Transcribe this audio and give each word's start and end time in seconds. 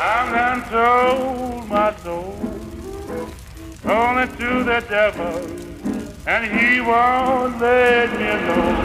I'm 0.00 0.32
done 0.32 0.62
told 0.70 1.68
my 1.68 1.92
soul, 2.04 2.34
only 3.84 4.26
to 4.26 4.62
the 4.62 4.80
devil, 4.88 5.40
and 6.26 6.44
he 6.44 6.80
won't 6.80 7.60
let 7.60 8.12
me 8.12 8.28
alone. 8.28 8.76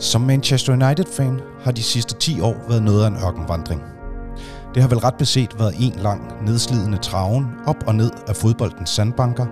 Som 0.00 0.20
Manchester 0.20 0.72
United-fan 0.72 1.40
har 1.60 1.72
de 1.72 1.82
sidste 1.82 2.14
10 2.14 2.40
år 2.40 2.56
været 2.68 2.82
noget 2.82 3.04
af 3.04 3.08
en 3.08 3.16
ørkenvandring. 3.16 3.82
Det 4.74 4.82
har 4.82 4.88
vel 4.88 4.98
ret 4.98 5.14
beset 5.18 5.58
været 5.58 5.74
en 5.80 5.92
lang, 5.92 6.44
nedslidende 6.44 6.98
traven 6.98 7.46
op 7.66 7.86
og 7.86 7.94
ned 7.94 8.10
af 8.28 8.36
fodboldens 8.36 8.90
sandbanker, 8.90 9.46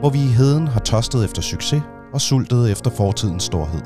hvor 0.00 0.10
vi 0.10 0.18
i 0.18 0.32
heden 0.36 0.68
har 0.68 0.80
tørstet 0.80 1.24
efter 1.24 1.42
succes 1.42 1.82
og 2.12 2.20
sultede 2.20 2.70
efter 2.70 2.90
fortidens 2.90 3.42
storhed. 3.42 3.80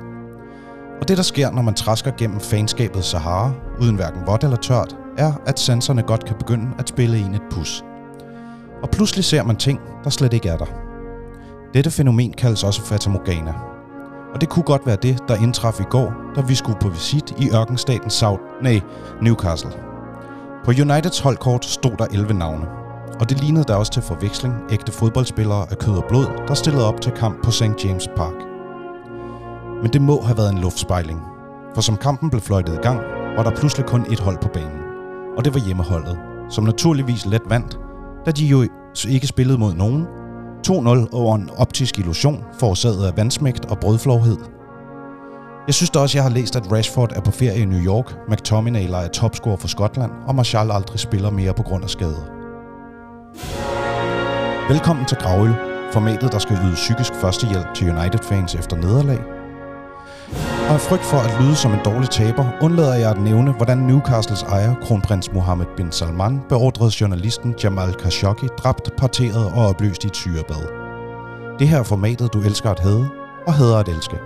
Og 1.01 1.09
det, 1.09 1.17
der 1.17 1.23
sker, 1.23 1.51
når 1.51 1.63
man 1.63 1.75
træsker 1.75 2.11
gennem 2.19 2.41
fanskabet 2.41 3.05
Sahara, 3.05 3.53
uden 3.81 3.97
hverken 3.97 4.27
vådt 4.27 4.45
eller 4.45 4.57
tørt, 4.57 4.97
er, 5.19 5.33
at 5.47 5.59
sanserne 5.59 6.03
godt 6.03 6.25
kan 6.25 6.37
begynde 6.37 6.71
at 6.79 6.89
spille 6.89 7.19
en 7.19 7.35
et 7.35 7.43
pus. 7.51 7.85
Og 8.83 8.91
pludselig 8.91 9.25
ser 9.25 9.43
man 9.43 9.57
ting, 9.57 9.81
der 10.05 10.11
slet 10.11 10.33
ikke 10.33 10.49
er 10.49 10.57
der. 10.57 10.67
Dette 11.75 11.91
fænomen 11.91 12.33
kaldes 12.33 12.65
også 12.65 12.83
fatamorgana. 12.83 13.55
Og 14.35 14.41
det 14.41 14.49
kunne 14.49 14.63
godt 14.63 14.87
være 14.87 14.97
det, 15.03 15.19
der 15.29 15.37
indtraf 15.37 15.81
i 15.81 15.85
går, 15.91 16.13
da 16.37 16.41
vi 16.41 16.55
skulle 16.55 16.79
på 16.81 16.89
visit 16.89 17.35
i 17.39 17.51
ørkenstaten 17.55 18.11
South, 18.11 18.43
nej, 18.63 18.81
Newcastle. 19.23 19.71
På 20.65 20.71
Uniteds 20.71 21.19
holdkort 21.21 21.65
stod 21.65 21.97
der 21.99 22.07
11 22.13 22.35
navne, 22.35 22.67
og 23.21 23.29
det 23.29 23.41
lignede 23.41 23.65
da 23.65 23.75
også 23.75 23.93
til 23.93 24.03
forveksling 24.03 24.55
ægte 24.71 24.93
fodboldspillere 24.93 25.67
af 25.71 25.79
kød 25.79 25.97
og 25.97 26.05
blod, 26.09 26.27
der 26.49 26.55
stillede 26.55 26.89
op 26.89 27.01
til 27.01 27.13
kamp 27.13 27.45
på 27.45 27.51
St. 27.51 27.85
James 27.85 28.09
Park. 28.17 28.35
Men 29.83 29.93
det 29.93 30.03
må 30.03 30.23
have 30.23 30.39
været 30.39 30.53
en 30.53 30.59
luftspejling, 30.59 31.21
for 31.75 31.81
som 31.81 31.97
kampen 31.97 32.31
blev 32.31 32.43
fløjtet 32.43 32.75
i 32.75 32.83
gang, 32.83 32.99
var 33.37 33.43
der 33.43 33.51
pludselig 33.51 33.87
kun 33.87 34.07
et 34.13 34.21
hold 34.21 34.39
på 34.43 34.49
banen, 34.49 34.81
og 35.37 35.45
det 35.45 35.55
var 35.55 35.61
hjemmeholdet, 35.61 36.19
som 36.51 36.65
naturligvis 36.65 37.27
let 37.27 37.43
vandt, 37.49 37.79
da 38.27 38.31
de 38.31 38.47
jo 38.47 38.67
ikke 39.09 39.27
spillede 39.27 39.59
mod 39.59 39.75
nogen, 39.75 40.07
2-0 40.69 41.09
over 41.13 41.35
en 41.35 41.51
optisk 41.57 41.99
illusion 41.99 42.45
forårsaget 42.61 43.07
af 43.07 43.17
vandsmægt 43.17 43.65
og 43.65 43.79
brødflovhed. 43.79 44.37
Jeg 45.67 45.75
synes 45.75 45.91
da 45.91 45.99
også, 45.99 46.19
jeg 46.19 46.23
har 46.23 46.31
læst, 46.31 46.57
at 46.57 46.73
Rashford 46.73 47.13
er 47.17 47.21
på 47.21 47.31
ferie 47.31 47.63
i 47.63 47.65
New 47.65 47.85
York, 47.85 48.17
McTominay 48.29 48.89
er 48.91 49.09
topscorer 49.09 49.57
for 49.57 49.69
Skotland, 49.69 50.11
og 50.27 50.35
Martial 50.35 50.71
aldrig 50.71 51.01
spiller 51.01 51.31
mere 51.31 51.55
på 51.55 51.63
grund 51.63 51.85
af 51.85 51.91
skader. 51.91 52.40
Velkommen 54.69 55.07
til 55.07 55.17
Gravøl, 55.17 55.55
formatet, 55.93 56.33
der 56.33 56.39
skal 56.39 56.57
yde 56.65 56.75
psykisk 56.75 57.15
førstehjælp 57.15 57.75
til 57.75 57.91
United-fans 57.91 58.55
efter 58.55 58.77
nederlag. 58.77 59.19
Og 60.69 60.75
af 60.75 60.81
frygt 60.81 61.05
for 61.05 61.17
at 61.17 61.43
lyde 61.43 61.57
som 61.57 61.73
en 61.73 61.81
dårlig 61.85 62.11
taber, 62.11 62.45
undlader 62.63 62.95
jeg 62.95 63.11
at 63.11 63.21
nævne, 63.21 63.53
hvordan 63.53 63.79
Newcastles 63.79 64.43
ejer, 64.43 64.75
kronprins 64.83 65.33
Mohammed 65.33 65.67
bin 65.77 65.93
Salman, 65.93 66.41
beordrede 66.49 66.91
journalisten 67.01 67.55
Jamal 67.65 67.95
Khashoggi 67.95 68.47
dræbt, 68.59 68.91
parteret 68.99 69.53
og 69.53 69.67
opløst 69.69 70.05
i 70.05 70.07
et 70.07 70.17
syrebad. 70.17 70.69
Det 71.59 71.69
her 71.69 71.79
er 71.79 71.83
formatet, 71.83 72.33
du 72.33 72.41
elsker 72.41 72.71
at 72.71 72.81
hade 72.81 73.09
og 73.47 73.55
hader 73.55 73.79
at 73.79 73.89
elske. 73.89 74.17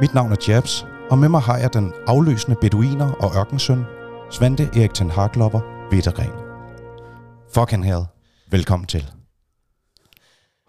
Mit 0.00 0.14
navn 0.14 0.32
er 0.32 0.36
Jabs, 0.48 0.86
og 1.10 1.18
med 1.18 1.28
mig 1.28 1.40
har 1.40 1.56
jeg 1.56 1.74
den 1.74 1.92
afløsende 2.06 2.56
beduiner 2.60 3.12
og 3.12 3.32
ørkensøn, 3.36 3.84
Svante 4.30 4.68
Erik 4.76 4.94
Ten 4.94 5.10
Haglover, 5.10 5.60
Vettergren. 5.90 6.32
Fucking 7.54 7.84
hell. 7.84 8.13
Velkommen 8.54 8.86
til. 8.86 9.04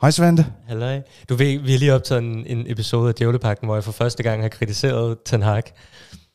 Hej 0.01 0.11
Svante. 0.11 0.45
Halløj. 0.67 1.01
Du 1.29 1.35
ved, 1.35 1.59
vi 1.59 1.71
har 1.71 1.79
lige 1.79 1.93
optaget 1.93 2.23
en, 2.23 2.45
en 2.45 2.71
episode 2.71 3.09
af 3.09 3.15
Djævlepakken, 3.15 3.67
hvor 3.67 3.75
jeg 3.75 3.83
for 3.83 3.91
første 3.91 4.23
gang 4.23 4.41
har 4.41 4.49
kritiseret 4.49 5.17
Ten 5.25 5.41
Hag. 5.41 5.63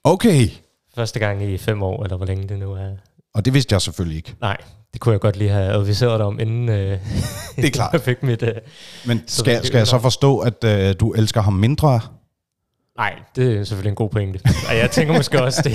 Okay. 0.04 0.48
Første 0.94 1.18
gang 1.18 1.42
i 1.42 1.58
fem 1.58 1.82
år, 1.82 2.02
eller 2.04 2.16
hvor 2.16 2.26
længe 2.26 2.48
det 2.48 2.58
nu 2.58 2.72
er. 2.72 2.90
Og 3.34 3.44
det 3.44 3.54
vidste 3.54 3.72
jeg 3.72 3.82
selvfølgelig 3.82 4.16
ikke. 4.16 4.34
Nej, 4.40 4.56
det 4.92 5.00
kunne 5.00 5.12
jeg 5.12 5.20
godt 5.20 5.36
lige 5.36 5.50
have 5.50 5.72
adviseret 5.72 6.18
dig 6.18 6.26
om, 6.26 6.40
inden 6.40 6.68
øh, 6.68 6.98
det 7.56 7.64
er 7.64 7.70
klart. 7.70 7.92
jeg 7.92 8.00
fik 8.00 8.22
mit... 8.22 8.42
Øh, 8.42 8.54
Men 9.06 9.22
skal, 9.26 9.66
skal 9.66 9.78
jeg 9.78 9.86
så 9.86 9.98
forstå, 9.98 10.38
at 10.38 10.64
øh, 10.64 10.94
du 11.00 11.12
elsker 11.12 11.40
ham 11.40 11.52
mindre? 11.52 12.00
Nej, 13.00 13.18
det 13.36 13.58
er 13.58 13.64
selvfølgelig 13.64 13.90
en 13.90 13.94
god 13.94 14.10
pointe. 14.10 14.40
Og 14.68 14.76
jeg 14.76 14.90
tænker 14.90 15.14
måske 15.14 15.42
også, 15.42 15.62
det 15.64 15.72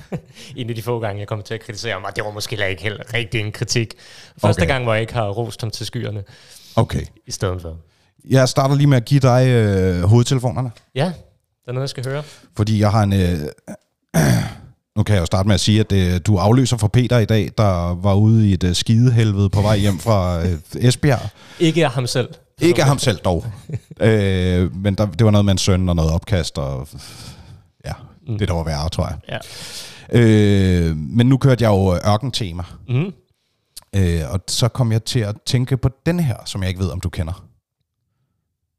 en 0.56 0.68
af 0.68 0.74
de 0.74 0.82
få 0.82 1.00
gange, 1.00 1.20
jeg 1.20 1.28
kommer 1.28 1.42
til 1.42 1.54
at 1.54 1.60
kritisere 1.60 1.92
ham, 1.92 2.04
og 2.04 2.16
det 2.16 2.24
var 2.24 2.30
måske 2.30 2.70
ikke 2.70 2.82
helt 2.82 3.02
rigtig 3.14 3.40
en 3.40 3.52
kritik. 3.52 3.94
Første 4.38 4.60
okay. 4.60 4.66
gang, 4.66 4.84
hvor 4.84 4.92
jeg 4.94 5.00
ikke 5.00 5.14
har 5.14 5.28
rost 5.28 5.60
ham 5.60 5.70
til 5.70 5.86
skyerne. 5.86 6.22
Okay. 6.76 7.02
I 7.26 7.30
stedet 7.30 7.62
for. 7.62 7.76
Jeg 8.30 8.48
starter 8.48 8.74
lige 8.74 8.86
med 8.86 8.96
at 8.96 9.04
give 9.04 9.20
dig 9.20 9.48
øh, 9.48 10.02
hovedtelefonerne. 10.02 10.70
Ja, 10.94 11.04
der 11.04 11.68
er 11.68 11.72
noget, 11.72 11.82
jeg 11.82 11.88
skal 11.88 12.04
høre. 12.04 12.22
Fordi 12.56 12.80
jeg 12.80 12.90
har 12.90 13.02
en... 13.02 13.12
Øh, 13.12 13.38
nu 14.96 15.02
kan 15.02 15.14
jeg 15.14 15.20
jo 15.20 15.26
starte 15.26 15.46
med 15.46 15.54
at 15.54 15.60
sige, 15.60 15.80
at 15.80 15.92
øh, 15.92 16.20
du 16.26 16.36
afløser 16.36 16.76
for 16.76 16.88
Peter 16.88 17.18
i 17.18 17.24
dag, 17.24 17.50
der 17.58 17.94
var 17.94 18.14
ude 18.14 18.48
i 18.50 18.52
et 18.52 18.64
øh, 18.64 18.74
skidehelvede 18.74 19.50
på 19.50 19.60
vej 19.60 19.76
hjem 19.76 19.98
fra 19.98 20.46
øh, 20.46 20.58
Esbjerg. 20.74 21.30
Ikke 21.60 21.84
af 21.84 21.90
ham 21.90 22.06
selv. 22.06 22.28
Ikke 22.60 22.82
af 22.82 22.88
ham 22.88 22.98
selv 22.98 23.18
dog. 23.18 23.44
øh, 24.00 24.76
men 24.76 24.94
der, 24.94 25.06
det 25.06 25.24
var 25.24 25.30
noget 25.30 25.44
med 25.44 25.52
en 25.52 25.58
søn 25.58 25.88
og 25.88 25.96
noget 25.96 26.12
opkast, 26.12 26.58
og 26.58 26.88
ja, 27.84 27.92
mm. 28.28 28.38
det 28.38 28.48
der 28.48 28.54
var 28.54 28.64
værre, 28.64 28.88
tror 28.88 29.06
jeg. 29.08 29.18
Ja. 29.28 29.38
Øh, 30.12 30.96
men 30.96 31.26
nu 31.26 31.36
kørte 31.36 31.64
jeg 31.64 31.70
jo 31.70 31.94
ørkentema. 32.12 32.62
Mm. 32.88 33.12
Øh, 33.96 34.20
og 34.30 34.40
så 34.48 34.68
kom 34.68 34.92
jeg 34.92 35.04
til 35.04 35.20
at 35.20 35.36
tænke 35.46 35.76
på 35.76 35.88
den 36.06 36.20
her, 36.20 36.36
som 36.44 36.62
jeg 36.62 36.68
ikke 36.68 36.80
ved, 36.80 36.90
om 36.90 37.00
du 37.00 37.08
kender. 37.08 37.44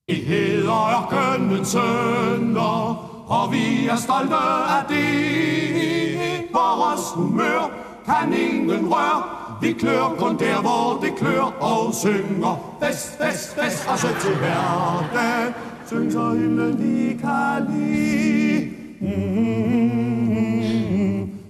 Vi 0.08 0.16
hedder 0.16 1.04
ørkenens 1.04 1.68
sønner, 1.68 2.96
og 3.28 3.52
vi 3.52 3.88
er 3.88 3.96
stolte 3.96 4.36
af 4.70 4.84
det. 4.90 6.48
Vores 6.54 7.02
humør 7.16 7.72
kan 8.06 8.34
ingen 8.34 8.88
røre. 8.94 9.24
Vi 9.62 9.72
klør 9.74 10.16
kun 10.20 10.40
der, 10.40 10.62
hvor 10.62 11.00
det 11.04 11.18
klør 11.18 11.42
og 11.42 11.94
synger. 11.96 12.78
Vest, 12.82 13.20
vest, 13.20 13.58
vest, 13.58 13.88
og 13.88 14.00
så 14.00 14.08
til 14.22 14.36
hverdag. 14.38 15.54
Syng 15.88 16.12
så 16.12 16.34
himlen 16.34 16.80
vi 16.80 17.14
kan 17.18 17.68
lide. 17.70 18.70
Mm, 19.02 19.08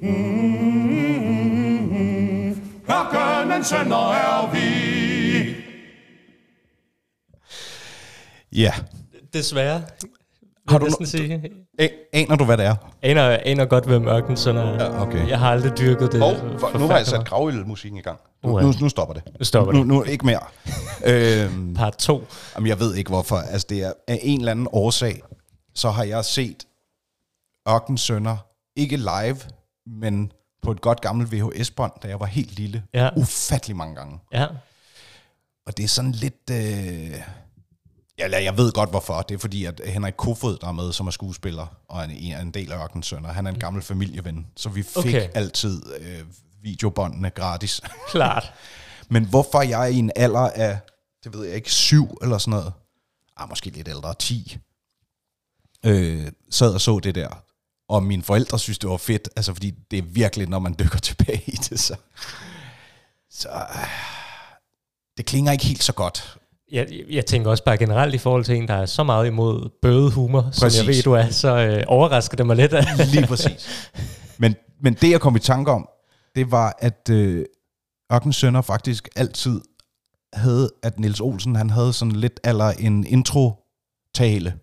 mm, 0.02 0.10
mm, 1.92 2.62
Ørkenens 2.90 3.68
sønner 3.68 4.12
er 4.14 4.52
vi. 4.54 5.56
Ja. 8.62 8.72
Desværre. 9.34 9.82
Har 10.70 10.78
du 10.78 10.86
no- 10.86 11.06
sige. 11.06 11.52
Aner 12.14 12.36
du, 12.36 12.46
hvad 12.46 12.58
det 12.58 12.66
er? 12.66 12.76
Aner, 13.02 13.38
aner 13.46 13.66
godt, 13.66 13.86
hvem 13.86 14.08
ørken 14.08 14.38
sådan 14.38 14.62
er. 14.62 14.84
Ja, 14.84 15.02
okay. 15.02 15.28
Jeg 15.30 15.40
har 15.40 15.52
aldrig 15.52 15.78
dyrket 15.78 16.12
det. 16.12 16.24
Og 16.24 16.36
for, 16.60 16.78
nu 16.78 16.88
har 16.88 16.98
jeg 16.98 17.08
sat 17.08 17.26
gravølmusikken 17.26 18.00
i 18.00 18.02
gang. 18.02 18.20
Nu, 18.44 18.60
nu, 18.60 18.74
nu 18.82 18.90
stopper 18.90 19.14
det. 19.14 19.24
Nu 19.40 19.46
stopper 19.46 19.74
nu, 19.74 19.80
det. 19.80 19.88
Nu, 19.88 20.04
ikke 20.04 20.26
mere. 20.26 20.40
øhm. 21.46 21.74
Part 21.74 21.98
2. 21.98 22.24
jamen, 22.56 22.68
jeg 22.68 22.80
ved 22.80 22.96
ikke 22.96 23.10
hvorfor. 23.10 23.36
Altså, 23.36 23.68
det 23.70 23.84
er 23.84 23.94
af 24.08 24.20
en 24.22 24.40
eller 24.40 24.52
anden 24.52 24.68
årsag, 24.72 25.22
så 25.76 25.90
har 25.90 26.04
jeg 26.04 26.26
set 26.26 26.66
Ørkens 27.70 28.02
Sønner, 28.02 28.38
ikke 28.76 28.98
live, 28.98 29.38
men 29.88 30.32
på 30.62 30.72
et 30.72 30.82
godt 30.82 31.02
gammelt 31.02 31.32
VHS-bånd, 31.32 31.92
da 32.04 32.08
jeg 32.08 32.20
var 32.20 32.26
helt 32.26 32.56
lille. 32.56 32.84
Ja. 32.94 33.10
Ufattelig 33.16 33.78
mange 33.78 33.96
gange. 33.96 34.20
Ja. 34.34 34.46
Og 35.66 35.78
det 35.78 35.84
er 35.84 35.88
sådan 35.88 36.12
lidt... 36.12 36.50
Øh... 36.52 37.22
Ja, 38.20 38.44
jeg 38.44 38.58
ved 38.58 38.72
godt 38.72 38.90
hvorfor. 38.90 39.22
Det 39.22 39.36
er 39.36 39.40
fordi, 39.40 39.66
at 39.66 39.82
Henrik 39.86 40.14
Kofod, 40.18 40.58
der 40.62 40.68
er 40.68 40.72
med, 40.72 40.94
som 40.94 41.08
er 41.08 41.12
skuespiller, 41.12 41.68
og 41.88 42.04
en, 42.04 42.32
er 42.32 42.42
en 42.42 42.52
del 42.52 42.72
af 42.72 42.84
Ørkens 42.84 43.08
Sønner, 43.08 43.30
han 43.34 43.48
er 43.48 43.52
en 43.52 43.60
gammel 43.60 43.82
familieven. 43.84 44.48
Så 44.56 44.70
vi 44.70 44.84
fik 44.84 44.98
okay. 44.98 45.30
Altid 45.34 45.82
øh, 46.00 46.22
videobåndene 46.62 47.30
gratis. 47.30 47.82
Klart. 48.12 48.54
Men 49.10 49.26
hvorfor 49.26 49.62
jeg 49.62 49.92
i 49.92 49.98
en 49.98 50.12
alder 50.16 50.50
af, 50.50 50.80
det 51.24 51.34
ved 51.34 51.46
jeg 51.46 51.56
ikke, 51.56 51.72
syv 51.72 52.18
eller 52.22 52.38
sådan 52.38 52.52
noget, 52.52 52.74
ah, 53.38 53.50
måske 53.50 53.70
lidt 53.70 53.88
ældre, 53.88 54.14
ti, 54.20 54.58
øh, 55.86 56.32
sad 56.50 56.74
og 56.74 56.82
så 56.82 57.00
det 57.00 57.16
der. 57.16 57.44
Og 57.90 58.04
mine 58.04 58.24
forældre 58.24 58.60
synes, 58.60 58.80
det 58.80 58.90
var 58.90 58.98
fedt, 58.98 59.30
altså 59.36 59.54
fordi 59.54 59.72
det 59.92 60.00
er 60.00 60.04
virkelig, 60.04 60.50
når 60.50 60.60
man 60.60 60.76
dykker 60.80 61.00
tilbage 61.00 61.44
i 61.48 61.56
det, 61.56 61.80
så... 61.80 61.96
Så... 63.32 63.50
øh, 63.50 63.88
Det 65.18 65.26
klinger 65.26 65.52
ikke 65.52 65.66
helt 65.66 65.84
så 65.84 65.94
godt. 65.94 66.37
Jeg, 66.72 66.88
jeg 67.10 67.26
tænker 67.26 67.52
også 67.52 67.64
bare 67.64 67.78
generelt 67.78 68.16
i 68.16 68.18
forhold 68.18 68.44
til 68.44 68.56
en, 68.56 68.68
der 68.68 68.74
er 68.74 68.86
så 68.86 69.04
meget 69.04 69.28
imod 69.28 69.70
bødehumor, 69.82 70.50
som 70.52 70.66
Præcis. 70.66 70.80
jeg 70.80 70.88
ved, 70.88 71.04
du 71.04 71.14
er, 71.14 71.30
så 71.30 71.58
øh, 71.58 71.84
overrasker 71.88 72.38
det 72.38 72.46
mig 72.46 72.56
lidt. 72.56 72.74
Lige 73.14 73.28
præcis. 73.28 73.90
Men, 74.38 74.56
men 74.82 74.94
det, 74.94 75.12
jeg 75.12 75.22
kom 75.22 75.36
i 75.36 75.40
tanke 75.40 75.72
om, 75.72 75.90
det 76.36 76.52
var, 76.52 76.76
at 76.80 77.10
øh, 77.12 77.46
Ørkens 78.14 78.36
Sønner 78.36 78.62
faktisk 78.62 79.10
altid 79.16 79.62
havde, 80.34 80.70
at 80.84 81.00
Nils 81.00 81.20
Olsen, 81.20 81.56
han 81.56 81.70
havde 81.70 81.94
sådan 81.94 82.12
lidt 82.12 82.40
eller 82.44 82.72
en 82.80 83.08
intro-tale. 83.08 84.54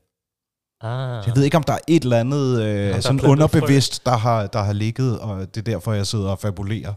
Ah. 0.85 1.23
Jeg 1.27 1.37
ved 1.37 1.43
ikke, 1.45 1.57
om 1.57 1.63
der 1.63 1.73
er 1.73 1.79
et 1.89 2.03
eller 2.03 2.21
andet 2.21 2.63
øh, 2.63 2.91
er 2.97 3.01
sådan 3.01 3.21
underbevidst, 3.21 4.07
der 4.07 4.17
har, 4.17 4.47
der 4.47 4.63
har 4.63 4.73
ligget, 4.73 5.19
og 5.21 5.55
det 5.55 5.57
er 5.61 5.73
derfor, 5.73 5.93
jeg 5.93 6.07
sidder 6.07 6.29
og 6.31 6.39
fabulerer. 6.39 6.95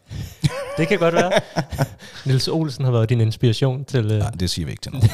Det 0.78 0.88
kan 0.88 1.00
godt 1.00 1.14
være. 1.14 1.32
Nils 2.26 2.48
Olsen 2.48 2.86
har 2.86 2.92
været 2.92 3.10
din 3.10 3.22
inspiration 3.22 3.86
til... 3.86 4.12
Øh, 4.12 4.20
Nej, 4.20 4.30
det 4.32 4.50
siger 4.50 4.66
vi 4.66 4.72
ikke 4.72 4.82
til 4.82 4.92
nogen. 4.92 5.10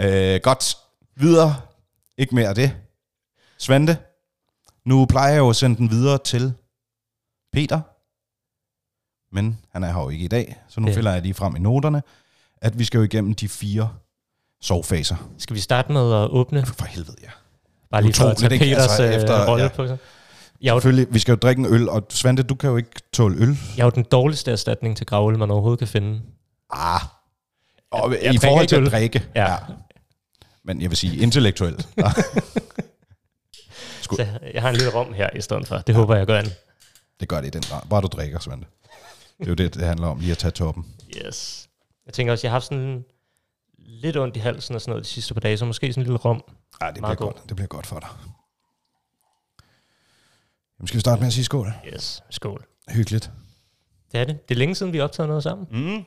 øh, 0.34 0.40
godt, 0.42 0.76
videre. 1.16 1.56
ikke 2.18 2.34
mere 2.34 2.48
af 2.48 2.54
det. 2.54 2.76
Svante, 3.58 3.96
nu 4.86 5.06
plejer 5.06 5.32
jeg 5.32 5.38
jo 5.38 5.48
at 5.50 5.56
sende 5.56 5.76
den 5.76 5.90
videre 5.90 6.18
til 6.18 6.52
Peter, 7.52 7.80
men 9.34 9.58
han 9.72 9.84
er 9.84 9.92
her 9.92 10.00
jo 10.02 10.08
ikke 10.08 10.24
i 10.24 10.28
dag, 10.28 10.56
så 10.68 10.80
nu 10.80 10.88
Ja. 10.88 10.94
finder 10.96 11.12
jeg 11.12 11.22
lige 11.22 11.34
frem 11.34 11.56
i 11.56 11.58
noterne, 11.58 12.02
at 12.62 12.78
vi 12.78 12.84
skal 12.84 12.98
jo 12.98 13.04
igennem 13.04 13.34
de 13.34 13.48
fire 13.48 13.92
sovefaser. 14.62 15.16
Skal 15.38 15.56
vi 15.56 15.60
starte 15.60 15.92
med 15.92 16.12
at 16.12 16.28
åbne? 16.30 16.66
For 16.66 16.84
helvede, 16.84 17.16
ja. 17.22 17.28
Bare 17.90 18.02
lige 18.02 18.14
for 18.14 18.24
at 18.24 18.36
tage 18.36 18.46
Utroligt? 18.46 18.62
Peters 18.62 18.82
Altså, 18.82 19.02
altså, 19.02 19.20
efter- 19.22 19.46
rolle 19.48 19.64
ja. 19.64 19.68
ja. 19.70 19.76
på 19.76 19.86
sig. 19.86 19.98
Jeg 20.60 20.72
Selvfølgelig, 20.72 21.14
vi 21.14 21.18
skal 21.18 21.32
jo 21.32 21.36
drikke 21.36 21.60
en 21.60 21.66
øl, 21.74 21.88
og 21.88 22.06
Svante, 22.10 22.42
du 22.42 22.54
kan 22.54 22.70
jo 22.70 22.76
ikke 22.76 22.90
tåle 23.12 23.36
øl. 23.42 23.58
jeg 23.76 23.82
er 23.82 23.84
jo 23.86 23.90
den 23.90 24.02
dårligste 24.12 24.52
erstatning 24.52 24.96
til 24.96 25.06
gravøl, 25.06 25.38
man 25.38 25.50
overhovedet 25.50 25.78
kan 25.78 25.88
finde. 25.88 26.20
Ah. 26.72 27.00
Og 27.90 28.10
Jeg- 28.12 28.20
i 28.20 28.24
jeg 28.24 28.30
drikker 28.32 28.48
forhold 28.48 28.66
til 28.66 28.76
at 28.76 28.82
øl. 28.82 28.90
drikke. 28.90 29.24
Ja. 29.34 29.56
Men 30.64 30.82
jeg 30.82 30.90
vil 30.90 30.96
sige 30.96 31.16
intellektuelt. 31.16 31.88
Ja. 31.96 32.12
Skål. 34.00 34.16
Så 34.16 34.22
jeg- 34.22 34.50
jeg 34.54 34.62
har 34.62 34.68
en 34.70 34.76
lille 34.76 34.90
rom 34.94 35.12
her 35.12 35.30
i 35.36 35.40
stedet 35.40 35.66
for. 35.68 35.76
Det 35.78 35.92
ja. 35.92 35.98
håber 35.98 36.16
jeg 36.16 36.26
gør 36.26 36.38
an. 36.38 36.46
Det 37.20 37.28
gør 37.28 37.40
det 37.40 37.46
i 37.46 37.50
den 37.50 37.62
grad. 37.62 37.80
Bare 37.90 38.00
du 38.00 38.06
drikker, 38.06 38.38
Svante. 38.38 38.66
Det 39.38 39.44
er 39.44 39.48
jo 39.48 39.54
det, 39.54 39.74
det 39.74 39.82
handler 39.82 40.06
om, 40.06 40.18
lige 40.20 40.32
at 40.32 40.38
tage 40.38 40.50
toppen. 40.50 40.86
Yes. 41.26 41.68
Jeg 42.06 42.14
tænker 42.14 42.32
også, 42.32 42.46
jeg 42.46 42.50
har 42.50 42.54
haft 42.54 42.64
sådan 42.64 43.04
lidt 43.86 44.16
ondt 44.16 44.36
i 44.36 44.38
halsen 44.38 44.74
og 44.74 44.80
sådan 44.80 44.90
noget 44.90 45.04
de 45.04 45.10
sidste 45.10 45.34
par 45.34 45.40
dage, 45.40 45.58
så 45.58 45.64
måske 45.64 45.92
sådan 45.92 46.02
en 46.02 46.06
lille 46.06 46.18
rom. 46.18 46.44
Ja, 46.80 46.86
det 46.86 46.94
bliver 46.94 47.06
Meget 47.06 47.18
godt. 47.18 47.48
Det 47.48 47.56
bliver 47.56 47.68
godt 47.68 47.86
for 47.86 47.98
dig. 48.00 48.08
Jamen, 50.78 50.86
skal 50.86 50.96
vi 50.96 51.00
starte 51.00 51.20
med 51.20 51.26
at 51.26 51.32
sige 51.32 51.44
skål? 51.44 51.72
Yes. 51.94 52.22
Skål. 52.30 52.66
Hyggeligt. 52.88 53.30
Det 54.12 54.20
er 54.20 54.24
det. 54.24 54.48
Det 54.48 54.54
er 54.54 54.58
længe 54.58 54.74
siden, 54.74 54.92
vi 54.92 54.98
har 54.98 55.04
optaget 55.04 55.28
noget 55.28 55.42
sammen. 55.42 55.66
Mm. 55.70 56.04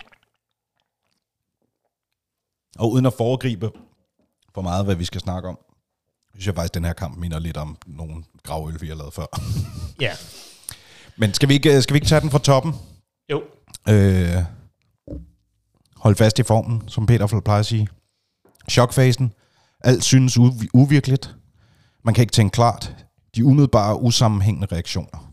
Og 2.80 2.92
uden 2.92 3.06
at 3.06 3.14
foregribe 3.14 3.72
for 4.54 4.62
meget, 4.62 4.86
hvad 4.86 4.96
vi 4.96 5.06
skal 5.06 5.22
snakke 5.22 5.50
om, 5.50 5.60
synes 6.34 6.48
jeg 6.48 6.56
faktisk, 6.56 6.72
at 6.72 6.74
den 6.74 6.86
her 6.86 6.94
kamp 6.94 7.18
minder 7.18 7.40
lidt 7.40 7.58
om 7.58 7.78
nogle 7.88 8.24
gravøl, 8.44 8.82
vi 8.82 8.88
har 8.88 8.96
lavet 8.96 9.14
før. 9.14 9.26
Ja. 10.02 10.12
Men 11.22 11.34
skal 11.34 11.50
vi 11.50 11.54
ikke, 11.54 11.82
skal 11.82 11.94
vi 11.94 11.98
ikke 11.98 12.08
tage 12.08 12.22
den 12.22 12.32
fra 12.32 12.40
toppen? 12.40 12.74
Jo. 13.32 13.44
Øh, 13.90 14.44
hold 16.00 16.16
fast 16.16 16.40
i 16.40 16.44
formen, 16.44 16.84
som 16.88 17.06
Peter 17.06 17.42
plejer 17.46 17.60
at 17.60 17.66
sige. 17.66 17.88
Chokfasen. 18.70 19.34
Alt 19.84 20.04
synes 20.04 20.38
uv- 20.38 20.68
uvirkeligt. 20.74 21.36
Man 22.04 22.14
kan 22.14 22.22
ikke 22.22 22.32
tænke 22.32 22.54
klart. 22.54 22.96
De 23.36 23.46
umiddelbare, 23.46 24.02
usammenhængende 24.02 24.68
reaktioner. 24.72 25.32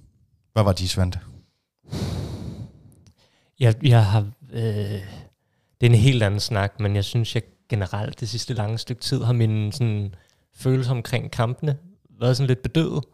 Hvad 0.52 0.62
var 0.62 0.72
de, 0.72 0.88
Svante? 0.88 1.20
Jeg, 3.60 3.74
jeg 3.86 4.06
har... 4.06 4.26
Øh, 4.52 4.62
det 5.80 5.86
er 5.86 5.90
en 5.90 5.94
helt 5.94 6.22
anden 6.22 6.40
snak, 6.40 6.80
men 6.80 6.96
jeg 6.96 7.04
synes, 7.04 7.34
jeg 7.34 7.42
generelt 7.68 8.20
det 8.20 8.28
sidste 8.28 8.54
lange 8.54 8.78
stykke 8.78 9.02
tid 9.02 9.22
har 9.24 9.32
mine 9.32 9.72
sådan, 9.72 10.14
følelser 10.56 10.92
omkring 10.92 11.30
kampene 11.30 11.76
været 12.20 12.36
sådan 12.36 12.48
lidt 12.48 12.62
bedøvet. 12.62 13.04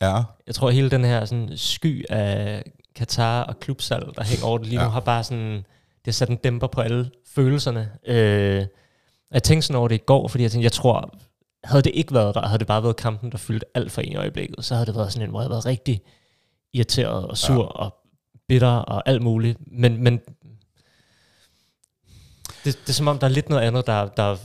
Ja. 0.00 0.22
Jeg 0.46 0.54
tror, 0.54 0.70
hele 0.70 0.90
den 0.90 1.04
her 1.04 1.24
sådan, 1.24 1.50
sky 1.56 2.04
af 2.10 2.62
Katar 2.94 3.42
og 3.42 3.60
klubsalg, 3.60 4.04
der 4.16 4.24
hænger 4.24 4.44
over 4.46 4.58
det 4.58 4.66
lige 4.66 4.80
Ja. 4.80 4.86
nu, 4.86 4.90
har 4.90 5.00
bare 5.00 5.24
sådan... 5.24 5.66
Det 6.04 6.06
har 6.06 6.12
sat 6.12 6.28
en 6.28 6.36
dæmper 6.36 6.66
på 6.66 6.80
alle 6.80 7.10
følelserne. 7.26 7.90
Øh, 8.06 8.66
jeg 9.30 9.42
tænkte 9.42 9.66
sådan 9.66 9.78
over 9.78 9.88
det 9.88 9.94
i 9.94 10.04
går, 10.06 10.28
fordi 10.28 10.42
jeg 10.42 10.50
tænkte, 10.50 10.64
jeg 10.64 10.72
tror, 10.72 11.18
havde 11.64 11.82
det 11.82 11.92
ikke 11.94 12.14
været 12.14 12.34
der, 12.34 12.46
havde 12.46 12.58
det 12.58 12.66
bare 12.66 12.82
været 12.82 12.96
kampen, 12.96 13.32
der 13.32 13.38
fyldte 13.38 13.66
alt 13.74 13.92
for 13.92 14.00
en 14.00 14.12
i 14.12 14.16
øjeblikket, 14.16 14.64
så 14.64 14.74
havde 14.74 14.86
det 14.86 14.94
været 14.94 15.12
sådan 15.12 15.26
en, 15.26 15.30
hvor 15.30 15.40
jeg 15.40 15.44
havde 15.44 15.50
været 15.50 15.66
rigtig 15.66 16.02
irriteret 16.72 17.26
og 17.26 17.36
sur 17.36 17.62
ja. 17.62 17.68
og 17.68 17.94
bitter 18.48 18.68
og 18.68 19.08
alt 19.08 19.22
muligt. 19.22 19.58
Men, 19.66 20.02
men 20.02 20.20
det, 22.64 22.78
det 22.78 22.88
er 22.88 22.92
som 22.92 23.08
om, 23.08 23.18
der 23.18 23.26
er 23.26 23.30
lidt 23.30 23.48
noget 23.48 23.62
andet, 23.62 23.86
der, 23.86 24.08
der 24.08 24.36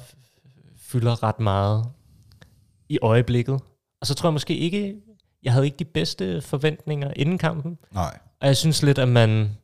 fylder 0.77 1.23
ret 1.23 1.39
meget 1.39 1.85
i 2.89 2.99
øjeblikket. 3.01 3.59
Og 4.01 4.07
så 4.07 4.15
tror 4.15 4.29
jeg 4.29 4.33
måske 4.33 4.57
ikke, 4.57 4.95
jeg 5.43 5.53
havde 5.53 5.65
ikke 5.65 5.77
de 5.77 5.85
bedste 5.85 6.41
forventninger 6.41 7.13
inden 7.15 7.37
kampen. 7.37 7.77
Nej. 7.91 8.17
Og 8.41 8.47
jeg 8.47 8.57
synes 8.57 8.83
lidt, 8.83 8.97
at 8.97 9.07
man... 9.07 9.57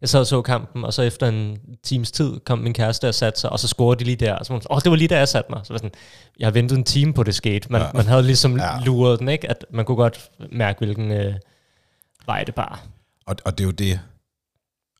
Jeg 0.00 0.08
sad 0.08 0.20
og 0.20 0.26
så 0.26 0.42
kampen, 0.42 0.84
og 0.84 0.94
så 0.94 1.02
efter 1.02 1.28
en 1.28 1.58
times 1.82 2.10
tid 2.10 2.40
kom 2.46 2.58
min 2.58 2.72
kæreste 2.74 3.08
og 3.08 3.14
satte 3.14 3.40
sig, 3.40 3.50
og 3.50 3.60
så 3.60 3.68
scorede 3.68 3.98
de 3.98 4.04
lige 4.04 4.16
der. 4.16 4.32
Og 4.34 4.46
så 4.46 4.52
var 4.52 4.60
sådan, 4.60 4.76
åh, 4.76 4.80
det 4.84 4.90
var 4.90 4.96
lige 4.96 5.08
der, 5.08 5.18
jeg 5.18 5.28
satte 5.28 5.52
mig. 5.52 5.60
Så 5.64 5.72
var 5.72 5.78
sådan, 5.78 5.90
jeg 6.38 6.46
har 6.46 6.52
ventet 6.52 6.78
en 6.78 6.84
time 6.84 7.12
på 7.14 7.22
det 7.22 7.34
skete. 7.34 7.72
Man, 7.72 7.80
Ja. 7.82 7.88
man 7.94 8.06
havde 8.06 8.22
ligesom 8.22 8.58
Ja. 8.58 8.78
luret 8.84 9.18
den, 9.20 9.28
ikke? 9.28 9.50
At 9.50 9.64
man 9.72 9.84
kunne 9.84 9.96
godt 9.96 10.30
mærke, 10.52 10.78
hvilken 10.78 11.10
øh, 11.12 11.34
vej 12.26 12.44
det 12.44 12.54
bar. 12.54 12.86
Og, 13.26 13.36
og 13.44 13.58
det 13.58 13.64
er 13.64 13.68
jo 13.68 13.72
det, 13.72 14.00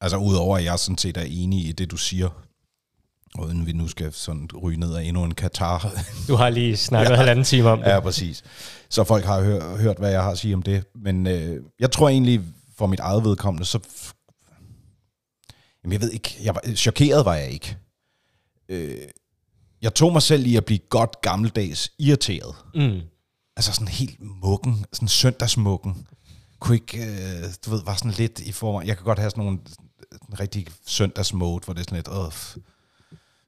altså 0.01 0.17
udover 0.17 0.57
at 0.57 0.65
jeg 0.65 0.79
sådan 0.79 0.99
set 0.99 1.17
er 1.17 1.25
enig 1.29 1.67
i 1.69 1.73
det, 1.73 1.91
du 1.91 1.97
siger, 1.97 2.29
uden 3.39 3.67
vi 3.67 3.73
nu 3.73 3.89
skal 3.89 4.13
sådan 4.13 4.49
ryge 4.63 4.81
ned 4.81 4.95
af 4.95 5.03
endnu 5.03 5.25
en 5.25 5.35
Katar. 5.35 5.93
Du 6.29 6.35
har 6.35 6.51
lige 6.51 6.77
snakket 6.77 7.11
ja. 7.13 7.17
halvanden 7.17 7.45
time 7.45 7.69
om 7.71 7.79
det. 7.79 7.87
ja, 7.87 8.01
præcis. 8.01 8.45
Så 8.89 9.05
folk 9.05 9.25
har 9.25 9.43
hør, 9.43 9.77
hørt, 9.77 9.99
hvad 9.99 10.11
jeg 10.11 10.23
har 10.23 10.31
at 10.31 10.39
sige 10.39 10.55
om 10.55 10.63
det. 10.63 10.85
Men 10.95 11.27
øh, 11.27 11.63
jeg 11.81 11.91
tror 11.91 12.09
egentlig, 12.09 12.41
for 12.79 12.87
mit 12.87 13.01
eget 13.01 13.25
vedkommende, 13.25 13.65
så... 13.65 13.79
Jamen, 15.87 15.93
jeg 15.93 16.01
ved 16.01 16.11
ikke, 16.11 16.37
jeg 16.43 16.55
var, 16.55 16.75
chokeret 16.75 17.25
var 17.25 17.35
jeg 17.35 17.51
ikke. 17.51 17.77
Øh, 18.69 18.99
jeg 19.83 19.95
tog 19.95 20.13
mig 20.13 20.23
selv 20.23 20.47
i 20.47 20.57
at 20.57 20.65
blive 20.65 20.79
godt 20.79 21.21
gammeldags 21.23 21.93
irriteret. 21.99 22.55
Mm. 22.75 23.01
Altså 23.57 23.73
sådan 23.73 23.89
helt 23.89 24.17
mukken, 24.21 24.85
sådan 24.93 25.09
søndagsmukken. 25.09 26.07
Kunne 26.61 26.77
ikke, 26.77 26.99
øh, 26.99 27.45
du 27.67 27.71
ved, 27.71 27.85
var 27.85 27.95
sådan 27.95 28.11
lidt 28.11 28.41
i 28.41 28.53
form 28.53 28.87
Jeg 28.87 28.97
kan 28.97 29.05
godt 29.05 29.19
have 29.19 29.31
sådan 29.31 29.45
nogle 29.45 29.59
sådan 30.13 30.41
rigtig 30.41 30.67
søndagsmode, 30.87 31.65
hvor 31.65 31.75
det 31.75 31.81
er 31.81 31.85
sådan 31.85 31.97
lidt, 31.99 32.09
f- 32.35 32.59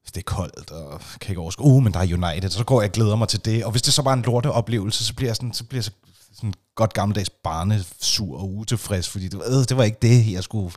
det 0.05 0.17
er 0.17 0.21
koldt, 0.21 0.71
og 0.71 1.01
kan 1.21 1.31
ikke 1.31 1.41
overskue, 1.41 1.65
uh, 1.65 1.83
men 1.83 1.93
der 1.93 1.99
er 1.99 2.31
United, 2.31 2.49
så 2.49 2.63
går 2.63 2.81
jeg 2.81 2.89
og 2.89 2.93
glæder 2.93 3.15
mig 3.15 3.27
til 3.27 3.45
det. 3.45 3.65
Og 3.65 3.71
hvis 3.71 3.81
det 3.81 3.93
så 3.93 4.03
bare 4.03 4.13
en 4.13 4.21
lorteoplevelse, 4.21 5.05
så 5.05 5.13
bliver 5.13 5.29
jeg 5.29 5.35
sådan, 5.35 5.53
så 5.53 5.63
bliver 5.63 5.77
jeg 5.77 5.83
så, 5.83 5.91
sådan 6.35 6.53
godt 6.75 6.93
gammeldags 6.93 7.29
barnesur 7.29 8.39
og 8.39 8.49
utilfreds, 8.55 9.09
fordi 9.09 9.27
det, 9.27 9.41
øh, 9.47 9.69
det 9.69 9.77
var 9.77 9.83
ikke 9.83 9.97
det, 10.01 10.31
jeg 10.31 10.43
skulle... 10.43 10.73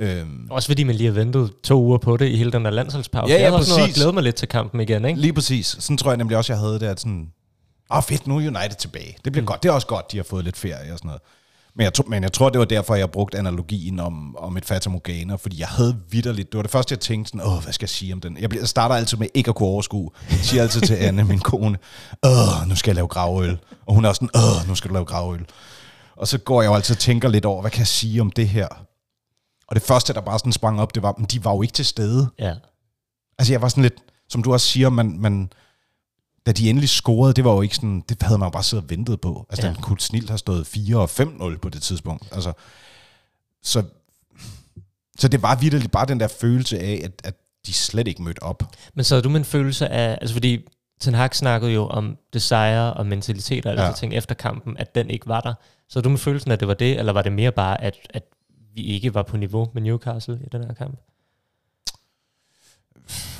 Øhm, 0.00 0.48
Også 0.50 0.68
fordi 0.68 0.84
man 0.84 0.94
lige 0.94 1.06
har 1.06 1.14
ventet 1.14 1.50
to 1.64 1.82
uger 1.82 1.98
på 1.98 2.16
det 2.16 2.28
i 2.28 2.36
hele 2.36 2.52
den 2.52 2.64
der 2.64 2.70
landsholdspause. 2.70 3.32
Ja, 3.32 3.38
ja, 3.38 3.42
jeg 3.42 3.52
havde 3.52 3.64
sådan 3.64 3.78
noget 3.78 3.88
præcis. 3.88 3.96
at 3.96 4.02
glæde 4.02 4.12
mig 4.12 4.22
lidt 4.22 4.36
til 4.36 4.48
kampen 4.48 4.80
igen, 4.80 5.04
ikke? 5.04 5.20
Lige 5.20 5.32
præcis. 5.32 5.76
Sådan 5.78 5.96
tror 5.96 6.10
jeg 6.10 6.16
nemlig 6.16 6.36
også, 6.36 6.52
jeg 6.52 6.60
havde 6.60 6.74
det, 6.80 6.86
at 6.86 7.00
sådan, 7.00 7.28
åh 7.90 7.96
oh, 7.96 8.02
fedt, 8.02 8.26
nu 8.26 8.36
er 8.36 8.40
United 8.40 8.76
tilbage. 8.78 9.16
Det 9.24 9.32
bliver 9.32 9.42
mm. 9.42 9.46
godt. 9.46 9.62
Det 9.62 9.68
er 9.68 9.72
også 9.72 9.86
godt, 9.86 10.12
de 10.12 10.16
har 10.16 10.24
fået 10.24 10.44
lidt 10.44 10.56
ferie 10.56 10.92
og 10.92 10.98
sådan 10.98 11.06
noget. 11.06 11.20
Men 11.76 11.84
jeg, 11.84 11.92
men 12.06 12.22
jeg 12.22 12.32
tror, 12.32 12.48
det 12.48 12.58
var 12.58 12.64
derfor, 12.64 12.94
jeg 12.94 13.10
brugte 13.10 13.38
analogien 13.38 14.00
om, 14.00 14.36
om 14.36 14.56
et 14.56 14.64
Fata 14.64 14.90
Morgana, 14.90 15.34
fordi 15.34 15.60
jeg 15.60 15.68
havde 15.68 15.96
vidderligt, 16.10 16.52
det 16.52 16.56
var 16.56 16.62
det 16.62 16.70
første, 16.70 16.92
jeg 16.92 17.00
tænkte 17.00 17.28
sådan, 17.28 17.46
åh, 17.46 17.62
hvad 17.62 17.72
skal 17.72 17.84
jeg 17.84 17.90
sige 17.90 18.12
om 18.12 18.20
den? 18.20 18.36
Jeg, 18.40 18.48
bliver, 18.48 18.62
jeg 18.62 18.68
starter 18.68 18.94
altid 18.94 19.18
med 19.18 19.28
ikke 19.34 19.48
at 19.48 19.54
kunne 19.54 19.68
overskue. 19.68 20.10
Jeg 20.30 20.38
siger 20.38 20.62
altid 20.62 20.80
til 20.80 20.94
Anne, 20.94 21.24
min 21.24 21.38
kone, 21.38 21.78
åh, 22.22 22.68
nu 22.68 22.76
skal 22.76 22.90
jeg 22.90 22.94
lave 22.94 23.08
gravøl. 23.08 23.58
Og 23.86 23.94
hun 23.94 24.04
er 24.04 24.08
også 24.08 24.18
sådan, 24.18 24.42
åh, 24.42 24.68
nu 24.68 24.74
skal 24.74 24.88
du 24.88 24.94
lave 24.94 25.04
gravøl. 25.04 25.44
Og 26.16 26.28
så 26.28 26.38
går 26.38 26.62
jeg 26.62 26.68
jo 26.68 26.74
altid 26.74 26.94
og 26.94 27.00
tænker 27.00 27.28
lidt 27.28 27.44
over, 27.44 27.60
hvad 27.60 27.70
kan 27.70 27.78
jeg 27.78 27.86
sige 27.86 28.20
om 28.20 28.30
det 28.30 28.48
her? 28.48 28.68
Og 29.68 29.74
det 29.76 29.82
første, 29.82 30.12
der 30.14 30.20
bare 30.20 30.38
sådan 30.38 30.52
sprang 30.52 30.80
op, 30.80 30.94
det 30.94 31.02
var, 31.02 31.14
men 31.18 31.26
de 31.26 31.44
var 31.44 31.52
jo 31.54 31.62
ikke 31.62 31.72
til 31.72 31.84
stede. 31.84 32.28
Ja. 32.38 32.54
Altså 33.38 33.52
jeg 33.52 33.62
var 33.62 33.68
sådan 33.68 33.82
lidt, 33.82 33.94
som 34.28 34.42
du 34.42 34.52
også 34.52 34.66
siger, 34.66 34.88
man, 34.90 35.18
man, 35.20 35.50
da 36.46 36.52
de 36.52 36.70
endelig 36.70 36.88
scorede, 36.88 37.32
det 37.34 37.44
var 37.44 37.52
jo 37.52 37.60
ikke 37.62 37.74
sådan, 37.74 38.04
det 38.08 38.22
havde 38.22 38.38
man 38.38 38.46
jo 38.46 38.50
bare 38.50 38.62
siddet 38.62 38.84
og 38.84 38.90
ventet 38.90 39.20
på. 39.20 39.46
Altså 39.50 39.66
ja. 39.66 39.72
Den 39.72 39.82
kunne 39.82 40.00
snilt 40.00 40.30
have 40.30 40.38
stået 40.38 40.66
4 40.66 40.96
og 40.98 41.10
5-0 41.54 41.58
på 41.58 41.68
det 41.68 41.82
tidspunkt. 41.82 42.28
Altså, 42.32 42.52
så, 43.62 43.82
så 45.18 45.28
det 45.28 45.42
var 45.42 45.54
virkelig 45.56 45.90
bare 45.90 46.06
den 46.06 46.20
der 46.20 46.28
følelse 46.28 46.78
af, 46.78 47.00
at, 47.04 47.12
at 47.24 47.34
de 47.66 47.72
slet 47.72 48.08
ikke 48.08 48.22
mødte 48.22 48.42
op. 48.42 48.62
Men 48.94 49.04
så 49.04 49.14
havde 49.14 49.22
du 49.22 49.28
med 49.28 49.38
en 49.40 49.44
følelse 49.44 49.88
af, 49.88 50.18
altså 50.20 50.34
fordi 50.34 50.68
Ten 51.00 51.14
Hag 51.14 51.34
snakkede 51.34 51.72
jo 51.72 51.86
om 51.86 52.16
desire 52.32 52.94
og 52.94 53.06
mentalitet 53.06 53.66
og 53.66 53.72
alle 53.72 53.84
Ja. 53.84 53.92
ting 53.92 54.14
efter 54.14 54.34
kampen, 54.34 54.76
at 54.76 54.94
den 54.94 55.10
ikke 55.10 55.26
var 55.26 55.40
der. 55.40 55.54
Så 55.88 56.00
du 56.00 56.08
med 56.08 56.18
følelsen, 56.18 56.50
at 56.50 56.60
det 56.60 56.68
var 56.68 56.74
det, 56.74 56.98
eller 56.98 57.12
var 57.12 57.22
det 57.22 57.32
mere 57.32 57.52
bare, 57.52 57.80
at, 57.82 57.94
at 58.10 58.22
vi 58.76 58.82
ikke 58.82 59.14
var 59.14 59.22
på 59.22 59.36
niveau 59.36 59.70
med 59.74 59.82
Newcastle 59.82 60.40
i 60.44 60.48
den 60.52 60.64
her 60.64 60.74
kamp? 60.74 61.00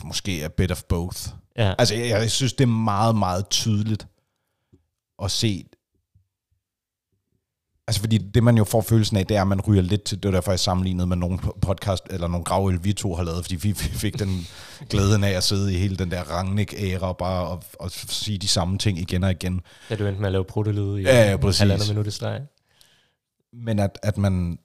Måske 0.05 0.45
a 0.45 0.49
bit 0.49 0.71
of 0.71 0.83
both. 0.83 1.29
Ja, 1.57 1.75
Altså 1.79 1.95
jeg, 1.95 2.09
jeg 2.11 2.31
synes, 2.31 2.53
det 2.53 2.65
er 2.65 2.69
meget, 2.69 3.17
meget 3.17 3.49
tydeligt 3.49 4.07
at 5.23 5.31
se, 5.31 5.65
Altså 7.89 8.01
fordi 8.01 8.19
det 8.19 8.43
man 8.43 8.57
jo 8.57 8.65
får 8.65 8.81
følelsen 8.81 9.17
af, 9.17 9.27
det 9.27 9.37
er, 9.37 9.43
at 9.43 9.49
man 9.49 9.61
ryger 9.61 9.83
lidt 9.83 10.03
til, 10.03 10.23
det 10.23 10.29
var 10.29 10.33
derfor 10.37 10.53
jeg 10.53 10.61
sammenlignede 10.61 11.07
med 11.07 11.17
nogle 11.17 11.39
podcast, 11.61 12.03
eller 12.11 12.29
nogle 12.29 12.45
gravøl, 12.45 12.85
vi 12.85 12.93
to 12.93 13.15
har 13.15 13.25
lavet, 13.25 13.45
fordi 13.45 13.57
vi 13.57 13.73
fik 14.05 14.19
den 14.19 14.47
glæden 14.91 15.25
af 15.25 15.31
at 15.31 15.43
sidde 15.43 15.75
i 15.75 15.77
hele 15.77 15.97
den 15.97 16.11
der 16.11 16.23
Rangnick-æra, 16.23 17.13
bare 17.13 17.47
og, 17.47 17.63
og 17.81 17.91
sige 17.91 18.39
de 18.39 18.49
samme 18.49 18.79
ting 18.79 18.99
igen 18.99 19.25
og 19.25 19.31
igen. 19.31 19.61
da 19.89 19.97
du 19.97 20.07
endte 20.07 20.21
med 20.21 20.27
at 20.29 20.33
lave 20.33 20.45
protolyd 20.45 20.99
i 20.99 21.03
Ja, 21.03 21.31
ja, 21.31 21.37
præcis. 21.37 21.59
halvandet 21.59 21.89
minut 21.89 22.07
i 22.07 22.11
streg. 22.11 22.41
Men 23.53 23.79
at, 23.79 23.99
at 24.03 24.19
man... 24.19 24.59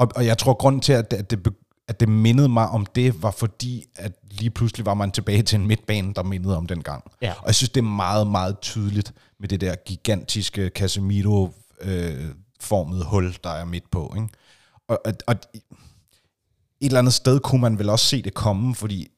Og, 0.00 0.08
og 0.16 0.26
jeg 0.26 0.38
tror, 0.38 0.54
grunden 0.54 0.80
til, 0.80 0.92
at 0.92 1.10
det, 1.10 1.16
at, 1.16 1.30
det, 1.30 1.54
at 1.88 2.00
det 2.00 2.08
mindede 2.08 2.48
mig 2.48 2.68
om 2.68 2.86
det, 2.86 3.22
var 3.22 3.30
fordi, 3.30 3.84
at 3.96 4.12
lige 4.30 4.50
pludselig 4.50 4.86
var 4.86 4.94
man 4.94 5.10
tilbage 5.10 5.42
til 5.42 5.58
en 5.58 5.66
midtbane, 5.66 6.14
der 6.14 6.22
mindede 6.22 6.56
om 6.56 6.66
den 6.66 6.82
gang. 6.82 7.12
Ja. 7.22 7.34
Og 7.38 7.46
jeg 7.46 7.54
synes, 7.54 7.70
det 7.70 7.80
er 7.80 7.84
meget, 7.84 8.26
meget 8.26 8.60
tydeligt 8.60 9.14
med 9.40 9.48
det 9.48 9.60
der 9.60 9.74
gigantiske 9.74 10.70
Casemiro-formede 10.74 13.04
hul, 13.04 13.36
der 13.44 13.50
er 13.50 13.64
midt 13.64 13.90
på. 13.90 14.14
Ikke? 14.16 14.28
Og, 14.88 15.00
og, 15.04 15.12
og 15.26 15.34
et 15.34 15.62
eller 16.80 16.98
andet 16.98 17.14
sted 17.14 17.40
kunne 17.40 17.60
man 17.60 17.78
vel 17.78 17.88
også 17.88 18.06
se 18.06 18.22
det 18.22 18.34
komme, 18.34 18.74
fordi 18.74 19.08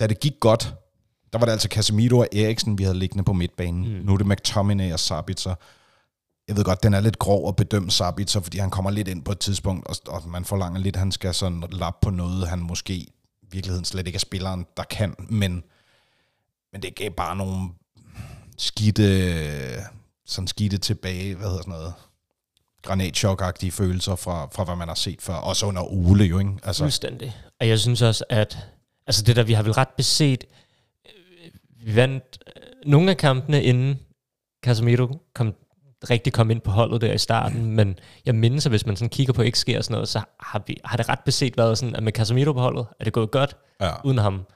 da 0.00 0.06
det 0.06 0.20
gik 0.20 0.34
godt, 0.40 0.74
der 1.32 1.38
var 1.38 1.46
det 1.46 1.52
altså 1.52 1.68
Casemiro 1.68 2.18
og 2.18 2.28
Eriksen, 2.32 2.78
vi 2.78 2.82
havde 2.82 2.98
liggende 2.98 3.24
på 3.24 3.32
midtbanen. 3.32 3.98
Mm. 3.98 4.04
Nu 4.04 4.12
er 4.12 4.16
det 4.16 4.26
McTominay 4.26 4.92
og 4.92 5.00
Sabitzer. 5.00 5.54
Jeg 6.48 6.56
ved 6.56 6.64
godt, 6.64 6.82
den 6.82 6.94
er 6.94 7.00
lidt 7.00 7.18
grov 7.18 7.48
at 7.48 7.56
bedømme 7.56 7.90
Sabitzer, 7.90 8.40
fordi 8.40 8.58
han 8.58 8.70
kommer 8.70 8.90
lidt 8.90 9.08
ind 9.08 9.24
på 9.24 9.32
et 9.32 9.38
tidspunkt, 9.38 9.86
og, 9.86 9.96
og 10.06 10.28
man 10.28 10.44
forlanger 10.44 10.80
lidt, 10.80 10.96
at 10.96 11.00
han 11.00 11.12
skal 11.12 11.34
sådan 11.34 11.64
lappe 11.72 11.98
på 12.02 12.10
noget, 12.10 12.48
han 12.48 12.58
måske 12.58 12.94
i 12.94 13.12
virkeligheden 13.50 13.84
slet 13.84 14.06
ikke 14.06 14.16
er 14.16 14.20
spilleren, 14.20 14.66
der 14.76 14.82
kan, 14.82 15.14
men, 15.18 15.64
men 16.72 16.82
det 16.82 16.94
gav 16.94 17.10
bare 17.10 17.36
nogle 17.36 17.68
skidte, 18.58 19.84
sådan 20.26 20.48
skidte 20.48 20.78
tilbage, 20.78 21.34
hvad 21.34 21.46
hedder 21.46 21.62
sådan 21.62 21.72
noget, 21.72 21.94
granatchok-agtige 22.86 23.70
følelser 23.70 24.16
fra, 24.16 24.48
fra, 24.52 24.64
hvad 24.64 24.76
man 24.76 24.88
har 24.88 24.94
set 24.94 25.22
før, 25.22 25.34
også 25.34 25.66
under 25.66 25.82
Ole 25.82 26.24
jo, 26.24 26.38
ikke? 26.38 26.52
Altså, 26.62 26.84
Fuldstændig. 26.84 27.36
Og 27.60 27.68
jeg 27.68 27.78
synes 27.78 28.02
også, 28.02 28.24
at 28.28 28.58
altså 29.06 29.22
det 29.22 29.36
der, 29.36 29.42
vi 29.42 29.52
har 29.52 29.62
vel 29.62 29.72
ret 29.72 29.88
beset, 29.96 30.44
øh, 31.06 31.50
vi 31.86 31.96
vandt 31.96 32.38
øh, 32.56 32.62
nogle 32.90 33.10
af 33.10 33.16
kampene, 33.16 33.62
inden 33.62 34.00
Casemiro 34.64 35.20
kom, 35.34 35.54
rigtig 36.10 36.32
kom 36.32 36.50
ind 36.50 36.60
på 36.60 36.70
holdet 36.70 37.00
der 37.00 37.12
i 37.12 37.18
starten, 37.18 37.66
men 37.66 37.98
jeg 38.26 38.34
mindes, 38.34 38.66
at 38.66 38.72
hvis 38.72 38.86
man 38.86 38.96
sådan 38.96 39.08
kigger 39.08 39.32
på 39.32 39.44
XG 39.50 39.68
og 39.78 39.84
sådan 39.84 39.92
noget, 39.94 40.08
så 40.08 40.20
har, 40.40 40.62
vi, 40.66 40.76
har 40.84 40.96
det 40.96 41.08
ret 41.08 41.18
beset 41.24 41.56
været 41.56 41.78
sådan, 41.78 41.96
at 41.96 42.02
med 42.02 42.12
Casemiro 42.12 42.52
på 42.52 42.60
holdet, 42.60 42.86
er 43.00 43.04
det 43.04 43.12
gået 43.12 43.30
godt, 43.30 43.56
ja, 43.80 43.90
uden 44.04 44.18
ham 44.18 44.46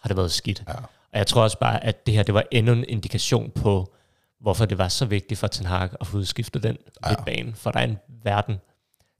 har 0.00 0.08
det 0.08 0.16
været 0.16 0.30
skidt. 0.32 0.62
ja, 0.68 0.74
Og 1.12 1.18
jeg 1.18 1.26
tror 1.26 1.42
også 1.42 1.58
bare, 1.58 1.84
at 1.84 2.06
det 2.06 2.14
her, 2.14 2.22
det 2.22 2.34
var 2.34 2.42
endnu 2.50 2.72
en 2.72 2.84
indikation 2.88 3.50
på, 3.50 3.94
hvorfor 4.40 4.64
det 4.64 4.78
var 4.78 4.88
så 4.88 5.04
vigtigt 5.04 5.40
for 5.40 5.46
Ten 5.46 5.66
Hag 5.66 5.88
at 6.00 6.06
få 6.06 6.16
udskiftet 6.16 6.62
den 6.62 6.76
Ja. 7.04 7.08
midtbane, 7.10 7.54
for 7.54 7.70
der 7.70 7.78
er 7.80 7.84
en 7.84 7.98
verden 8.24 8.56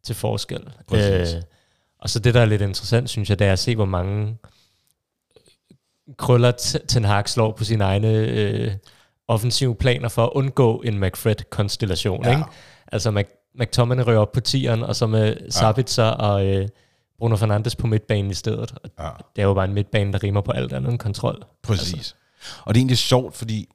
til 0.03 0.15
forskel. 0.15 0.69
Præcis. 0.89 1.35
Øh, 1.35 1.43
og 1.99 2.11
så 2.11 2.19
det, 2.19 2.35
der 2.35 2.41
er 2.41 2.45
lidt 2.45 2.63
interessant, 2.63 3.11
synes 3.11 3.31
jeg, 3.31 3.39
det 3.39 3.47
er 3.47 3.53
at 3.53 3.59
se, 3.59 3.77
hvor 3.77 3.85
mange 3.85 4.37
krøller 6.17 6.51
Ten 6.89 7.05
Hag 7.05 7.29
slår 7.29 7.53
på 7.53 7.65
sine 7.65 7.85
egne 7.85 8.09
øh, 8.09 8.73
offensive 9.29 9.75
planer 9.75 10.09
for 10.09 10.25
at 10.25 10.31
undgå 10.35 10.81
en 10.81 11.05
McFred-konstellation. 11.05 12.25
Ja. 12.25 12.31
Ikke? 12.31 12.45
Altså 12.93 13.11
Mc- 13.11 13.53
McTominay 13.61 14.03
rører 14.05 14.19
op 14.19 14.33
på 14.33 14.41
tieren, 14.41 14.83
og 14.83 14.97
så 14.97 15.07
med 15.07 15.51
Sabitzer 15.51 16.05
og 16.05 16.47
øh, 16.47 16.69
Bruno 17.19 17.37
Fernandes 17.37 17.77
på 17.77 17.87
midtbanen 17.87 18.31
i 18.31 18.35
stedet. 18.35 18.75
Og 18.83 18.91
ja. 18.99 19.11
det 19.37 19.43
er 19.43 19.47
jo 19.47 19.55
bare 19.55 19.65
en 19.65 19.75
midtbane, 19.75 20.13
der 20.13 20.23
rimer 20.23 20.41
på 20.41 20.53
alt 20.53 20.73
andet 20.73 20.91
end 20.91 20.99
kontrol. 20.99 21.43
Præcis. 21.63 21.95
Altså. 21.95 22.15
Og 22.65 22.75
det 22.75 22.79
er 22.79 22.83
egentlig 22.83 22.99
sjovt, 22.99 23.37
fordi 23.37 23.69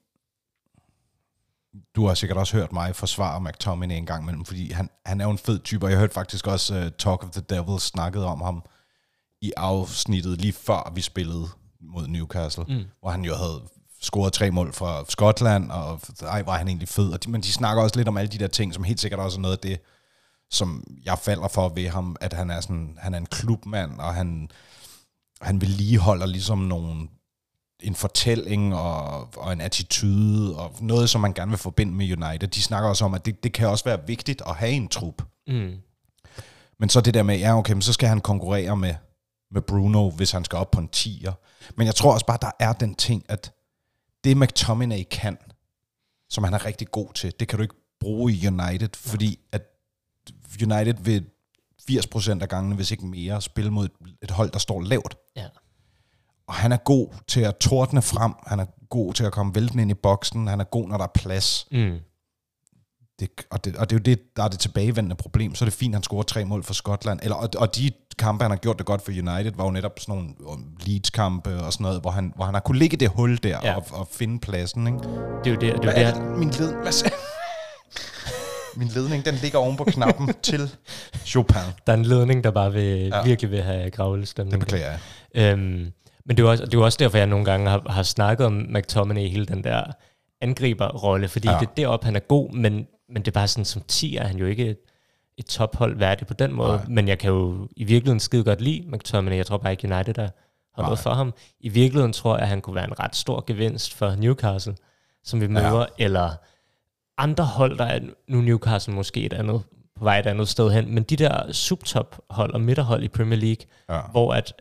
du 1.96 2.08
har 2.08 2.14
sikkert 2.14 2.38
også 2.38 2.58
hørt 2.58 2.74
mig 2.74 2.96
forsvare 2.96 3.42
McTominay 3.42 3.96
en 3.96 4.06
gang 4.06 4.24
imellem, 4.24 4.46
fordi 4.46 4.72
han, 4.72 4.90
han 5.06 5.22
er 5.22 5.26
jo 5.26 5.32
en 5.32 5.38
fed 5.38 5.60
type, 5.60 5.86
og 5.86 5.90
jeg 5.90 6.00
hørte 6.00 6.14
faktisk 6.14 6.48
også 6.48 6.76
uh, 6.76 6.88
Talk 6.98 7.24
of 7.24 7.30
the 7.30 7.42
Devil 7.42 7.80
snakket 7.80 8.26
om 8.26 8.42
ham 8.42 8.64
i 9.42 9.52
afsnittet 9.58 10.42
lige 10.42 10.54
før 10.54 10.92
vi 10.96 11.02
spillede 11.02 11.46
mod 11.82 12.08
Newcastle, 12.08 12.66
mm. 12.68 12.84
hvor 13.00 13.10
han 13.10 13.24
jo 13.26 13.36
havde 13.36 13.62
scoret 14.04 14.34
tre 14.34 14.52
mål 14.52 14.74
for 14.74 15.06
Skotland, 15.10 15.72
og 15.72 16.02
ej, 16.22 16.42
var 16.42 16.58
han 16.58 16.68
egentlig 16.68 16.90
fed. 16.90 17.14
Og 17.14 17.24
de, 17.24 17.32
men 17.32 17.42
de 17.42 17.52
snakker 17.52 17.84
også 17.84 17.96
lidt 17.96 18.08
om 18.08 18.18
alle 18.18 18.32
de 18.32 18.38
der 18.38 18.48
ting, 18.48 18.74
som 18.74 18.84
helt 18.84 19.00
sikkert 19.00 19.20
også 19.20 19.38
er 19.38 19.42
noget 19.42 19.58
af 19.58 19.62
det, 19.62 19.80
som 20.52 20.84
jeg 21.06 21.20
falder 21.20 21.48
for 21.48 21.70
ved 21.70 21.90
ham, 21.90 22.16
at 22.22 22.34
han 22.34 22.50
er, 22.50 22.62
sådan, 22.62 22.98
han 23.00 23.14
er 23.14 23.18
en 23.18 23.26
klubmand, 23.26 24.00
og 24.00 24.14
han, 24.14 24.50
han 25.42 25.62
vedligeholder 25.62 26.26
ligesom 26.26 26.58
nogle 26.58 27.08
en 27.80 27.96
fortælling 27.96 28.76
og, 28.76 29.28
og 29.38 29.54
en 29.54 29.62
attitude 29.62 30.58
og 30.58 30.76
noget, 30.82 31.10
som 31.10 31.22
man 31.22 31.34
gerne 31.34 31.52
vil 31.52 31.58
forbinde 31.58 31.94
med 31.94 32.24
United. 32.24 32.48
De 32.48 32.62
snakker 32.62 32.90
også 32.90 33.06
om, 33.06 33.14
at 33.14 33.26
det, 33.26 33.44
det 33.44 33.54
kan 33.54 33.68
også 33.68 33.86
være 33.86 34.08
vigtigt 34.08 34.42
at 34.46 34.56
have 34.56 34.72
en 34.72 34.88
trup. 34.88 35.22
Mm. 35.48 35.76
Men 36.80 36.90
så 36.90 37.02
det 37.02 37.14
der 37.14 37.24
med, 37.24 37.38
ja 37.38 37.58
okay, 37.58 37.74
men 37.74 37.82
så 37.82 37.94
skal 37.94 38.10
han 38.10 38.22
konkurrere 38.22 38.78
med, 38.78 38.96
med 39.52 39.62
Bruno, 39.62 40.10
hvis 40.10 40.32
han 40.32 40.46
skal 40.46 40.58
op 40.58 40.72
på 40.72 40.80
en 40.80 40.90
10'er. 40.96 41.34
Men 41.78 41.88
jeg 41.88 41.96
tror 41.96 42.14
også 42.14 42.26
bare, 42.26 42.38
der 42.42 42.52
er 42.60 42.74
den 42.74 42.96
ting, 42.96 43.24
at 43.30 43.54
det 44.24 44.38
McTominay 44.38 45.04
kan, 45.12 45.38
som 46.30 46.44
han 46.44 46.54
er 46.54 46.66
rigtig 46.66 46.88
god 46.92 47.14
til, 47.14 47.34
det 47.40 47.48
kan 47.48 47.58
du 47.58 47.64
ikke 47.64 47.76
bruge 48.00 48.34
i 48.34 48.48
United, 48.48 48.90
fordi 48.96 49.40
at 49.52 49.62
United 50.62 50.94
vil 51.04 51.26
80% 51.92 52.42
af 52.42 52.50
gangene, 52.50 52.76
hvis 52.76 52.92
ikke 52.92 53.06
mere, 53.06 53.42
spille 53.42 53.72
mod 53.72 53.90
et, 54.22 54.32
hold, 54.32 54.52
der 54.52 54.60
står 54.60 54.82
lavt. 54.82 55.18
Ja. 55.36 55.48
Og 56.48 56.54
han 56.54 56.72
er 56.72 56.78
god 56.78 57.08
til 57.28 57.42
at 57.42 57.58
tordne 57.58 58.02
frem, 58.02 58.34
han 58.48 58.60
er 58.60 58.66
god 58.90 59.14
til 59.14 59.24
at 59.24 59.32
komme 59.32 59.56
væltende 59.56 59.82
ind 59.82 59.92
i 59.92 59.94
boksen, 59.94 60.48
han 60.48 60.60
er 60.60 60.64
god, 60.64 60.88
når 60.88 60.98
der 60.98 61.04
er 61.04 61.12
plads. 61.16 61.68
Mm. 61.72 62.00
Det, 63.20 63.30
og, 63.50 63.66
det, 63.66 63.76
og 63.76 63.90
det 63.90 63.96
er 63.96 64.00
jo 64.00 64.04
det, 64.04 64.36
der 64.36 64.44
er 64.44 64.48
det 64.48 64.60
tilbagevendende 64.60 65.16
problem. 65.16 65.56
Så 65.56 65.66
er 65.66 65.70
det 65.70 65.74
fint, 65.74 65.94
at 65.94 65.98
han 65.98 66.04
scorer 66.04 66.24
tre 66.24 66.46
mål 66.46 66.64
for 66.64 66.74
Skotland. 66.74 67.20
Eller, 67.24 67.36
og, 67.36 67.50
og 67.58 67.76
de 67.76 67.92
kampe, 68.18 68.44
han 68.44 68.52
har 68.52 68.58
gjort 68.58 68.78
det 68.78 68.86
godt 68.86 69.02
for 69.02 69.12
United, 69.12 69.52
var 69.56 69.64
jo 69.66 69.72
netop 69.72 70.00
sådan 70.00 70.16
nogle 70.16 70.30
um, 70.40 70.66
Leeds-kampe 70.86 71.56
og 71.56 71.74
sådan 71.74 71.84
noget, 71.84 72.02
hvor 72.02 72.12
han, 72.12 72.34
hvor 72.36 72.46
han 72.46 72.54
har 72.54 72.62
kunne 72.62 72.80
ligge 72.80 72.98
det 72.98 73.10
hul 73.10 73.38
der 73.44 73.60
Ja. 73.64 73.76
og, 73.76 73.86
og 73.92 74.08
finde 74.12 74.40
pladsen. 74.40 74.88
Ikke? 74.88 75.00
Det 75.44 75.48
er 75.48 75.52
jo 75.52 75.56
det, 75.56 75.62
det, 75.62 75.70
er 75.70 75.74
jo 75.76 75.82
Hvad 75.82 76.06
det, 76.06 76.16
det? 76.16 76.38
Min 76.40 76.50
led... 76.50 76.74
Hvad 76.82 76.92
sagde- 76.92 77.16
Min 78.78 78.88
ledning, 78.88 79.26
den 79.26 79.36
ligger 79.36 79.58
oven 79.60 79.78
på 79.78 79.84
knappen 79.84 80.34
til 80.44 80.72
Chopin. 81.26 81.56
der 81.88 81.94
er 81.94 81.98
en 81.98 82.06
ledning, 82.06 82.44
der 82.44 82.52
bare 82.52 82.72
vil, 82.74 83.00
Ja. 83.00 83.24
virkelig 83.24 83.52
vil 83.52 83.62
have 83.62 83.90
gravlestemning. 83.92 84.52
Det 84.52 84.60
beklager 84.60 84.92
jeg. 85.36 85.54
Øhm, 85.54 85.92
men 86.26 86.38
det 86.38 86.40
er, 86.40 86.48
også, 86.50 86.66
det 86.66 86.74
er 86.74 86.84
også 86.84 86.98
derfor, 87.02 87.18
jeg 87.18 87.28
nogle 87.28 87.46
gange 87.46 87.70
har, 87.70 87.82
har 87.90 88.04
snakket 88.04 88.46
om 88.46 88.54
McTominay, 88.70 89.30
hele 89.30 89.46
den 89.46 89.64
der 89.64 89.84
angriberrolle, 90.42 91.28
fordi 91.28 91.48
ja. 91.48 91.54
det 91.60 91.68
er 91.70 91.74
deroppe, 91.78 92.06
han 92.06 92.16
er 92.16 92.20
god, 92.20 92.52
men, 92.54 92.74
men 93.10 93.18
det 93.22 93.28
er 93.28 93.32
bare 93.32 93.48
sådan, 93.48 93.66
som 93.66 93.82
10 93.88 94.16
er 94.16 94.28
han 94.28 94.38
jo 94.38 94.46
ikke 94.46 94.76
et, 95.38 95.46
tophold 95.46 95.98
værdig 95.98 96.28
på 96.28 96.34
den 96.34 96.54
måde, 96.54 96.76
Nej. 96.78 96.86
men 96.88 97.08
jeg 97.08 97.20
kan 97.20 97.32
jo 97.32 97.68
i 97.76 97.84
virkeligheden 97.84 98.20
skide 98.20 98.44
godt 98.44 98.62
lide 98.62 98.86
McTominay, 98.92 99.38
jeg 99.38 99.46
tror 99.46 99.58
bare 99.58 99.72
ikke 99.72 99.94
United 99.96 100.18
er, 100.18 100.30
har 100.76 100.84
noget 100.84 101.00
for 101.00 101.10
ham. 101.10 101.34
I 101.60 101.70
virkeligheden 101.70 102.14
tror 102.14 102.34
jeg, 102.36 102.42
at 102.42 102.48
han 102.48 102.62
kunne 102.62 102.76
være 102.76 102.88
en 102.88 103.00
ret 103.00 103.16
stor 103.16 103.44
gevinst 103.48 103.94
for 103.94 104.16
Newcastle, 104.16 104.76
som 105.24 105.42
vi 105.42 105.48
møder, 105.48 105.80
ja. 105.80 106.04
eller 106.06 106.30
andre 107.18 107.44
hold, 107.46 107.78
der 107.78 107.86
er 107.86 108.00
nu 108.28 108.42
Newcastle 108.42 108.94
måske 108.94 109.26
et 109.26 109.34
andet, 109.34 109.62
på 109.96 110.04
vej 110.04 110.20
et 110.20 110.26
andet 110.26 110.48
sted 110.48 110.72
hen, 110.72 110.94
men 110.96 111.04
de 111.04 111.16
der 111.16 111.52
subtop-hold 111.52 112.54
og 112.54 112.62
midterhold 112.62 113.04
i 113.04 113.08
Premier 113.08 113.40
League, 113.40 113.66
Ja. 113.90 114.02
hvor, 114.12 114.34
at, 114.34 114.54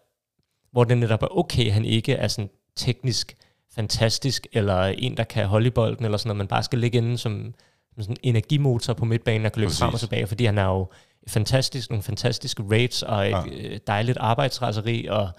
hvor 0.72 0.84
det 0.84 0.98
netop 0.98 1.22
er 1.22 1.38
okay, 1.38 1.72
han 1.72 1.84
ikke 1.84 2.12
er 2.14 2.28
sådan 2.28 2.50
teknisk 2.76 3.36
fantastisk, 3.74 4.46
eller 4.52 4.84
en, 4.84 5.16
der 5.16 5.24
kan 5.24 5.46
holde 5.46 5.66
i 5.66 5.70
bolden, 5.70 6.04
eller 6.04 6.18
sådan 6.18 6.28
noget, 6.28 6.36
man 6.38 6.46
bare 6.46 6.62
skal 6.62 6.78
ligge 6.78 6.98
inde 6.98 7.18
som 7.18 7.54
sådan 7.98 8.16
en 8.22 8.34
energimotor 8.34 8.92
på 8.92 9.04
midtbanen, 9.04 9.44
der 9.44 9.48
kan 9.50 9.60
løbe 9.60 9.68
Præcis. 9.68 9.80
frem 9.80 9.94
og 9.94 10.00
tilbage, 10.00 10.26
fordi 10.26 10.44
han 10.44 10.58
er 10.58 10.64
jo 10.64 10.90
fantastisk, 11.28 11.90
nogle 11.90 12.02
fantastiske 12.02 12.62
rates, 12.70 13.02
og 13.02 13.26
et 13.26 13.30
Ja. 13.30 13.42
ja. 13.46 13.78
dejligt 13.86 14.18
arbejdsraseri, 14.18 15.06
og 15.06 15.30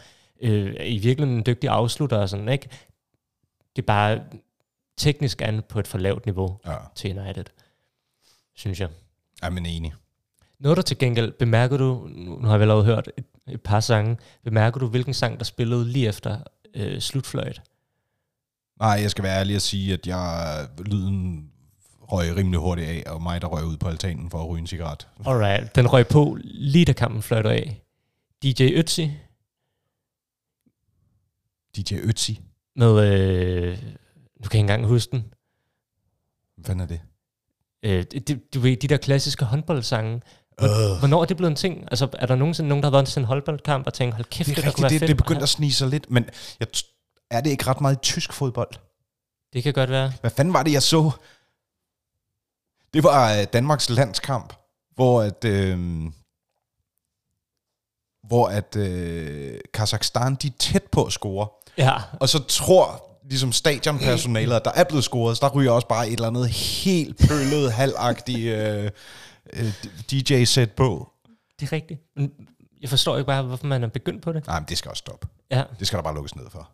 øh, 0.42 0.76
i 0.86 0.98
virkeligheden 0.98 1.38
en 1.38 1.44
dygtig 1.46 1.70
afslutter 1.70 2.18
og 2.18 2.30
sådan, 2.30 2.50
ikke? 2.50 2.70
Det 3.76 3.82
er 3.82 3.86
bare 3.86 4.20
teknisk 4.98 5.42
an 5.42 5.62
på 5.70 5.80
et 5.80 5.88
for 5.88 5.98
lavt 5.98 6.26
niveau 6.26 6.60
Ja, 6.66 6.76
til 6.96 7.20
United, 7.20 7.46
synes 8.56 8.80
jeg. 8.80 8.90
jeg 9.42 9.48
er 9.54 9.58
enig. 9.58 9.94
Noget 10.60 10.76
der 10.78 10.82
til 10.84 10.98
gengæld, 10.98 11.32
bemærker 11.32 11.78
du, 11.78 12.10
nu 12.16 12.48
har 12.48 12.58
vi 12.58 12.62
allerede 12.62 12.84
hørt 12.86 13.10
et, 13.18 13.26
et 13.48 13.62
par 13.62 13.80
sange, 13.80 14.18
bemærker 14.44 14.80
du, 14.80 14.88
hvilken 14.88 15.14
sang, 15.14 15.38
der 15.40 15.46
spillede 15.46 15.86
lige 15.88 16.08
efter 16.08 16.40
øh, 16.76 17.02
slutfløjt? 17.02 17.62
Nej, 18.80 18.90
jeg 18.90 19.12
skal 19.12 19.24
være 19.24 19.40
ærlig 19.40 19.56
og 19.56 19.62
sige, 19.62 19.94
at 19.94 20.08
jeg 20.08 20.68
lyden 20.86 21.50
røg 22.14 22.36
rimelig 22.36 22.60
hurtigt 22.60 22.88
af, 22.90 23.04
og 23.12 23.22
mig, 23.22 23.42
der 23.42 23.48
røg 23.48 23.66
ud 23.66 23.78
på 23.78 23.88
altanen 23.88 24.30
for 24.30 24.42
at 24.44 24.50
ryge 24.50 24.60
en 24.62 24.68
cigaret. 24.68 25.08
Alright, 25.26 25.76
den 25.76 25.94
røg 25.94 26.08
på 26.08 26.38
lige 26.44 26.86
da 26.86 26.94
kampen 26.94 27.22
fløjter 27.22 27.50
af. 27.50 27.82
DJ 28.44 28.64
Ötzi 28.64 29.10
DJ 31.78 31.94
Ötzi. 31.96 32.42
med, 32.76 33.00
øh, 33.00 33.72
nu 33.72 33.78
kan 33.78 34.44
jeg 34.44 34.44
ikke 34.44 34.60
engang 34.60 34.86
huske 34.86 35.12
den, 35.12 35.34
Hvad 36.58 36.76
er 36.76 36.86
det? 36.86 37.02
øh, 37.84 38.04
det, 38.28 38.54
du 38.54 38.60
ved, 38.60 38.78
de 38.78 38.88
der 38.88 38.98
klassiske 38.98 39.46
håndboldsange. 39.46 40.22
Øh. 40.62 40.68
Hvornår 41.00 41.22
er 41.22 41.26
det 41.26 41.38
blevet 41.38 41.52
en 41.52 41.56
ting? 41.56 41.84
Altså, 41.92 42.08
er 42.14 42.26
der 42.26 42.36
nogensinde 42.36 42.68
nogen, 42.70 42.84
der 42.84 42.90
har 42.90 42.92
været 42.98 43.08
til 43.08 43.20
en 43.20 43.26
håndboldkamp 43.26 43.88
og 43.88 43.94
tænkt, 43.94 44.16
hold 44.16 44.26
kæft, 44.26 44.48
Det 44.48 44.52
er 44.52 44.56
det 44.56 44.64
der 44.64 44.72
kunne 44.72 44.84
rigtigt, 44.84 44.84
være 44.84 44.90
det, 44.90 45.00
fedt. 45.00 45.08
det 45.08 45.14
er 45.14 45.24
begyndt 45.26 45.44
at 45.44 45.50
snige 45.50 45.72
sig 45.74 45.88
lidt, 45.90 46.12
men 46.12 46.26
jeg 46.60 46.68
er 47.32 47.42
det 47.42 47.50
ikke 47.50 47.68
ret 47.68 47.82
meget 47.82 48.02
tysk 48.02 48.34
fodbold? 48.34 48.70
Det 49.54 49.64
kan 49.64 49.74
godt 49.74 49.90
være. 49.90 50.14
Hvad 50.22 50.32
fanden 50.32 50.54
var 50.54 50.64
det, 50.64 50.72
jeg 50.74 50.84
så? 50.84 51.12
Det 52.94 53.04
var 53.04 53.32
øh, 53.40 53.44
Danmarks 53.54 53.90
landskamp, 53.90 54.54
hvor 54.96 55.22
at, 55.22 55.46
øh, 55.46 55.80
hvor 58.28 58.48
at 58.48 58.76
øh, 58.76 59.60
Kazakhstan, 59.74 60.36
de 60.36 60.48
er 60.48 60.52
tæt 60.60 60.84
på 60.92 61.06
at 61.06 61.14
score. 61.14 61.48
Ja, 61.78 61.94
Og 62.20 62.30
så 62.30 62.44
tror 62.44 63.10
ligesom 63.30 63.52
stadionpersonalet, 63.52 64.56
at 64.56 64.66
der 64.66 64.72
er 64.76 64.84
blevet 64.84 65.04
scoret, 65.04 65.38
så 65.38 65.48
der 65.48 65.54
ryger 65.56 65.72
også 65.72 65.88
bare 65.88 66.08
et 66.08 66.14
eller 66.14 66.28
andet 66.28 66.50
helt 66.50 67.18
pøllet, 67.28 67.72
halvagtigt 67.72 68.54
øh, 68.54 68.92
øh, 69.54 69.74
DJ-sæt 70.12 70.72
på. 70.72 71.12
det 71.60 71.68
er 71.68 71.72
rigtigt. 71.74 72.00
Men 72.16 72.32
jeg 72.82 72.90
forstår 72.90 73.18
ikke 73.18 73.28
bare, 73.28 73.44
hvorfor 73.44 73.68
man 73.68 73.84
er 73.84 73.88
begyndt 73.88 74.24
på 74.24 74.34
det. 74.34 74.48
Nej, 74.48 74.60
men 74.60 74.70
det 74.70 74.78
skal 74.78 74.90
også 74.90 75.00
stoppe. 75.00 75.28
Ja, 75.52 75.64
Det 75.80 75.88
skal 75.88 75.98
der 75.98 76.04
bare 76.04 76.14
lukkes 76.14 76.36
ned 76.36 76.50
for. 76.50 76.72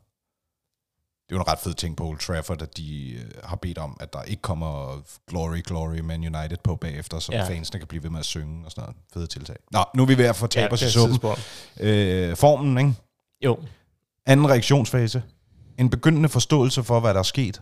Det 1.29 1.36
er 1.36 1.38
jo 1.38 1.41
en 1.41 1.48
ret 1.48 1.59
fed 1.59 1.74
ting 1.74 1.98
på 1.98 2.07
Old 2.07 2.19
Trafford, 2.19 2.62
at 2.62 2.77
de 2.77 3.12
øh, 3.12 3.31
har 3.43 3.55
bedt 3.55 3.77
om, 3.77 3.98
at 4.00 4.13
der 4.13 4.24
ikke 4.24 4.41
kommer 4.41 5.01
Glory, 5.27 5.62
Glory 5.65 6.00
Man 6.00 6.36
United 6.36 6.57
på 6.63 6.75
bagefter, 6.75 7.19
så 7.19 7.31
Ja. 7.31 7.38
ja. 7.38 7.50
fansene 7.50 7.79
kan 7.79 7.88
blive 7.88 8.03
ved 8.03 8.09
med 8.09 8.19
at 8.19 8.25
synge 8.25 8.65
og 8.65 8.71
sådan 8.71 8.81
noget. 8.81 8.95
Fede 9.13 9.27
tiltag. 9.27 9.55
Nå, 9.71 9.79
nu 9.95 10.03
er 10.03 10.07
vi 10.07 10.17
ved 10.17 10.25
at 10.25 10.36
få 10.36 10.48
tabt 10.48 10.74
os 10.74 10.79
det 10.79 10.88
i 10.88 10.91
suppen. 10.91 11.19
Øh, 11.79 12.36
formen, 12.38 12.77
ikke? 12.77 12.93
Jo, 13.45 13.59
Anden 14.25 14.50
reaktionsfase. 14.50 15.24
en 15.77 15.89
begyndende 15.89 16.29
forståelse 16.29 16.83
for, 16.83 17.00
hvad 17.00 17.13
der 17.13 17.19
er 17.19 17.24
sket, 17.24 17.62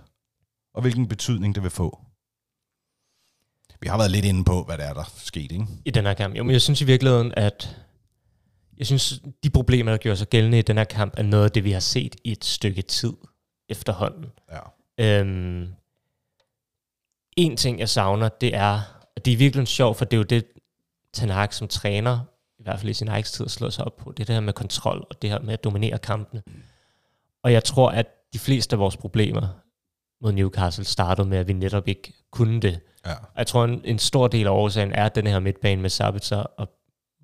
og 0.74 0.82
hvilken 0.82 1.08
betydning 1.08 1.56
det 1.56 1.64
vil 1.64 1.72
få. 1.72 2.00
Vi 3.82 3.88
har 3.88 3.98
været 3.98 4.12
lidt 4.12 4.26
inde 4.26 4.44
på, 4.44 4.64
hvad 4.64 4.78
der 4.78 4.84
er, 4.84 4.94
der 4.94 5.02
er 5.02 5.14
sket, 5.18 5.52
ikke? 5.52 5.66
i 5.86 5.92
den 5.92 6.06
her 6.06 6.14
kamp. 6.14 6.36
Jo, 6.36 6.44
men 6.44 6.52
jeg 6.52 6.62
synes 6.62 6.82
i 6.82 6.86
virkeligheden, 6.86 7.34
at 7.38 7.78
jeg 8.78 8.86
synes, 8.86 9.22
de 9.44 9.50
problemer, 9.50 9.92
der 9.92 9.98
gjorde 9.98 10.18
sig 10.18 10.28
gældende 10.30 10.60
i 10.60 10.62
den 10.62 10.78
her 10.78 10.84
kamp, 10.84 11.14
er 11.18 11.24
noget 11.24 11.44
af 11.46 11.52
det, 11.52 11.64
vi 11.64 11.72
har 11.72 11.80
set 11.80 12.16
i 12.24 12.32
et 12.32 12.46
stykke 12.46 12.82
tid 12.82 13.14
efterhånden. 13.70 14.32
Ja. 14.52 14.60
Øhm, 15.20 15.74
en 17.38 17.58
ting, 17.58 17.80
jeg 17.80 17.90
savner, 17.90 18.30
det 18.30 18.56
er, 18.56 18.82
og 19.16 19.26
det 19.26 19.34
er 19.34 19.38
virkelig 19.38 19.68
sjovt, 19.68 19.98
for 19.98 20.06
det 20.06 20.14
er 20.14 20.18
jo 20.18 20.24
det, 20.24 20.46
Ten 21.14 21.30
Hag 21.30 21.54
som 21.54 21.68
træner, 21.68 22.20
i 22.60 22.64
hvert 22.64 22.80
fald 22.80 22.90
i 22.90 22.94
sin 22.94 23.08
egen 23.08 23.24
tid, 23.24 23.50
slår 23.50 23.70
sig 23.70 23.86
op 23.86 23.98
på. 23.98 24.12
Det 24.12 24.30
er 24.30 24.34
her 24.34 24.40
med 24.40 24.54
kontrol, 24.54 25.08
og 25.10 25.22
det 25.22 25.30
her 25.30 25.40
med 25.40 25.54
at 25.54 25.64
dominere 25.64 25.98
kampene. 25.98 26.44
Og 27.44 27.54
jeg 27.54 27.64
tror, 27.64 27.90
at 27.90 28.08
de 28.34 28.40
fleste 28.40 28.76
af 28.76 28.80
vores 28.80 28.98
problemer 28.98 29.48
mod 30.22 30.32
Newcastle 30.32 30.86
startede 30.86 31.28
med, 31.28 31.38
at 31.38 31.48
vi 31.48 31.54
netop 31.54 31.88
ikke 31.88 32.14
kunne 32.32 32.62
det. 32.62 32.80
Ja. 33.06 33.14
Jeg 33.38 33.48
tror, 33.48 33.64
en, 33.64 33.82
en 33.84 34.00
stor 34.00 34.28
del 34.28 34.48
af 34.48 34.52
årsagen 34.52 34.92
er 34.92 35.10
den 35.10 35.28
her 35.28 35.40
midtbane 35.40 35.82
med 35.82 35.90
Sabitzer 35.90 36.38
og 36.38 36.70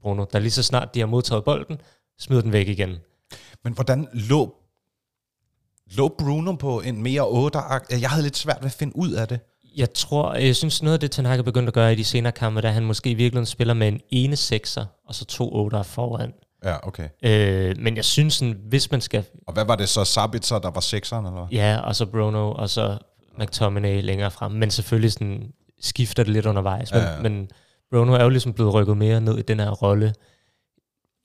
Bruno, 0.01 0.25
der 0.33 0.39
lige 0.39 0.51
så 0.51 0.63
snart 0.63 0.95
de 0.95 0.99
har 0.99 1.07
modtaget 1.07 1.43
bolden, 1.43 1.81
smider 2.19 2.41
den 2.41 2.51
væk 2.51 2.67
igen. 2.67 2.97
Men 3.63 3.73
hvordan 3.73 4.07
lå, 4.13 4.55
lå 5.97 6.15
Bruno 6.17 6.55
på 6.55 6.81
en 6.81 7.03
mere 7.03 7.27
8 7.27 7.59
Jeg 7.91 8.09
havde 8.09 8.23
lidt 8.23 8.37
svært 8.37 8.57
ved 8.61 8.65
at 8.65 8.71
finde 8.71 8.95
ud 8.95 9.11
af 9.11 9.27
det. 9.27 9.39
Jeg 9.75 9.93
tror, 9.93 10.33
jeg 10.33 10.55
synes 10.55 10.83
noget 10.83 10.93
af 10.93 10.99
det, 10.99 11.11
Ten 11.11 11.25
Hag 11.25 11.37
er 11.37 11.43
begyndt 11.43 11.67
at 11.67 11.73
gøre 11.73 11.93
i 11.93 11.95
de 11.95 12.03
senere 12.03 12.31
kampe, 12.31 12.61
der 12.61 12.69
han 12.69 12.83
måske 12.85 13.09
i 13.09 13.13
virkeligheden 13.13 13.45
spiller 13.45 13.73
med 13.73 13.87
en 13.87 13.99
ene 14.09 14.35
sekser, 14.35 14.85
og 15.07 15.15
så 15.15 15.25
to 15.25 15.55
otter 15.55 15.83
foran. 15.83 16.33
Ja, 16.63 16.87
okay. 16.87 17.09
Øh, 17.23 17.75
men 17.79 17.95
jeg 17.95 18.05
synes, 18.05 18.33
sådan, 18.33 18.59
hvis 18.69 18.91
man 18.91 19.01
skal... 19.01 19.23
Og 19.47 19.53
hvad 19.53 19.65
var 19.65 19.75
det 19.75 19.89
så? 19.89 20.05
Sabitzer, 20.05 20.59
der 20.59 20.71
var 20.71 20.81
sekseren, 20.81 21.25
eller? 21.25 21.47
Ja, 21.51 21.79
og 21.83 21.95
så 21.95 22.05
Bruno, 22.05 22.51
og 22.51 22.69
så 22.69 22.97
McTominay 23.39 24.01
længere 24.01 24.31
frem. 24.31 24.51
Men 24.51 24.71
selvfølgelig 24.71 25.11
sådan, 25.11 25.51
skifter 25.81 26.23
det 26.23 26.33
lidt 26.33 26.45
undervejs. 26.45 26.91
Men, 26.91 27.01
Ja, 27.01 27.07
ja, 27.07 27.15
ja. 27.15 27.21
men 27.21 27.47
Bruno 27.91 28.13
er 28.13 28.23
jo 28.23 28.29
ligesom 28.29 28.53
blevet 28.53 28.73
rykket 28.73 28.97
mere 28.97 29.21
ned 29.21 29.37
i 29.37 29.41
den 29.41 29.59
her 29.59 29.69
rolle, 29.71 30.13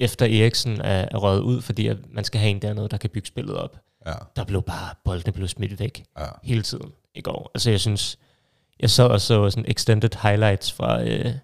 efter 0.00 0.26
Eriksen 0.26 0.80
er, 0.80 1.08
er 1.10 1.16
røget 1.16 1.40
ud, 1.40 1.62
fordi 1.62 1.86
at 1.86 1.96
man 2.12 2.24
skal 2.24 2.40
have 2.40 2.50
en 2.50 2.62
dernede, 2.62 2.88
der 2.88 2.96
kan 2.96 3.10
bygge 3.10 3.28
spillet 3.28 3.56
op. 3.56 3.76
Ja, 4.08 4.14
Der 4.36 4.44
blev 4.44 4.62
bare, 4.62 4.94
boldene 5.04 5.32
blev 5.32 5.48
smidt 5.48 5.80
væk 5.80 6.04
ja. 6.18 6.24
hele 6.42 6.62
tiden 6.62 6.92
i 7.14 7.20
går. 7.20 7.50
Altså 7.54 7.70
jeg 7.70 7.80
synes, 7.80 8.18
jeg 8.80 8.90
så 8.90 9.06
og 9.06 9.20
så 9.20 9.50
sådan 9.50 9.70
extended 9.70 10.10
highlights 10.22 10.72
fra, 10.72 11.02
øh, 11.02 11.34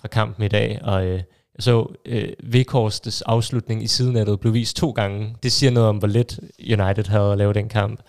fra 0.00 0.08
kampen 0.08 0.44
i 0.44 0.48
dag, 0.48 0.78
og 0.82 1.06
øh, 1.06 1.22
jeg 1.54 1.62
så 1.62 1.86
øh, 2.06 2.32
Vekhorsts 2.42 3.22
afslutning 3.22 3.82
i 3.82 3.86
sidenettet 3.86 4.40
blev 4.40 4.54
vist 4.54 4.76
to 4.76 4.90
gange. 4.90 5.36
Det 5.42 5.52
siger 5.52 5.70
noget 5.70 5.88
om, 5.88 5.96
hvor 5.96 6.08
let 6.08 6.40
United 6.60 7.04
havde 7.04 7.32
at 7.32 7.38
lave 7.38 7.52
den 7.52 7.68
kamp. 7.68 8.00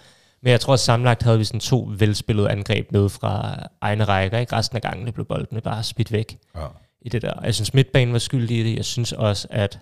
Men 0.42 0.52
jeg 0.52 0.60
tror, 0.60 0.74
at 0.74 0.80
sammenlagt 0.80 1.24
havde 1.24 1.38
vi 1.38 1.44
sådan 1.44 1.60
to 1.60 1.90
velspillede 1.98 2.50
angreb 2.50 2.92
ned 2.92 3.10
fra 3.10 3.60
egne 3.82 4.04
rækker. 4.04 4.38
Ikke? 4.38 4.56
Resten 4.56 4.76
af 4.76 4.82
gangene 4.82 5.12
blev 5.12 5.26
boldene 5.26 5.62
bare 5.62 5.84
smidt 5.84 6.12
væk 6.12 6.38
ja. 6.56 6.66
i 7.02 7.10
det 7.10 7.22
der. 7.22 7.34
Jeg 7.44 7.56
synes, 7.56 7.74
midtbanen 7.74 8.14
var 8.14 8.20
skyldig 8.20 8.58
i 8.58 8.64
det. 8.64 8.76
Jeg 8.78 8.86
synes 8.86 9.12
også, 9.12 9.48
at 9.50 9.80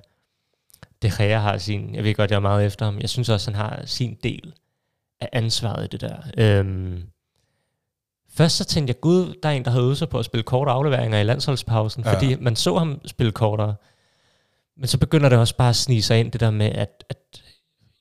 De 1.01 1.11
Gea 1.17 1.37
har 1.39 1.57
sin... 1.57 1.95
Jeg 1.95 2.03
ved 2.03 2.15
godt, 2.15 2.31
jeg 2.31 2.35
er 2.37 2.41
meget 2.41 2.65
efter 2.65 2.85
ham. 2.85 2.99
Jeg 2.99 3.09
synes 3.09 3.29
også, 3.29 3.51
han 3.51 3.55
har 3.59 3.81
sin 3.85 4.17
del 4.23 4.53
af 5.21 5.29
ansvaret 5.33 5.83
i 5.85 5.87
det 5.87 6.01
der. 6.01 6.17
Øhm, 6.37 7.03
først 8.33 8.57
så 8.57 8.65
tænkte 8.65 8.91
jeg, 8.91 8.99
gud, 9.01 9.33
der 9.43 9.49
er 9.49 9.53
en, 9.53 9.65
der 9.65 9.71
havde 9.71 9.83
øvet 9.83 9.97
sig 9.97 10.09
på 10.09 10.19
at 10.19 10.25
spille 10.25 10.43
korte 10.43 10.71
afleveringer 10.71 11.19
i 11.19 11.23
landsholdspausen, 11.23 12.03
Ja. 12.05 12.13
fordi 12.13 12.35
man 12.35 12.55
så 12.55 12.77
ham 12.77 13.01
spille 13.05 13.31
kortere. 13.31 13.75
Men 14.77 14.87
så 14.87 14.97
begynder 14.97 15.29
det 15.29 15.37
også 15.39 15.55
bare 15.55 15.69
at 15.69 15.75
snige 15.75 16.01
sig 16.01 16.19
ind, 16.19 16.31
det 16.31 16.41
der 16.41 16.51
med, 16.51 16.65
at, 16.69 17.03
at 17.09 17.43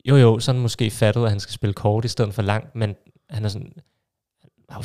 jo 0.05 0.17
jo, 0.17 0.39
så 0.39 0.53
han 0.53 0.61
måske 0.61 0.91
fattet, 0.91 1.25
at 1.25 1.31
han 1.31 1.41
skal 1.41 1.53
spille 1.53 1.75
kort 1.75 2.05
i 2.05 2.09
stedet 2.09 2.35
for 2.35 2.43
langt, 2.43 2.75
men 2.77 2.95
han 3.31 3.45
er 3.45 3.49
sådan, 3.49 3.73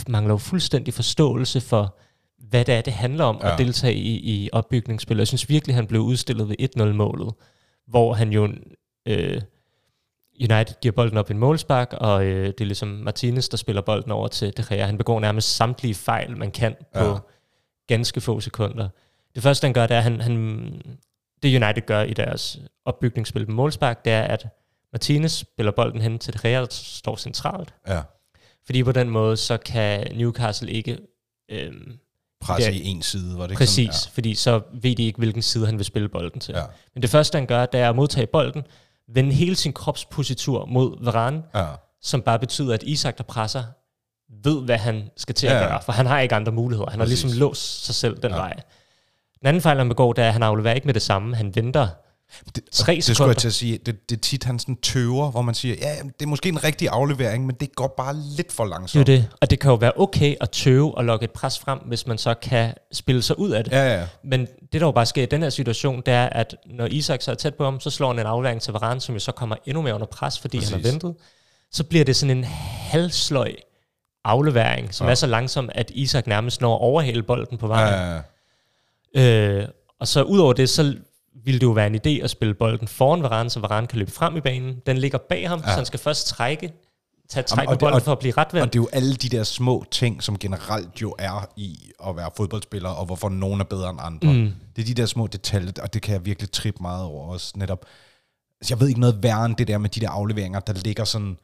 mangler 0.08 0.34
jo 0.34 0.38
fuldstændig 0.38 0.94
forståelse 0.94 1.62
for, 1.62 1.98
hvad 2.50 2.66
det 2.66 2.76
er, 2.76 2.82
det 2.82 2.94
handler 2.94 3.24
om. 3.26 3.40
Ja. 3.44 3.54
at 3.54 3.60
deltage 3.60 3.96
i, 3.96 4.20
i 4.44 4.50
opbygningsspil. 4.52 5.18
Jeg 5.18 5.28
synes 5.28 5.50
virkelig, 5.50 5.76
han 5.76 5.88
blev 5.88 6.02
udstillet 6.02 6.50
ved 6.50 6.56
1-0-målet, 6.78 7.34
hvor 7.88 8.14
han 8.14 8.32
jo... 8.32 8.54
Øh, 9.08 9.42
United 10.40 10.76
giver 10.82 10.92
bolden 10.92 11.18
op 11.18 11.30
i 11.30 11.34
en 11.34 11.40
målspark, 11.40 11.94
og 11.94 12.26
øh, 12.26 12.46
det 12.48 12.62
er 12.62 12.66
ligesom 12.66 12.88
Martinez, 12.88 13.50
der 13.50 13.58
spiller 13.58 13.82
bolden 13.82 14.12
over 14.12 14.28
til 14.28 14.58
De 14.58 14.64
Gea. 14.70 14.86
Han 14.86 14.98
begår 14.98 15.20
nærmest 15.20 15.56
samtlige 15.56 15.96
fejl, 15.96 16.38
man 16.38 16.52
kan 16.52 16.76
på 16.96 17.04
Ja. 17.06 17.16
ganske 17.88 18.22
få 18.22 18.40
sekunder. 18.40 18.90
Det 19.36 19.44
første, 19.44 19.66
han 19.66 19.74
gør, 19.74 19.88
det 19.88 19.94
er, 19.94 19.98
at 19.98 20.04
han, 20.04 20.22
han, 20.22 20.36
det 21.44 21.64
United 21.64 21.82
gør 21.86 22.02
i 22.02 22.14
deres 22.14 22.60
opbygningsspil 22.86 23.46
på 23.46 23.52
målspark, 23.52 24.06
det 24.06 24.14
er, 24.14 24.22
at 24.22 24.48
Martinez 24.92 25.32
spiller 25.32 25.72
bolden 25.72 26.02
hen 26.02 26.20
til 26.20 26.34
De 26.34 26.40
Gea, 26.48 26.60
der 26.60 26.68
står 26.72 27.16
centralt. 27.16 27.74
ja. 27.88 28.02
Fordi 28.66 28.84
på 28.84 28.92
den 28.92 29.10
måde, 29.10 29.38
så 29.38 29.58
kan 29.58 30.08
Newcastle 30.18 30.72
ikke... 30.72 30.98
Øhm, 31.50 32.00
Presse 32.44 32.70
er- 32.70 32.74
i 32.74 32.86
en 32.86 33.02
side, 33.02 33.38
var 33.38 33.48
det 33.48 33.58
præcis, 33.58 33.96
sådan? 33.96 34.14
fordi 34.14 34.36
så 34.36 34.62
ved 34.74 34.96
de 34.96 35.04
ikke, 35.04 35.18
hvilken 35.18 35.42
side 35.42 35.66
han 35.66 35.78
vil 35.78 35.86
spille 35.86 36.10
bolden 36.10 36.40
til. 36.40 36.52
Ja. 36.54 36.60
Ja. 36.60 36.66
Men 36.94 37.02
det 37.02 37.10
første, 37.10 37.36
han 37.38 37.46
gør, 37.46 37.66
det 37.66 37.80
er 37.80 37.90
at 37.90 37.96
modtage 37.96 38.28
bolden, 38.28 38.64
vende 39.14 39.34
hele 39.34 39.56
sin 39.56 39.74
kropspositur 39.74 40.66
mod 40.66 40.98
Varane, 41.04 41.44
ja. 41.56 41.66
som 42.02 42.22
bare 42.22 42.40
betyder, 42.40 42.74
at 42.74 42.84
Isak, 42.84 43.18
der 43.18 43.24
presser, 43.24 43.64
ved, 44.44 44.62
hvad 44.62 44.78
han 44.78 45.10
skal 45.18 45.36
til 45.36 45.48
at 45.48 45.54
Ja, 45.54 45.60
ja. 45.62 45.68
gøre, 45.68 45.82
for 45.86 45.92
han 45.92 46.06
har 46.06 46.20
ikke 46.20 46.36
andre 46.36 46.52
muligheder. 46.52 46.90
Han 46.90 47.00
Præcis. 47.00 47.22
har 47.22 47.28
ligesom 47.28 47.40
låst 47.48 47.86
sig 47.86 47.96
selv 47.96 48.18
den 48.18 48.32
Ja. 48.32 48.36
ja. 48.36 48.42
vej. 48.42 48.54
Den 49.40 49.48
anden 49.48 49.62
fejl, 49.62 49.78
han 49.78 49.90
begår, 49.90 50.14
det 50.14 50.24
er, 50.24 50.28
at 50.28 50.34
han 50.34 50.44
afleverer 50.44 50.74
ikke 50.74 50.86
med 50.86 50.94
det 50.94 51.02
samme. 51.02 51.36
Han 51.36 51.56
venter 51.56 51.88
Det, 52.56 52.64
Tre 52.72 52.96
det 52.96 53.04
skulle 53.04 53.28
jeg 53.28 53.38
til 53.38 53.48
at 53.48 53.54
sige. 53.54 53.78
Det, 53.78 54.10
det 54.10 54.16
er 54.18 54.20
tit, 54.22 54.44
han 54.44 54.60
sådan 54.60 54.76
tøver, 54.76 55.32
hvor 55.32 55.42
man 55.42 55.56
siger, 55.56 55.76
ja, 55.82 55.96
det 56.20 56.22
er 56.22 56.28
måske 56.28 56.50
en 56.50 56.64
rigtig 56.64 56.90
aflevering, 56.90 57.46
men 57.46 57.56
det 57.60 57.76
går 57.76 57.94
bare 57.98 58.16
lidt 58.38 58.52
for 58.52 58.64
Det 58.64 58.72
er 58.72 58.76
langsomt. 58.78 59.08
det. 59.08 59.30
Og 59.42 59.50
det 59.50 59.60
kan 59.60 59.70
jo 59.70 59.76
være 59.76 59.92
okay 59.96 60.36
at 60.42 60.50
tøve 60.50 60.98
og 60.98 61.06
lokke 61.06 61.24
et 61.24 61.32
pres 61.32 61.60
frem, 61.60 61.80
hvis 61.80 62.08
man 62.08 62.18
så 62.18 62.34
kan 62.34 62.74
spille 62.92 63.22
sig 63.22 63.40
ud 63.40 63.52
af 63.52 63.64
det. 63.64 63.72
Ja, 63.72 64.00
ja. 64.00 64.08
Men 64.24 64.40
det, 64.72 64.82
der 64.82 64.88
jo 64.88 64.92
bare 64.92 65.06
sker 65.06 65.24
i 65.24 65.26
den 65.26 65.42
her 65.44 65.50
situation, 65.50 66.02
det 66.06 66.14
er, 66.14 66.26
at 66.30 66.56
når 66.66 66.86
Isak 66.86 67.22
så 67.22 67.32
er 67.32 67.36
tæt 67.36 67.56
på 67.56 67.64
ham, 67.64 67.80
så 67.80 67.90
slår 67.90 68.08
han 68.08 68.20
en 68.20 68.26
aflevering 68.26 68.62
til 68.62 68.74
Varane, 68.74 69.02
som 69.02 69.16
jo 69.16 69.20
så 69.20 69.32
kommer 69.32 69.56
endnu 69.66 69.82
mere 69.82 69.94
under 69.96 70.08
pres, 70.08 70.40
fordi 70.40 70.58
Præcis. 70.58 70.74
han 70.74 70.84
har 70.84 70.92
ventet. 70.92 71.16
Så 71.72 71.84
bliver 71.84 72.06
det 72.06 72.16
sådan 72.16 72.38
en 72.38 72.44
halvsløj 72.44 73.54
aflevering, 74.26 74.94
som 74.94 75.06
Ja. 75.06 75.10
ja. 75.10 75.12
er 75.12 75.16
så 75.16 75.28
langsom, 75.28 75.70
at 75.76 75.92
Isak 75.96 76.28
nærmest 76.28 76.62
når 76.62 76.76
at 76.76 76.82
overhale 76.82 77.24
bolden 77.24 77.58
på 77.58 77.68
ja, 77.68 77.74
vejen. 77.74 78.22
ja, 79.16 79.22
ja. 79.24 79.62
Øh, 79.62 79.68
og 80.00 80.08
så 80.08 80.24
ud 80.24 80.40
over 80.40 80.54
det, 80.54 80.70
så 80.70 80.96
ville 81.46 81.60
det 81.60 81.66
jo 81.66 81.72
være 81.72 81.88
en 81.88 81.96
idé 81.96 82.24
at 82.24 82.30
spille 82.30 82.54
bolden 82.54 82.88
foran 82.88 83.24
Varane, 83.24 83.50
så 83.50 83.60
Varane 83.60 83.88
kan 83.88 84.00
løbe 84.00 84.12
frem 84.12 84.38
i 84.38 84.42
banen. 84.42 84.76
Den 84.86 84.98
ligger 84.98 85.18
bag 85.30 85.50
ham, 85.50 85.60
Ja. 85.60 85.66
så 85.66 85.72
han 85.72 85.86
skal 85.86 86.00
først 86.00 86.28
trække, 86.28 86.74
tage 87.30 87.44
Jamen, 87.52 87.58
træk 87.58 87.68
og 87.68 87.72
det- 87.74 87.80
bolden 87.80 87.96
og- 87.96 88.02
for 88.02 88.12
at 88.12 88.20
blive 88.20 88.34
retvendt. 88.38 88.68
Og 88.68 88.74
det 88.74 88.80
er 88.80 88.84
jo 88.84 88.90
alle 88.94 89.16
de 89.16 89.30
der 89.30 89.44
små 89.44 89.86
ting, 89.92 90.24
som 90.24 90.38
generelt 90.40 91.02
jo 91.02 91.16
er 91.20 91.46
i 91.58 91.80
at 92.08 92.16
være 92.16 92.30
fodboldspiller, 92.38 92.90
og 92.90 93.06
hvorfor 93.06 93.30
nogen 93.30 93.60
er 93.62 93.66
bedre 93.66 93.90
end 93.90 94.00
andre. 94.02 94.34
Mm. 94.34 94.52
Det 94.76 94.82
er 94.82 94.86
de 94.86 94.94
der 94.94 95.06
små 95.06 95.28
detaljer, 95.28 95.72
og 95.82 95.94
det 95.94 96.02
kan 96.02 96.14
jeg 96.14 96.26
virkelig 96.26 96.52
trippe 96.52 96.82
meget 96.82 97.04
over 97.06 97.28
også 97.34 97.54
netop. 97.56 97.86
Altså, 98.62 98.74
jeg 98.74 98.80
ved 98.80 98.88
ikke 98.88 99.00
noget 99.00 99.24
værre 99.24 99.46
end 99.46 99.56
det 99.56 99.68
der 99.68 99.78
med 99.78 99.90
de 99.90 100.00
der 100.00 100.10
afleveringer, 100.10 100.60
der 100.60 100.74
ligger 100.74 101.04
sådan 101.04 101.38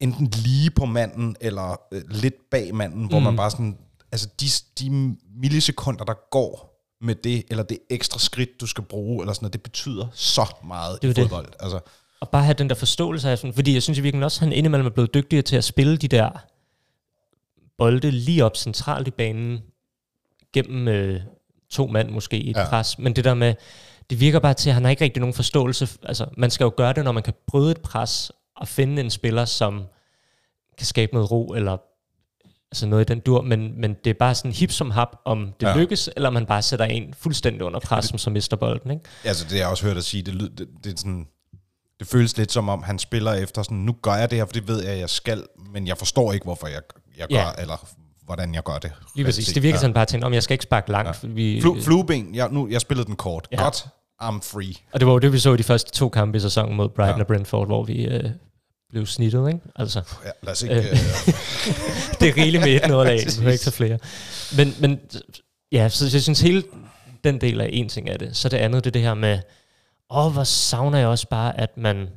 enten 0.00 0.26
lige 0.26 0.70
på 0.70 0.84
manden, 0.86 1.36
eller 1.40 1.80
øh, 1.92 2.02
lidt 2.10 2.34
bag 2.50 2.74
manden, 2.74 3.00
mm. 3.02 3.06
hvor 3.08 3.18
man 3.20 3.36
bare 3.36 3.50
sådan, 3.50 3.78
altså 4.12 4.28
de, 4.40 4.46
de 4.80 5.16
millisekunder, 5.36 6.04
der 6.04 6.14
går 6.30 6.73
med 7.00 7.14
det, 7.14 7.44
eller 7.50 7.64
det 7.64 7.78
ekstra 7.90 8.18
skridt, 8.18 8.60
du 8.60 8.66
skal 8.66 8.84
bruge, 8.84 9.22
eller 9.22 9.32
sådan 9.32 9.44
noget, 9.44 9.52
det 9.52 9.62
betyder 9.62 10.06
så 10.14 10.54
meget 10.64 11.02
Det 11.02 11.08
i 11.08 11.10
jo 11.10 11.12
det. 11.12 11.22
fodbold. 11.22 11.48
Altså, 11.60 11.80
Og 12.20 12.28
bare 12.30 12.42
have 12.44 12.54
den 12.54 12.68
der 12.68 12.74
forståelse 12.74 13.30
af, 13.30 13.38
sådan, 13.38 13.54
fordi 13.54 13.74
jeg 13.74 13.82
synes 13.82 13.98
i 13.98 14.02
virkeligheden 14.02 14.24
også, 14.24 14.36
at 14.38 14.40
han 14.40 14.52
indimellem 14.52 14.86
er 14.86 14.90
blevet 14.90 15.14
dygtigere 15.14 15.42
til 15.42 15.56
at 15.56 15.64
spille 15.64 15.96
de 15.96 16.08
der 16.08 16.30
bolde 17.78 18.10
lige 18.10 18.44
op 18.44 18.56
centralt 18.56 19.08
i 19.08 19.10
banen, 19.10 19.60
gennem 20.52 20.88
øh, 20.88 21.20
to 21.70 21.86
mand 21.86 22.10
måske 22.10 22.36
i 22.38 22.50
et 22.50 22.56
ja. 22.56 22.68
pres. 22.68 22.98
Men 22.98 23.16
det 23.16 23.24
der 23.24 23.34
med, 23.34 23.54
det 24.10 24.20
virker 24.20 24.38
bare 24.38 24.54
til, 24.54 24.70
at 24.70 24.74
han 24.74 24.84
har 24.84 24.90
ikke 24.90 25.04
rigtig 25.04 25.20
nogen 25.20 25.34
forståelse. 25.34 25.88
Altså, 26.02 26.26
man 26.36 26.50
skal 26.50 26.64
jo 26.64 26.72
gøre 26.76 26.92
det, 26.92 27.04
når 27.04 27.12
man 27.12 27.22
kan 27.22 27.34
bryde 27.46 27.70
et 27.70 27.80
pres 27.80 28.32
og 28.56 28.68
finde 28.68 29.02
en 29.02 29.10
spiller, 29.10 29.44
som 29.44 29.84
kan 30.78 30.86
skabe 30.86 31.14
noget 31.14 31.30
ro, 31.30 31.46
eller 31.54 31.76
altså 32.74 32.86
noget 32.86 33.10
i 33.10 33.12
den 33.12 33.20
dur, 33.20 33.42
men, 33.42 33.80
men 33.80 33.96
det 34.04 34.10
er 34.10 34.14
bare 34.18 34.34
sådan 34.34 34.52
hip 34.52 34.70
som 34.70 34.90
hap, 34.90 35.08
om 35.24 35.52
det 35.60 35.66
Ja. 35.66 35.72
ja. 35.72 35.76
lykkes, 35.76 36.10
eller 36.16 36.26
om 36.28 36.32
man 36.34 36.46
bare 36.46 36.62
sætter 36.62 36.84
en 36.84 37.14
fuldstændig 37.18 37.62
under 37.62 37.80
pres, 37.80 38.04
som 38.04 38.18
så 38.18 38.30
mister 38.30 38.56
bolden. 38.56 38.90
Ikke? 38.90 39.02
Altså, 39.24 39.44
det 39.44 39.52
har 39.52 39.58
jeg 39.58 39.68
også 39.68 39.86
hørt 39.86 39.96
at 39.96 40.04
sige, 40.04 40.22
det, 40.22 40.40
det, 40.58 40.68
det, 40.84 40.92
er 40.92 40.96
sådan, 40.96 41.26
det 42.00 42.06
føles 42.06 42.36
lidt 42.38 42.52
som 42.52 42.68
om, 42.68 42.82
han 42.82 42.98
spiller 42.98 43.32
efter 43.32 43.62
sådan, 43.62 43.76
nu 43.78 43.92
gør 44.02 44.14
jeg 44.14 44.30
det 44.30 44.38
her, 44.38 44.44
for 44.44 44.52
det 44.52 44.68
ved 44.68 44.82
jeg, 44.82 44.92
at 44.92 44.98
jeg 44.98 45.10
skal, 45.10 45.44
men 45.72 45.86
jeg 45.86 45.98
forstår 45.98 46.32
ikke, 46.32 46.44
hvorfor 46.44 46.66
jeg, 46.66 46.80
jeg 47.18 47.26
gør, 47.28 47.36
Ja. 47.36 47.62
eller 47.62 47.86
hvordan 48.24 48.54
jeg 48.54 48.62
gør 48.62 48.78
det. 48.78 48.92
Lige 49.16 49.24
præcis. 49.24 49.46
Det 49.52 49.62
virker 49.62 49.78
sådan 49.78 49.94
bare 49.94 50.06
til, 50.06 50.24
om 50.24 50.34
jeg 50.34 50.42
skal 50.42 50.54
ikke 50.54 50.62
sparke 50.62 50.90
langt. 50.92 51.22
Ja. 51.22 51.28
Ja. 51.28 51.34
Vi, 51.34 51.60
Flu, 51.60 51.80
flueben, 51.80 52.34
jeg, 52.34 52.48
nu, 52.50 52.68
jeg 52.70 52.80
spillede 52.80 53.06
den 53.06 53.16
kort. 53.16 53.48
Ja. 53.52 53.56
Ja. 53.56 53.62
Godt, 53.64 53.86
I'm 54.22 54.40
free. 54.52 54.74
Og 54.92 55.00
det 55.00 55.06
var 55.06 55.12
jo 55.12 55.18
det, 55.18 55.32
vi 55.32 55.38
så 55.38 55.54
i 55.54 55.56
de 55.56 55.62
første 55.62 55.90
to 55.92 56.08
kampe 56.08 56.36
i 56.36 56.40
sæsonen 56.40 56.76
mod 56.76 56.88
Brighton 56.88 57.14
Ja. 57.14 57.16
ja. 57.18 57.22
og 57.22 57.26
Brentford, 57.26 57.66
hvor 57.66 57.84
vi 57.84 58.04
øh, 58.06 58.30
blev 58.94 59.06
snittet, 59.06 59.48
ikke? 59.48 59.60
Altså, 59.76 60.02
Ja, 60.24 60.30
lad 60.42 60.52
os 60.52 60.62
ikke... 60.62 60.74
Øh. 60.74 60.84
Øh, 60.84 60.90
det 62.20 62.28
er 62.28 62.36
rigeligt 62.36 62.62
med 62.62 62.72
et 62.74 62.82
nederlag, 62.86 63.18
ja, 63.42 63.48
ikke 63.48 63.64
så 63.64 63.70
flere. 63.70 63.98
Men, 64.56 64.74
men 64.80 65.00
ja, 65.72 65.88
så 65.88 66.08
jeg 66.12 66.22
synes 66.22 66.40
hele 66.40 66.62
den 67.24 67.40
del 67.40 67.60
er 67.60 67.64
en 67.64 67.88
ting 67.88 68.10
af 68.10 68.18
det. 68.18 68.36
Så 68.36 68.48
det 68.48 68.56
andet, 68.56 68.84
det 68.84 68.90
er 68.90 68.92
det 68.92 69.02
her 69.02 69.14
med, 69.14 69.38
åh, 70.10 70.32
hvor 70.32 70.44
savner 70.44 70.98
jeg 70.98 71.08
også 71.08 71.28
bare, 71.28 71.60
at 71.60 71.76
man 71.76 72.08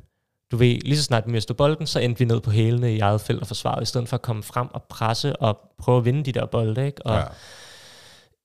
du 0.50 0.56
ved, 0.56 0.80
lige 0.80 0.96
så 0.98 1.02
snart 1.02 1.26
vi 1.26 1.32
mistede 1.32 1.56
bolden, 1.56 1.86
så 1.86 1.98
endte 2.00 2.18
vi 2.18 2.24
ned 2.24 2.40
på 2.40 2.50
hælene 2.50 2.94
i 2.94 3.00
eget 3.00 3.20
felt 3.20 3.40
og 3.40 3.46
forsvaret, 3.46 3.82
i 3.82 3.86
stedet 3.86 4.08
for 4.08 4.16
at 4.16 4.22
komme 4.22 4.42
frem 4.42 4.68
og 4.72 4.82
presse 4.82 5.36
og 5.36 5.58
prøve 5.78 5.98
at 5.98 6.04
vinde 6.04 6.24
de 6.24 6.32
der 6.32 6.46
bolde, 6.46 6.86
ikke? 6.86 7.06
Og 7.06 7.16
Ja. 7.16 7.24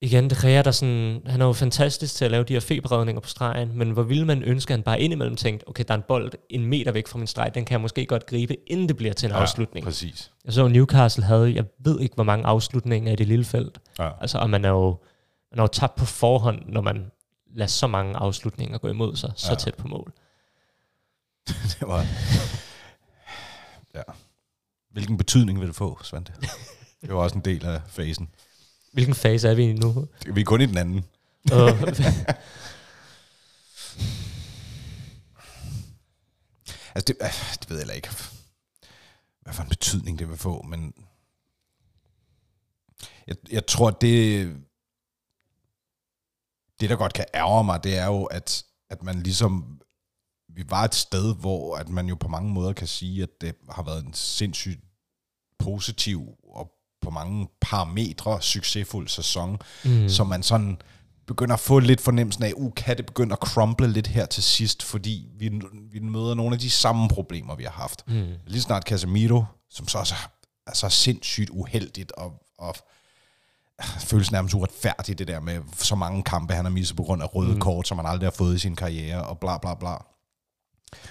Igen, 0.04 0.30
det 0.30 0.38
kræver 0.38 0.62
der 0.62 0.72
sådan, 0.72 1.22
han 1.26 1.42
er 1.42 1.46
jo 1.46 1.54
fantastisk 1.54 2.16
til 2.16 2.26
at 2.26 2.32
lave 2.32 2.44
de 2.44 2.54
her 2.54 2.60
feberredninger 2.60 3.20
på 3.22 3.30
stregen, 3.30 3.78
men 3.78 3.92
hvor 3.92 4.04
ville 4.04 4.26
man 4.26 4.44
ønske, 4.44 4.72
at 4.74 4.78
han 4.78 4.84
bare 4.84 5.02
indimellem 5.02 5.36
tænkte, 5.36 5.68
okay, 5.68 5.84
der 5.88 5.94
er 5.94 5.98
en 5.98 6.04
bold 6.08 6.32
en 6.50 6.66
meter 6.66 6.92
væk 6.92 7.08
fra 7.08 7.18
min 7.18 7.28
streg, 7.28 7.52
den 7.56 7.66
kan 7.66 7.74
jeg 7.74 7.82
måske 7.82 8.06
godt 8.06 8.26
gribe, 8.26 8.70
inden 8.70 8.88
det 8.88 8.98
bliver 8.98 9.13
til 9.13 9.28
en 9.28 9.32
ja, 9.36 9.42
afslutning. 9.42 9.86
præcis. 9.86 10.32
Jeg 10.46 10.54
så 10.54 10.68
Newcastle 10.68 11.24
havde, 11.24 11.56
jeg 11.56 11.66
ved 11.80 12.00
ikke, 12.00 12.16
hvor 12.16 12.24
mange 12.24 12.46
afslutninger 12.46 13.12
i 13.12 13.16
det 13.16 13.28
lille 13.28 13.46
felt. 13.46 13.80
Ja. 14.00 14.10
Altså, 14.22 14.38
og 14.38 14.50
man 14.50 14.66
er 14.66 14.70
jo, 14.70 14.98
man 15.52 15.60
er 15.60 15.63
jo 15.63 15.68
tabt 15.68 15.96
på 15.96 16.06
forhånd, 16.06 16.60
når 16.66 16.82
man 16.82 17.12
lader 17.56 17.68
så 17.70 17.88
mange 17.88 18.16
afslutninger 18.18 18.78
gå 18.78 18.88
imod 18.88 19.16
sig, 19.16 19.32
så 19.36 19.52
Ja. 19.52 19.56
tæt 19.56 19.76
på 19.76 19.88
mål. 19.88 20.13
det 21.80 21.88
var... 21.88 22.06
Ja. 23.96 24.02
Hvilken 24.92 25.18
betydning 25.18 25.60
vil 25.60 25.68
det 25.68 25.76
få, 25.76 26.00
Svante? 26.04 26.34
Det 27.02 27.13
var 27.13 27.20
også 27.20 27.36
en 27.36 27.46
del 27.46 27.66
af 27.66 27.82
fasen. 27.88 28.30
Hvilken 28.94 29.16
fase 29.16 29.50
er 29.50 29.54
vi 29.54 29.64
i 29.64 29.74
nu? 29.74 30.08
Vi 30.34 30.42
er 30.42 30.46
kun 30.46 30.62
i 30.62 30.66
den 30.66 30.78
anden. 30.78 31.06
Og, 31.52 31.70
Altså, 36.96 37.14
det, 37.14 37.18
øh, 37.22 37.60
det 37.60 37.70
ved 37.70 37.86
jeg 37.88 37.96
ikke, 37.96 38.10
hvad 39.42 39.54
for 39.54 39.64
en 39.64 39.70
betydning 39.70 40.20
det 40.20 40.30
vil 40.30 40.38
få, 40.38 40.62
men 40.62 40.94
jeg, 43.28 43.36
jeg 43.52 43.66
tror, 43.68 43.90
det, 43.90 44.46
det, 46.80 46.90
der 46.90 46.96
godt 46.96 47.14
kan 47.14 47.26
ærge 47.34 47.64
mig, 47.64 47.84
det 47.84 47.98
er 47.98 48.06
jo, 48.06 48.24
at, 48.24 48.66
at 48.90 49.04
man 49.04 49.24
ligesom, 49.24 49.82
vi 50.50 50.64
var 50.70 50.84
et 50.84 50.96
sted, 50.96 51.36
hvor 51.36 51.76
at 51.76 51.90
man 51.90 52.08
jo 52.08 52.16
på 52.16 52.28
mange 52.28 52.52
måder 52.52 52.74
kan 52.74 52.88
sige, 52.88 53.24
at 53.24 53.42
det 53.42 53.56
har 53.70 53.84
været 53.84 54.06
en 54.06 54.14
sindssygt 54.14 54.80
positiv 55.60 56.38
på 57.04 57.10
mange 57.10 57.48
parametre 57.62 58.42
succesfuld 58.42 59.08
sæson, 59.08 59.58
mm. 59.86 60.10
så 60.10 60.24
man 60.24 60.44
sådan 60.44 60.78
begynder 61.28 61.54
at 61.54 61.60
få 61.60 61.80
lidt 61.80 62.02
fornemmelsen 62.02 62.44
af, 62.44 62.54
uh, 62.56 62.74
kan 62.74 62.98
det 62.98 63.06
begynde 63.06 63.34
at 63.34 63.39
crumble 63.39 63.88
lidt 63.88 64.08
her 64.08 64.26
til 64.26 64.44
sidst, 64.44 64.84
fordi 64.84 65.28
vi, 65.38 65.62
vi 65.92 66.00
møder 66.00 66.34
nogle 66.34 66.54
af 66.54 66.60
de 66.60 66.70
samme 66.70 67.08
problemer, 67.10 67.56
vi 67.56 67.63
har 67.63 67.72
haft. 67.72 68.04
Mm. 68.08 68.28
Lige 68.48 68.62
snart 68.62 68.84
Casemiro, 68.84 69.44
som 69.70 69.88
så 69.88 69.98
også 69.98 70.16
er, 70.68 70.74
så 70.74 70.89
sindssygt 70.89 71.50
uheldigt 71.50 72.12
og, 72.12 72.32
og 72.58 72.76
føles 74.00 74.32
nærmest 74.32 74.56
uretfærdigt, 74.56 75.20
det 75.20 75.28
der 75.28 75.39
med 75.39 75.62
så 75.78 75.96
mange 75.96 76.24
kampe, 76.24 76.54
han 76.54 76.66
har 76.66 76.72
misset 76.72 76.98
på 76.98 77.04
grund 77.04 77.24
af 77.24 77.36
røde 77.36 77.54
mm. 77.54 77.60
kort, 77.60 77.88
som 77.88 77.98
han 77.98 78.08
aldrig 78.08 78.26
har 78.26 78.36
fået 78.38 78.56
i 78.56 78.60
sin 78.60 78.76
karriere, 78.76 79.24
og 79.24 79.39
bla 79.39 79.58
bla 79.58 79.74
bla. 79.74 79.96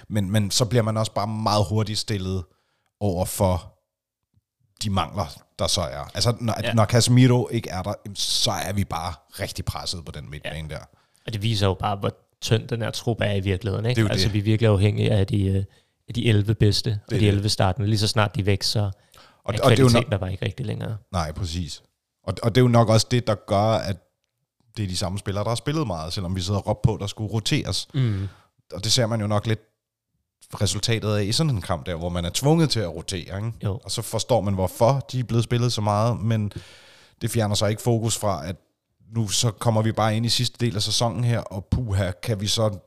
Men, 0.07 0.31
men 0.31 0.51
så 0.51 0.65
bliver 0.65 0.83
man 0.83 0.97
også 0.97 1.13
bare 1.13 1.27
meget 1.27 1.65
hurtigt 1.69 1.99
stillet 1.99 2.43
over 2.99 3.25
for 3.25 3.72
de 4.83 4.89
mangler, 4.89 5.25
der 5.59 5.67
så 5.67 5.81
er. 5.81 6.11
Altså, 6.13 6.35
når, 6.39 6.55
ja. 6.63 6.73
Når 6.73 6.85
Casemiro 6.85 7.49
ikke 7.51 7.69
er 7.69 7.81
der, 7.81 7.93
så 8.15 8.51
er 8.51 8.73
vi 8.73 8.83
bare 8.83 9.13
rigtig 9.39 9.65
presset 9.65 10.05
på 10.05 10.11
den 10.11 10.29
midtbane 10.29 10.67
ja. 10.69 10.75
der. 10.75 10.81
og 11.25 11.33
det 11.33 11.41
viser 11.41 11.67
jo 11.67 11.73
bare, 11.73 11.95
hvor 11.95 12.11
tynd 12.41 12.67
den 12.67 12.81
her 12.81 12.91
trup 12.91 13.17
er 13.21 13.33
i 13.33 13.39
virkeligheden. 13.39 13.85
Ikke? 13.85 14.01
Det 14.01 14.07
er 14.07 14.11
altså, 14.11 14.27
det. 14.27 14.33
vi 14.33 14.39
er 14.39 14.43
virkelig 14.43 14.69
afhængige 14.69 15.11
af 15.11 15.27
de, 15.27 15.45
øh, 15.45 15.63
af 16.07 16.13
de 16.13 16.29
11 16.29 16.55
bedste, 16.55 16.89
er 16.89 16.95
og 17.07 17.11
de 17.11 17.19
det. 17.19 17.27
11 17.27 17.49
startende. 17.49 17.87
Lige 17.87 17.99
så 17.99 18.07
snart 18.07 18.35
de 18.35 18.45
væk, 18.45 18.63
så 18.63 18.79
Og, 19.43 19.53
er 19.53 19.63
og 19.63 19.71
det 19.71 19.79
er 19.79 19.83
jo 19.83 19.89
nok, 19.89 20.11
der 20.11 20.17
bare 20.17 20.31
ikke 20.31 20.45
rigtig 20.45 20.65
længere. 20.65 20.97
nej, 21.11 21.31
præcis. 21.31 21.83
Og, 22.23 22.33
og 22.43 22.55
det 22.55 22.61
er 22.61 22.65
jo 22.65 22.67
nok 22.67 22.89
også 22.89 23.07
det, 23.11 23.27
der 23.27 23.35
gør, 23.47 23.73
at 23.73 23.97
det 24.77 24.83
er 24.83 24.87
de 24.87 24.97
samme 24.97 25.19
spillere, 25.19 25.43
der 25.43 25.49
har 25.49 25.55
spillet 25.55 25.87
meget, 25.87 26.13
selvom 26.13 26.35
vi 26.35 26.41
sidder 26.41 26.59
og 26.59 26.67
råbt 26.67 26.81
på, 26.81 26.97
der 27.01 27.07
skulle 27.07 27.33
roteres. 27.33 27.87
Mm. 27.93 28.27
Og 28.73 28.83
det 28.83 28.91
ser 28.91 29.05
man 29.05 29.21
jo 29.21 29.27
nok 29.27 29.47
lidt 29.47 29.59
resultatet 30.61 31.15
af 31.15 31.23
i 31.23 31.31
sådan 31.31 31.49
en 31.49 31.61
kamp 31.61 31.85
der, 31.85 31.95
hvor 31.95 32.09
man 32.09 32.25
er 32.25 32.29
tvunget 32.33 32.69
til 32.69 32.79
at 32.79 32.89
rotere. 32.95 33.19
Ikke? 33.37 33.51
Jo. 33.63 33.79
Og 33.83 33.91
så 33.91 34.01
forstår 34.01 34.41
man, 34.41 34.53
hvorfor 34.53 35.05
de 35.11 35.19
er 35.19 35.23
blevet 35.23 35.43
spillet 35.43 35.73
så 35.73 35.81
meget, 35.81 36.19
men 36.19 36.51
det 37.21 37.31
fjerner 37.31 37.55
så 37.55 37.65
ikke 37.65 37.81
fokus 37.81 38.17
fra, 38.17 38.47
at 38.47 38.55
nu 39.15 39.27
så 39.27 39.51
kommer 39.51 39.81
vi 39.81 39.91
bare 39.91 40.15
ind 40.17 40.25
i 40.25 40.29
sidste 40.29 40.65
del 40.65 40.75
af 40.75 40.81
sæsonen 40.81 41.23
her, 41.23 41.39
og 41.39 41.65
puha, 41.71 42.11
kan 42.23 42.41
vi 42.41 42.47
så 42.47 42.77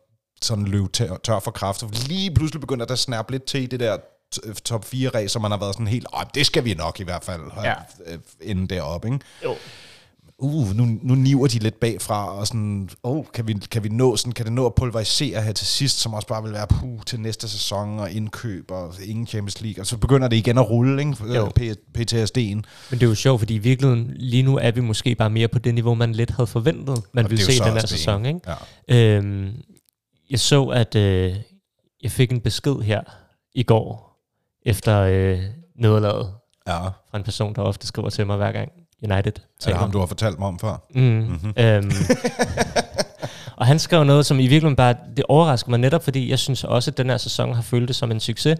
sådan 0.43 0.65
løbe 0.65 0.89
tør, 0.89 1.17
tør 1.25 1.39
for 1.41 1.51
kræfter. 1.51 1.89
Lige 2.09 2.35
pludselig 2.35 2.61
begynder 2.61 2.87
der 2.87 2.93
at 2.93 2.99
snærpe 2.99 3.33
lidt 3.33 3.45
til 3.45 3.63
i 3.63 3.67
det 3.67 3.81
der 3.81 3.97
t- 4.37 4.53
top 4.55 4.85
4 4.85 5.09
ræs, 5.09 5.31
som 5.33 5.43
man 5.43 5.51
har 5.51 5.59
været 5.59 5.75
sådan 5.75 5.87
helt, 5.87 6.07
"Åh, 6.15 6.23
det 6.35 6.47
skal 6.47 6.65
vi 6.65 6.75
nok 6.75 7.01
i 7.01 7.03
hvert 7.05 7.25
fald, 7.25 7.41
Ja. 7.65 7.75
øh, 8.07 8.19
inden 8.43 8.67
deroppe. 8.67 9.09
Ikke? 9.09 9.21
Jo. 9.45 9.55
Uh, 10.39 10.77
nu, 10.77 10.87
nu 11.03 11.15
niver 11.15 11.47
de 11.47 11.59
lidt 11.59 11.81
bagfra, 11.81 12.39
og 12.39 12.47
sådan, 12.47 12.89
oh, 13.03 13.25
kan 13.35 13.47
vi, 13.47 13.53
kan 13.53 13.85
vi 13.85 13.89
nå 13.89 14.17
sådan, 14.17 14.33
kan 14.33 14.45
det 14.45 14.53
nå 14.53 14.67
at 14.67 14.75
pulverisere 14.75 15.43
her 15.43 15.53
til 15.53 15.67
sidst, 15.67 15.99
som 15.99 16.15
også 16.15 16.29
bare 16.29 16.43
vil 16.43 16.53
være 16.53 16.67
puh, 16.67 17.01
til 17.07 17.21
næste 17.21 17.49
sæson, 17.49 17.99
og 17.99 18.11
indkøb, 18.11 18.71
og 18.71 18.95
ingen 19.05 19.27
Champions 19.27 19.61
League, 19.61 19.83
og 19.83 19.87
så 19.87 19.97
begynder 19.97 20.29
det 20.29 20.37
igen 20.37 20.59
at 20.59 20.71
rulle, 20.71 20.99
ikke? 20.99 21.35
Jo. 21.35 21.47
P- 21.61 21.99
PTSD'en. 21.99 22.63
Men 22.91 22.91
det 22.91 23.03
er 23.03 23.07
jo 23.07 23.15
sjovt, 23.15 23.41
fordi 23.41 23.55
i 23.55 23.59
virkeligheden, 23.59 24.13
lige 24.17 24.43
nu 24.43 24.59
er 24.59 24.71
vi 24.71 24.81
måske 24.81 25.15
bare 25.15 25.31
mere 25.31 25.49
på 25.49 25.59
det 25.59 25.75
niveau, 25.75 25.95
man 25.95 26.13
lidt 26.13 26.31
havde 26.31 26.47
forventet, 26.47 27.03
man 27.13 27.25
Og 27.25 27.31
ville 27.31 27.45
se 27.45 27.65
den 27.65 27.73
her 27.73 27.87
sæson. 27.87 28.27
Ikke? 28.27 28.41
Ja. 28.89 29.17
Øhm, 29.17 29.53
jeg 30.31 30.41
så, 30.41 30.65
at 30.65 30.95
øh, 30.95 31.37
jeg 32.03 32.11
fik 32.11 32.33
en 32.33 32.41
besked 32.41 32.75
her 32.75 33.01
i 33.55 33.63
går, 33.63 34.07
efter 34.67 35.01
øh, 35.01 35.41
nederlaget, 35.77 36.31
ja. 36.67 36.79
fra 36.85 37.19
en 37.19 37.25
person, 37.25 37.55
der 37.55 37.63
ofte 37.63 37.87
skriver 37.87 38.11
til 38.11 38.27
mig 38.27 38.37
hver 38.37 38.53
gang 38.53 38.73
United 39.03 39.33
Er 39.33 39.67
det 39.67 39.77
ham, 39.77 39.91
du 39.91 39.99
har 39.99 40.07
fortalt 40.07 40.39
mig 40.39 40.49
om 40.49 40.59
før? 40.59 40.87
Mm. 40.95 41.01
Mm-hmm. 41.03 41.53
Øhm, 41.57 41.91
og 43.59 43.67
han 43.67 43.79
skrev 43.79 44.05
noget, 44.05 44.27
som 44.27 44.39
i 44.39 44.43
virkeligheden 44.43 44.77
bare, 44.77 44.97
det 45.17 45.25
overrasker 45.29 45.71
mig 45.71 45.79
netop, 45.79 46.05
fordi 46.05 46.31
jeg 46.31 46.39
synes 46.39 46.65
også, 46.65 46.91
at 46.91 46.99
den 46.99 47.11
her 47.11 47.17
sæson 47.17 47.55
har 47.55 47.63
følt 47.63 47.89
det 47.89 47.97
som 47.97 48.11
en 48.11 48.21
succes. 48.21 48.59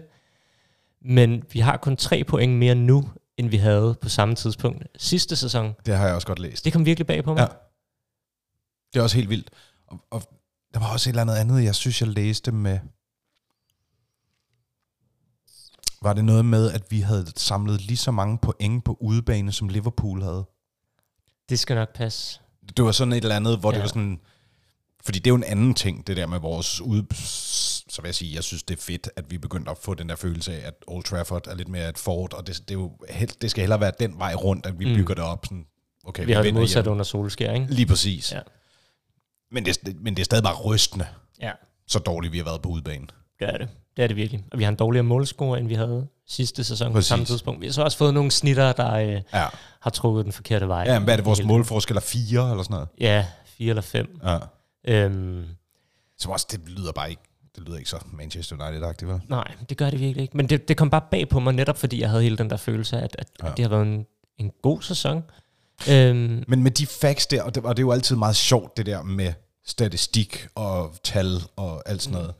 Men 1.01 1.43
vi 1.51 1.59
har 1.59 1.77
kun 1.77 1.97
tre 1.97 2.23
point 2.23 2.53
mere 2.53 2.75
nu, 2.75 3.09
end 3.37 3.49
vi 3.49 3.57
havde 3.57 3.95
på 4.01 4.09
samme 4.09 4.35
tidspunkt 4.35 4.83
sidste 4.97 5.35
sæson. 5.35 5.73
Det 5.85 5.97
har 5.97 6.05
jeg 6.05 6.15
også 6.15 6.27
godt 6.27 6.39
læst. 6.39 6.65
Det 6.65 6.73
kom 6.73 6.85
virkelig 6.85 7.07
bag 7.07 7.23
på 7.23 7.33
mig. 7.33 7.39
Ja. 7.39 7.47
Det 8.93 8.99
er 8.99 9.03
også 9.03 9.15
helt 9.15 9.29
vildt. 9.29 9.49
Og, 9.87 9.99
og 10.11 10.21
der 10.73 10.79
var 10.79 10.93
også 10.93 11.09
et 11.09 11.11
eller 11.11 11.21
andet 11.21 11.35
andet, 11.35 11.63
jeg 11.63 11.75
synes, 11.75 12.01
jeg 12.01 12.09
læste 12.09 12.51
med... 12.51 12.79
Var 16.01 16.13
det 16.13 16.25
noget 16.25 16.45
med, 16.45 16.71
at 16.71 16.91
vi 16.91 16.99
havde 17.01 17.25
samlet 17.35 17.81
lige 17.81 17.97
så 17.97 18.11
mange 18.11 18.37
point 18.37 18.83
på 18.85 18.97
udebane, 19.01 19.51
som 19.51 19.69
Liverpool 19.69 20.21
havde? 20.23 20.45
Det 21.49 21.59
skal 21.59 21.75
nok 21.75 21.93
passe. 21.95 22.39
Det 22.77 22.85
var 22.85 22.91
sådan 22.91 23.13
et 23.13 23.17
eller 23.23 23.35
andet, 23.35 23.59
hvor 23.59 23.71
ja. 23.71 23.75
det 23.75 23.81
var 23.81 23.87
sådan... 23.87 24.19
Fordi 25.03 25.19
det 25.19 25.27
er 25.27 25.31
jo 25.31 25.35
en 25.35 25.43
anden 25.43 25.73
ting, 25.73 26.07
det 26.07 26.17
der 26.17 26.27
med 26.27 26.39
vores 26.39 26.81
ud... 26.81 27.03
Så 27.89 28.01
vil 28.01 28.07
jeg 28.07 28.15
sige, 28.15 28.35
jeg 28.35 28.43
synes, 28.43 28.63
det 28.63 28.77
er 28.77 28.81
fedt, 28.81 29.09
at 29.15 29.31
vi 29.31 29.37
begyndte 29.37 29.71
at 29.71 29.77
få 29.77 29.93
den 29.93 30.09
der 30.09 30.15
følelse 30.15 30.53
af, 30.61 30.67
at 30.67 30.73
Old 30.87 31.03
Trafford 31.03 31.47
er 31.47 31.55
lidt 31.55 31.67
mere 31.67 31.89
et 31.89 31.97
fort, 31.97 32.33
og 32.33 32.47
det, 32.47 32.55
det, 32.57 32.69
er 32.75 32.79
jo, 32.79 32.97
helt- 33.09 33.41
det 33.41 33.51
skal 33.51 33.61
hellere 33.61 33.79
være 33.79 33.91
den 33.99 34.17
vej 34.19 34.33
rundt, 34.33 34.65
at 34.65 34.79
vi 34.79 34.85
mm. 34.85 34.95
Bygger 34.95 35.15
det 35.15 35.23
op. 35.23 35.45
Sådan, 35.45 35.65
okay, 36.03 36.25
Vi 36.25 36.31
har 36.31 36.41
det 36.41 36.45
vinder 36.47 36.61
modsat 36.61 36.75
hjemme. 36.83 36.91
under 36.91 37.03
solskær, 37.03 37.53
ikke? 37.53 37.67
Lige 37.69 37.85
præcis. 37.85 38.31
Ja. 38.31 38.39
Men, 39.51 39.65
det, 39.65 39.77
er- 39.77 39.91
men 40.01 40.13
det 40.15 40.21
er 40.21 40.25
stadig 40.25 40.43
bare 40.43 40.55
rystende, 40.55 41.07
Ja, 41.41 41.51
så 41.87 41.99
dårligt 41.99 42.33
vi 42.33 42.37
har 42.37 42.45
været 42.45 42.61
på 42.61 42.69
udebane. 42.69 43.07
Det 43.39 43.47
er 43.53 43.57
det. 43.57 43.69
Det 43.97 44.03
er 44.03 44.07
det 44.07 44.15
virkelig. 44.15 44.43
Og 44.51 44.59
vi 44.59 44.63
har 44.63 44.69
en 44.71 44.75
dårligere 44.75 45.03
målscore, 45.03 45.59
end 45.59 45.67
vi 45.67 45.73
havde 45.73 46.07
sidste 46.27 46.63
sæson 46.63 46.87
på 46.87 46.93
Præcis. 46.93 47.07
samme 47.07 47.25
tidspunkt. 47.25 47.61
Vi 47.61 47.65
har 47.65 47.73
så 47.73 47.83
også 47.83 47.97
fået 47.97 48.13
nogle 48.13 48.31
snitter, 48.31 48.73
der 48.73 48.93
øh, 48.93 49.21
Ja. 49.33 49.45
har 49.79 49.89
trukket 49.89 50.25
den 50.25 50.31
forkerte 50.33 50.67
vej. 50.67 50.83
Ja, 50.87 50.93
men 50.99 51.03
hvad 51.03 51.13
er 51.13 51.17
det, 51.17 51.25
vores 51.25 51.43
målforskel 51.43 51.95
er 51.97 52.01
fire 52.01 52.51
eller 52.51 52.63
sådan 52.63 52.73
noget? 52.73 52.87
Ja, 52.99 53.25
fire 53.45 53.69
eller 53.69 53.81
fem. 53.81 54.19
Ja. 54.23 54.37
Øhm, 54.87 55.45
Som 56.17 56.31
også, 56.31 56.47
det 56.51 56.69
lyder 56.69 56.91
bare 56.91 57.09
ikke, 57.09 57.21
det 57.55 57.63
lyder 57.67 57.77
ikke 57.77 57.89
så 57.89 57.97
Manchester 58.13 58.55
United-agtigt, 58.55 59.05
vel? 59.11 59.21
nej, 59.29 59.51
det 59.69 59.77
gør 59.77 59.89
det 59.89 59.99
virkelig 59.99 60.21
ikke. 60.21 60.37
Men 60.37 60.49
det, 60.49 60.67
det 60.67 60.77
kom 60.77 60.89
bare 60.89 61.01
bag 61.11 61.29
på 61.29 61.39
mig, 61.39 61.53
netop 61.53 61.77
fordi 61.77 62.01
jeg 62.01 62.09
havde 62.09 62.23
hele 62.23 62.37
den 62.37 62.49
der 62.49 62.57
følelse 62.57 62.97
af, 62.97 63.03
at, 63.03 63.15
at, 63.19 63.27
Ja. 63.43 63.47
at 63.49 63.57
det 63.57 63.65
har 63.65 63.69
været 63.69 63.87
en, 63.87 64.05
en 64.37 64.51
god 64.61 64.81
sæson. 64.81 65.23
Øhm, 65.89 66.43
Men 66.47 66.63
med 66.63 66.71
de 66.71 66.87
facts 66.87 67.27
der, 67.27 67.43
og 67.43 67.55
det, 67.55 67.63
og 67.63 67.77
det 67.77 67.83
er 67.83 67.85
jo 67.85 67.91
altid 67.91 68.15
meget 68.15 68.35
sjovt, 68.35 68.77
det 68.77 68.85
der 68.85 69.03
med 69.03 69.33
statistik 69.65 70.47
og 70.55 70.95
tal 71.03 71.41
og 71.55 71.89
alt 71.89 72.01
sådan 72.01 72.17
noget. 72.19 72.33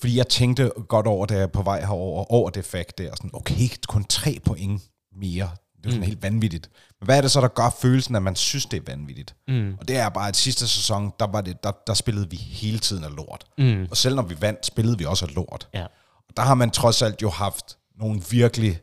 Fordi 0.00 0.16
jeg 0.16 0.28
tænkte 0.28 0.70
godt 0.88 1.06
over, 1.06 1.26
da 1.26 1.38
jeg 1.38 1.52
på 1.52 1.62
vej 1.62 1.80
herover 1.80 2.24
over 2.32 2.50
det 2.50 2.64
fact 2.64 2.98
der, 2.98 3.10
sådan, 3.16 3.30
okay, 3.32 3.68
kun 3.88 4.04
tre 4.04 4.38
point 4.44 4.82
mere. 5.16 5.50
Det 5.76 5.86
er 5.86 5.90
sådan 5.90 6.00
Mm. 6.00 6.06
helt 6.06 6.22
vanvittigt. 6.22 6.70
Men 7.00 7.04
hvad 7.04 7.16
er 7.16 7.20
det 7.20 7.30
så, 7.30 7.40
der 7.40 7.48
gør 7.48 7.70
følelsen, 7.80 8.14
at 8.14 8.22
man 8.22 8.36
synes, 8.36 8.66
det 8.66 8.76
er 8.76 8.82
vanvittigt? 8.86 9.34
mm, 9.48 9.76
Og 9.80 9.88
det 9.88 9.96
er 9.96 10.08
bare, 10.08 10.28
at 10.28 10.36
sidste 10.36 10.68
sæson, 10.68 11.12
der, 11.20 11.26
var 11.26 11.40
det, 11.40 11.62
der, 11.64 11.72
der 11.86 11.94
spillede 11.94 12.30
vi 12.30 12.36
hele 12.36 12.78
tiden 12.78 13.04
af 13.04 13.16
lort. 13.16 13.44
mm, 13.58 13.86
Og 13.90 13.96
selv 13.96 14.14
når 14.14 14.22
vi 14.22 14.40
vandt, 14.40 14.66
spillede 14.66 14.98
vi 14.98 15.04
også 15.04 15.24
af 15.26 15.34
lort. 15.34 15.68
ja. 15.74 15.82
Og 16.28 16.36
der 16.36 16.42
har 16.42 16.54
man 16.54 16.70
trods 16.70 17.02
alt 17.02 17.22
jo 17.22 17.30
haft 17.30 17.78
nogle 17.98 18.22
virkelig 18.30 18.80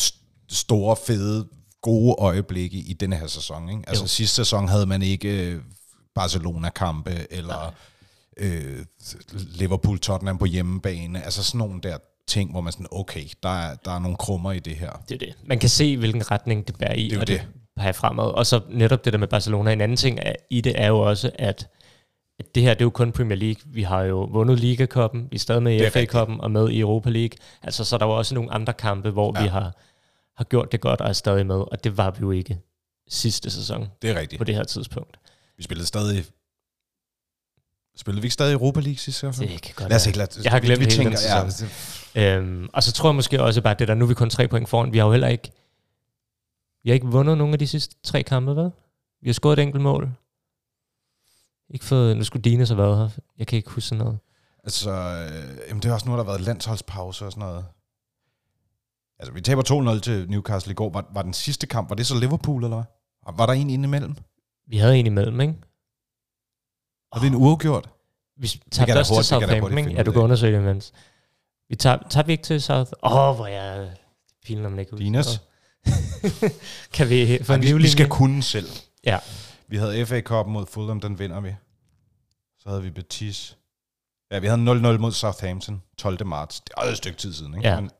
st- 0.00 0.44
store, 0.48 0.96
fede, 1.06 1.48
gode 1.82 2.14
øjeblikke 2.18 2.76
i 2.78 2.92
denne 2.92 3.16
her 3.16 3.26
sæson. 3.26 3.68
Ikke? 3.68 3.82
Altså 3.86 4.04
Jo. 4.04 4.08
sidste 4.08 4.36
sæson 4.36 4.68
havde 4.68 4.86
man 4.86 5.02
ikke 5.02 5.46
øh, 5.52 5.62
Barcelona-kampe, 6.14 7.26
eller 7.32 7.74
øh, 8.36 8.84
Liverpool-Tottenham 9.32 10.36
på 10.38 10.44
hjemmebane. 10.44 11.22
Altså 11.24 11.44
sådan 11.44 11.58
nogle 11.58 11.80
der 11.80 11.96
ting, 12.26 12.50
hvor 12.50 12.60
man 12.60 12.72
sådan, 12.72 12.86
okay, 12.90 13.24
der 13.42 13.48
er, 13.48 13.74
der 13.74 13.90
er 13.90 13.98
nogle 13.98 14.16
krummer 14.16 14.52
i 14.52 14.58
det 14.58 14.76
her. 14.76 14.90
Det 15.08 15.14
er 15.14 15.18
det. 15.18 15.34
Man 15.44 15.58
kan 15.58 15.68
se, 15.68 15.96
hvilken 15.96 16.30
retning 16.30 16.66
det 16.66 16.78
bærer 16.78 16.94
i, 16.94 17.04
Det 17.08 17.16
er 17.16 17.20
og 17.20 17.26
det. 17.26 17.40
det 17.40 17.48
peger 17.76 17.92
fremad. 17.92 18.24
Og 18.24 18.46
så 18.46 18.60
netop 18.70 19.04
det 19.04 19.12
der 19.12 19.18
med 19.18 19.28
Barcelona. 19.28 19.72
En 19.72 19.80
anden 19.80 19.96
ting 19.96 20.18
er, 20.22 20.32
i 20.50 20.60
det 20.60 20.80
er 20.80 20.86
jo 20.86 20.98
også, 20.98 21.30
at 21.34 21.68
at 22.38 22.54
det 22.54 22.62
her, 22.62 22.74
det 22.74 22.80
er 22.80 22.84
jo 22.84 22.90
kun 22.90 23.12
Premier 23.12 23.36
League. 23.38 23.62
Vi 23.66 23.82
har 23.82 24.02
jo 24.02 24.24
vundet 24.32 24.60
Liga-koppen, 24.60 25.28
vi 25.30 25.34
er 25.34 25.38
stadig 25.38 25.62
med 25.62 25.80
i 25.80 25.90
FA-koppen 25.90 26.40
og 26.40 26.50
med 26.50 26.68
i 26.70 26.80
Europa 26.80 27.10
League. 27.10 27.38
Altså, 27.62 27.84
så 27.84 27.96
er 27.96 27.98
der 27.98 28.06
jo 28.06 28.12
også 28.12 28.34
nogle 28.34 28.52
andre 28.52 28.72
kampe, 28.72 29.10
hvor 29.10 29.38
Ja. 29.38 29.42
vi 29.42 29.48
har, 29.48 29.76
har 30.36 30.44
gjort 30.44 30.72
det 30.72 30.80
godt 30.80 31.00
og 31.00 31.08
er 31.08 31.12
stadig 31.12 31.46
med, 31.46 31.54
og 31.56 31.84
det 31.84 31.96
var 31.96 32.10
vi 32.10 32.16
jo 32.20 32.30
ikke 32.30 32.58
sidste 33.08 33.50
sæson 33.50 33.88
Det 34.02 34.10
er 34.10 34.20
rigtigt. 34.20 34.38
på 34.38 34.44
det 34.44 34.54
her 34.54 34.64
tidspunkt. 34.64 35.18
Vi 35.56 35.62
spillede 35.62 35.86
stadig... 35.86 36.24
Spillede 37.96 38.22
vi 38.22 38.26
ikke 38.26 38.34
stadig 38.34 38.52
Europa 38.52 38.80
League 38.80 38.96
sidste 38.98 39.26
år? 39.26 39.30
Det 39.32 39.62
kan 39.62 39.74
godt 39.76 39.88
Lad 39.88 39.96
os 39.96 40.06
ikke 40.06 40.18
lade, 40.18 40.40
Jeg 40.44 40.52
har 40.52 40.60
glemt 40.60 40.80
vi 40.80 40.84
hele 40.84 40.96
den 41.04 41.12
tænker, 41.12 41.36
ja, 41.36 41.50
sæson. 41.50 41.68
det- 41.68 41.92
Øhm, 42.14 42.68
og 42.72 42.82
så 42.82 42.92
tror 42.92 43.08
jeg 43.08 43.14
måske 43.14 43.42
også 43.42 43.60
bare 43.62 43.74
det 43.78 43.88
der, 43.88 43.94
nu 43.94 44.04
er 44.04 44.08
vi 44.08 44.14
kun 44.14 44.30
tre 44.30 44.48
point 44.48 44.68
foran. 44.68 44.92
Vi 44.92 44.98
har 44.98 45.04
jo 45.04 45.10
heller 45.12 45.28
ikke, 45.28 45.50
vi 46.82 46.90
har 46.90 46.94
ikke 46.94 47.06
vundet 47.06 47.38
nogen 47.38 47.52
af 47.52 47.58
de 47.58 47.66
sidste 47.66 47.96
tre 48.04 48.22
kampe, 48.22 48.52
hvad? 48.52 48.70
Vi 49.22 49.28
har 49.28 49.32
scoret 49.34 49.58
et 49.58 49.62
enkelt 49.62 49.82
mål. 49.82 50.10
Ikke 51.70 51.84
fået, 51.84 52.16
nu 52.16 52.24
skulle 52.24 52.42
Dine 52.42 52.66
så 52.66 52.74
været 52.74 52.98
her. 52.98 53.08
Jeg 53.38 53.46
kan 53.46 53.56
ikke 53.56 53.70
huske 53.70 53.88
sådan 53.88 54.04
noget. 54.04 54.18
Altså, 54.64 54.90
øh, 54.90 55.58
jamen 55.68 55.82
det 55.82 55.88
er 55.88 55.92
også 55.92 56.06
nu, 56.08 56.12
der 56.12 56.16
har 56.18 56.24
været 56.24 56.40
landsholdspause 56.40 57.26
og 57.26 57.32
sådan 57.32 57.48
noget. 57.48 57.64
Altså, 59.18 59.32
vi 59.32 59.40
taber 59.40 59.62
2-0 59.96 60.00
til 60.00 60.30
Newcastle 60.30 60.70
i 60.72 60.74
går. 60.74 60.90
Var, 60.90 61.04
var 61.14 61.22
den 61.22 61.32
sidste 61.32 61.66
kamp, 61.66 61.88
var 61.90 61.96
det 61.96 62.06
så 62.06 62.18
Liverpool, 62.18 62.64
eller 62.64 62.76
hvad? 62.76 63.34
Var 63.36 63.46
der 63.46 63.52
en 63.52 63.70
inde 63.70 63.84
imellem? 63.84 64.14
Vi 64.66 64.76
havde 64.76 64.96
en 64.98 65.06
imellem, 65.06 65.40
ikke? 65.40 65.54
Var 67.14 67.20
det 67.20 67.26
en 67.26 67.34
uafgjort? 67.34 67.88
Vi 68.36 68.48
tabte 68.72 68.98
også 68.98 69.14
til 69.14 69.24
Southampton, 69.24 69.78
ikke? 69.78 69.90
Ja, 69.90 70.02
du 70.02 70.12
kan 70.12 70.22
undersøge 70.22 70.52
det 70.52 70.62
imens. 70.62 70.92
Vi 71.68 71.76
tabte, 71.76 72.08
tabte 72.08 72.26
vi 72.26 72.32
ikke 72.32 72.44
til 72.44 72.62
South... 72.62 72.92
Åh, 73.02 73.12
oh, 73.12 73.36
hvor 73.36 73.46
jeg... 73.46 73.90
Pilen, 74.44 74.66
om 74.66 74.72
man 74.72 74.78
ikke 74.78 75.10
noget. 75.10 75.40
kan 76.94 77.08
vi 77.08 77.38
få 77.42 77.52
en 77.52 77.62
vi, 77.62 77.72
vi 77.72 77.88
skal 77.88 78.08
kunne 78.08 78.42
selv. 78.42 78.68
Ja. 79.04 79.18
Vi 79.68 79.76
havde 79.76 80.06
FA 80.06 80.20
Cup 80.20 80.46
mod 80.46 80.66
Fulham, 80.66 81.00
den 81.00 81.18
vinder 81.18 81.40
vi. 81.40 81.54
Så 82.58 82.68
havde 82.68 82.82
vi 82.82 82.90
Betis. 82.90 83.56
Ja, 84.32 84.38
vi 84.38 84.46
havde 84.46 84.94
0-0 84.94 84.98
mod 84.98 85.12
Southampton 85.12 85.82
12. 85.98 86.26
marts. 86.26 86.60
Det 86.60 86.74
er 86.76 86.82
et 86.82 86.96
stykke 86.96 87.18
tid 87.18 87.32
siden, 87.32 87.54
ikke? 87.54 87.68
Ja, 87.68 87.80
Men, 87.80 87.90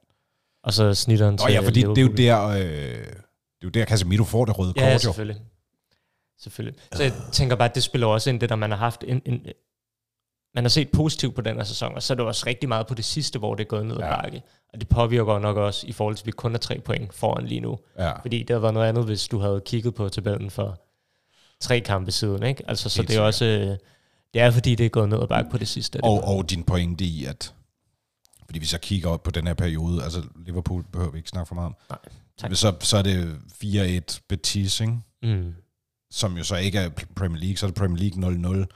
Og 0.65 0.73
så 0.73 0.95
snitteren 0.95 1.35
Nå 1.35 1.47
til 1.47 1.53
ja, 1.53 1.61
fordi 1.61 1.81
det 1.81 1.99
er 1.99 2.03
jo 2.03 2.09
Liverpool. 2.09 2.17
der, 2.17 2.49
øh, 2.49 2.59
det 2.59 3.07
er 3.07 3.65
jo 3.65 3.69
der 3.69 3.85
Casemiro 3.85 4.25
får 4.25 4.45
det 4.45 4.59
røde 4.59 4.73
ja, 4.77 4.83
kort, 4.83 4.95
jo. 4.95 4.99
selvfølgelig. 4.99 5.41
Selvfølgelig. 6.43 6.81
Så 6.93 7.03
jeg 7.03 7.13
tænker 7.33 7.57
bare, 7.57 7.69
at 7.69 7.75
det 7.75 7.83
spiller 7.83 8.07
også 8.07 8.31
ind, 8.31 8.41
det 8.41 8.49
der 8.49 8.57
man 8.57 8.71
har 8.71 8.79
haft 8.79 9.05
en, 9.09 9.23
en, 9.27 9.47
man 10.55 10.65
har 10.65 10.69
set 10.69 10.91
positivt 10.91 11.35
på 11.35 11.41
den 11.41 11.57
her 11.57 11.65
sæson, 11.65 11.95
og 11.95 12.03
så 12.03 12.13
er 12.13 12.15
det 12.17 12.27
også 12.27 12.47
rigtig 12.47 12.69
meget 12.69 12.87
på 12.87 12.95
det 12.95 13.05
sidste, 13.05 13.39
hvor 13.39 13.55
det 13.55 13.65
er 13.65 13.69
gået 13.69 13.87
ned 13.87 13.97
ad 13.97 14.01
Ja. 14.03 14.21
bakke. 14.23 14.43
Og 14.73 14.81
det 14.81 14.89
påvirker 14.89 15.39
nok 15.39 15.57
også 15.57 15.87
i 15.87 15.93
forhold 15.93 16.15
til, 16.17 16.23
at 16.23 16.27
vi 16.27 16.31
kun 16.33 16.55
er 16.55 16.59
tre 16.59 16.79
point 16.85 17.15
foran 17.15 17.47
lige 17.47 17.61
nu. 17.61 17.79
Ja. 17.99 18.21
Fordi 18.21 18.39
det 18.39 18.51
havde 18.51 18.63
været 18.63 18.75
noget 18.75 18.89
andet, 18.89 19.05
hvis 19.05 19.29
du 19.29 19.39
havde 19.39 19.63
kigget 19.67 19.95
på 19.95 20.09
tabellen 20.09 20.51
for 20.51 20.81
tre 21.61 21.81
kampe 21.81 22.11
siden. 22.13 22.43
Ikke? 22.43 22.65
Altså, 22.69 22.89
så 22.89 23.03
Helt 23.03 23.09
det 23.09 23.17
er 23.17 23.21
også... 23.21 23.45
øh, 23.45 23.77
Det 24.35 24.41
er 24.43 24.51
fordi, 24.51 24.75
det 24.75 24.87
er 24.87 24.91
gået 24.91 25.09
ned 25.09 25.23
ad 25.23 25.29
bakke 25.29 25.51
på 25.51 25.59
det 25.59 25.69
sidste. 25.69 25.99
Det 25.99 26.05
Og, 26.05 26.13
var- 26.17 26.23
og 26.37 26.51
din 26.51 26.65
pointe 26.65 27.05
i, 27.05 27.25
at 27.25 27.55
fordi 28.47 28.59
vi 28.59 28.67
så 28.67 28.79
kigger 28.79 29.09
op 29.11 29.23
på 29.23 29.31
den 29.31 29.47
her 29.47 29.55
periode, 29.55 30.03
altså 30.05 30.23
Liverpool 30.47 30.85
behøver 30.93 31.11
vi 31.13 31.19
ikke 31.19 31.29
snakke 31.29 31.49
for 31.49 31.55
meget 31.55 31.67
om. 31.67 31.77
Nej, 31.91 31.99
tak. 32.39 32.57
Så, 32.57 32.75
så 32.81 32.97
er 32.97 33.03
det 33.03 33.37
4-1 33.65 34.21
Betis, 34.29 34.81
ikke? 34.81 34.93
Mm. 35.23 35.55
Som 36.13 36.37
jo 36.37 36.45
så 36.45 36.57
ikke 36.57 36.79
er 36.79 36.89
Premier 37.17 37.41
League, 37.41 37.57
så 37.57 37.67
er 37.67 37.71
det 37.71 37.77
Premier 37.79 38.11
League 38.17 38.63
0-0. 38.63 38.67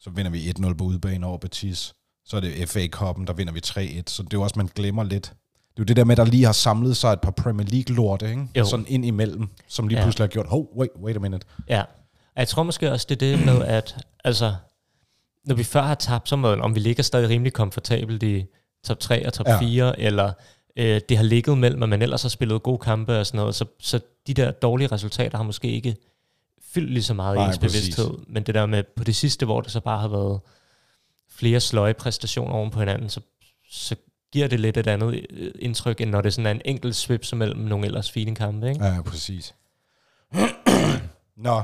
Så 0.00 0.10
vinder 0.10 0.30
vi 0.30 0.50
1-0 0.50 0.74
på 0.74 0.84
udebane 0.84 1.26
over 1.26 1.38
Betis. 1.38 1.94
Så 2.24 2.36
er 2.36 2.40
det 2.40 2.68
FA 2.68 2.86
Cup'en, 2.96 3.24
der 3.26 3.32
vinder 3.32 3.52
vi 3.52 3.60
3-1. 3.66 4.02
Så 4.06 4.22
det 4.22 4.34
er 4.34 4.38
jo 4.38 4.42
også, 4.42 4.54
man 4.56 4.68
glemmer 4.74 5.04
lidt. 5.04 5.24
Det 5.24 5.78
er 5.78 5.82
jo 5.82 5.84
det 5.84 5.96
der 5.96 6.04
med, 6.04 6.16
der 6.16 6.24
lige 6.24 6.44
har 6.44 6.52
samlet 6.52 6.96
sig 6.96 7.12
et 7.12 7.20
par 7.20 7.30
Premier 7.30 7.66
League-lorte, 7.66 8.30
ikke? 8.30 8.48
Jo. 8.58 8.64
Sådan 8.64 8.86
ind 8.88 9.04
imellem, 9.04 9.48
som 9.68 9.88
lige 9.88 9.98
Ja. 9.98 10.04
pludselig 10.04 10.22
har 10.24 10.28
gjort, 10.28 10.46
oh, 10.48 10.64
wait, 10.76 10.90
wait 11.02 11.16
a 11.16 11.18
minute. 11.18 11.46
Ja. 11.68 11.82
Jeg 12.36 12.48
tror 12.48 12.62
måske 12.62 12.92
også, 12.92 13.06
det 13.08 13.22
er 13.22 13.36
det 13.36 13.46
med, 13.46 13.62
at 13.64 13.96
altså, 14.24 14.54
når 15.44 15.54
vi 15.54 15.64
før 15.64 15.82
har 15.82 15.94
tabt, 15.94 16.28
så 16.28 16.36
må, 16.36 16.52
om 16.52 16.74
vi 16.74 16.80
ligger 16.80 17.02
stadig 17.02 17.28
rimelig 17.28 17.52
komfortabelt 17.52 18.22
i 18.22 18.44
top 18.84 18.98
3 19.00 19.26
og 19.26 19.32
top 19.32 19.46
ja. 19.48 19.60
4, 19.60 20.00
eller 20.00 20.32
øh, 20.76 21.00
det 21.08 21.16
har 21.16 21.24
ligget 21.24 21.58
mellem, 21.58 21.82
at 21.82 21.88
man 21.88 22.02
ellers 22.02 22.22
har 22.22 22.28
spillet 22.28 22.62
gode 22.62 22.78
kampe 22.78 23.18
og 23.18 23.26
sådan 23.26 23.38
noget, 23.38 23.54
så, 23.54 23.64
så 23.80 24.00
de 24.26 24.34
der 24.34 24.50
dårlige 24.50 24.86
resultater 24.88 25.36
har 25.38 25.44
måske 25.44 25.68
ikke 25.70 25.96
fyldt 26.74 26.90
lige 26.90 27.02
så 27.02 27.14
meget 27.14 27.36
Nej, 27.36 27.44
i 27.44 27.48
ens 27.48 27.58
præcis. 27.58 27.80
bevidsthed. 27.80 28.18
Men 28.28 28.42
det 28.42 28.54
der 28.54 28.66
med 28.66 28.84
på 28.96 29.04
det 29.04 29.16
sidste, 29.16 29.46
hvor 29.46 29.60
det 29.60 29.70
så 29.72 29.80
bare 29.80 30.00
har 30.00 30.08
været 30.08 30.40
flere 31.30 31.60
sløje 31.60 31.94
præstationer 31.94 32.54
oven 32.54 32.70
på 32.70 32.78
hinanden, 32.78 33.08
så, 33.08 33.20
så 33.70 33.96
giver 34.32 34.48
det 34.48 34.60
lidt 34.60 34.76
et 34.76 34.86
andet 34.86 35.26
øh, 35.30 35.50
indtryk, 35.58 36.00
end 36.00 36.10
når 36.10 36.20
det 36.20 36.34
sådan 36.34 36.46
er 36.46 36.50
en 36.50 36.62
enkelt 36.64 36.96
svipse 36.96 37.36
mellem 37.36 37.60
nogle 37.60 37.86
ellers 37.86 38.10
fine 38.10 38.34
kampe. 38.34 38.68
Ikke? 38.68 38.84
Ja, 38.84 39.02
præcis. 39.02 39.54
Nå. 41.36 41.62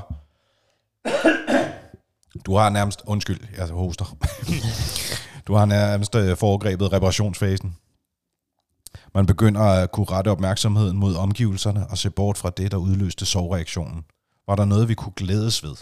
Du 2.45 2.55
har 2.55 2.69
nærmest, 2.69 3.01
undskyld, 3.05 3.39
jeg 3.57 3.67
hoster. 3.67 4.17
du 5.47 5.53
har 5.53 5.65
nærmest 5.65 6.15
øh, 6.15 6.37
foregrebet 6.37 6.93
reparationsfasen. 6.93 7.75
Man 9.13 9.25
begynder 9.25 9.61
at 9.61 9.91
kunne 9.91 10.05
rette 10.11 10.29
opmærksomheden 10.29 10.97
mod 10.97 11.15
omgivelserne 11.15 11.87
og 11.87 11.97
se 11.97 12.09
bort 12.09 12.37
fra 12.37 12.49
det, 12.49 12.71
der 12.71 12.77
udløste 12.77 13.25
sovreaktionen. 13.25 14.05
Var 14.49 14.55
der 14.55 14.65
noget, 14.65 14.89
vi 14.89 14.93
kunne 14.93 15.13
glædes 15.15 15.63
ved? 15.63 15.75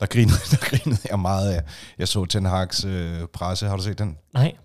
Der 0.00 0.06
grinede, 0.06 0.38
der 0.50 0.56
grinede 0.56 1.00
jeg 1.10 1.18
meget 1.18 1.52
af. 1.52 1.62
Jeg 1.98 2.08
så 2.08 2.24
Ten 2.24 2.46
Hag's 2.46 2.86
øh, 2.86 3.26
presse, 3.28 3.66
har 3.66 3.76
du 3.76 3.82
set 3.82 3.98
den? 3.98 4.18
Nej. 4.34 4.56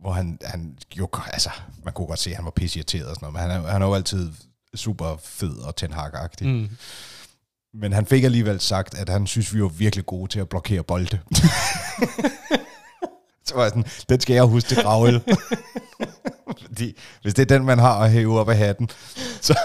hvor 0.00 0.12
han, 0.12 0.38
han 0.44 0.78
jo, 0.98 1.08
altså, 1.26 1.50
man 1.84 1.94
kunne 1.94 2.06
godt 2.06 2.18
se, 2.18 2.30
at 2.30 2.36
han 2.36 2.44
var 2.44 2.50
pisseirriteret 2.50 3.06
og 3.06 3.14
sådan 3.14 3.32
noget, 3.32 3.32
men 3.32 3.56
han 3.56 3.64
er, 3.64 3.70
han 3.72 3.82
er 3.82 3.86
jo 3.86 3.94
altid 3.94 4.32
super 4.74 5.16
fed 5.22 5.56
og 5.56 5.76
Ten 5.76 5.92
Hag-agtig. 5.92 6.46
Mm. 6.46 6.52
Mm. 6.52 6.70
Men 7.74 7.92
han 7.92 8.06
fik 8.06 8.24
alligevel 8.24 8.60
sagt, 8.60 8.94
at 8.94 9.08
han 9.08 9.26
synes, 9.26 9.54
vi 9.54 9.62
var 9.62 9.68
virkelig 9.68 10.06
gode 10.06 10.32
til 10.32 10.40
at 10.40 10.48
blokere 10.48 10.82
bolde. 10.82 11.18
Så 13.48 13.54
var 13.54 13.62
jeg 13.62 13.70
sådan, 13.70 13.84
den 14.08 14.20
skal 14.20 14.34
jeg 14.34 14.42
huske 14.42 14.68
til 14.68 14.76
gravøl. 14.82 15.20
Fordi 16.66 16.96
hvis 17.22 17.34
det 17.34 17.50
er 17.50 17.58
den, 17.58 17.66
man 17.66 17.78
har 17.78 17.98
at 17.98 18.10
hæve 18.10 18.40
op 18.40 18.48
af 18.48 18.56
hatten, 18.56 18.88
så, 19.40 19.58